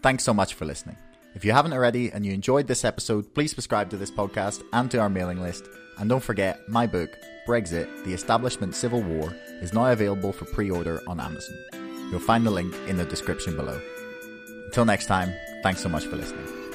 Thanks 0.04 0.24
so 0.24 0.34
much 0.34 0.54
for 0.54 0.66
listening. 0.66 0.98
If 1.34 1.46
you 1.46 1.52
haven't 1.52 1.74
already 1.74 2.12
and 2.12 2.26
you 2.26 2.34
enjoyed 2.34 2.68
this 2.68 2.84
episode, 2.84 3.34
please 3.34 3.52
subscribe 3.52 3.90
to 3.92 3.98
this 3.98 4.12
podcast 4.12 4.64
and 4.74 4.90
to 4.92 5.00
our 5.00 5.10
mailing 5.10 5.42
list. 5.42 5.68
And 6.00 6.10
don't 6.10 6.24
forget, 6.24 6.68
my 6.68 6.86
book, 6.86 7.18
Brexit 7.48 8.04
The 8.04 8.14
Establishment 8.14 8.76
Civil 8.76 9.02
War, 9.02 9.34
is 9.62 9.74
now 9.74 9.92
available 9.92 10.32
for 10.32 10.46
pre 10.46 10.70
order 10.70 11.02
on 11.08 11.20
Amazon. 11.20 11.58
You'll 12.12 12.20
find 12.20 12.46
the 12.46 12.52
link 12.52 12.76
in 12.88 12.98
the 12.98 13.06
description 13.06 13.56
below. 13.56 13.82
Until 14.66 14.86
next 14.86 15.08
time, 15.08 15.34
thanks 15.64 15.82
so 15.82 15.90
much 15.90 16.06
for 16.06 16.16
listening. 16.16 16.67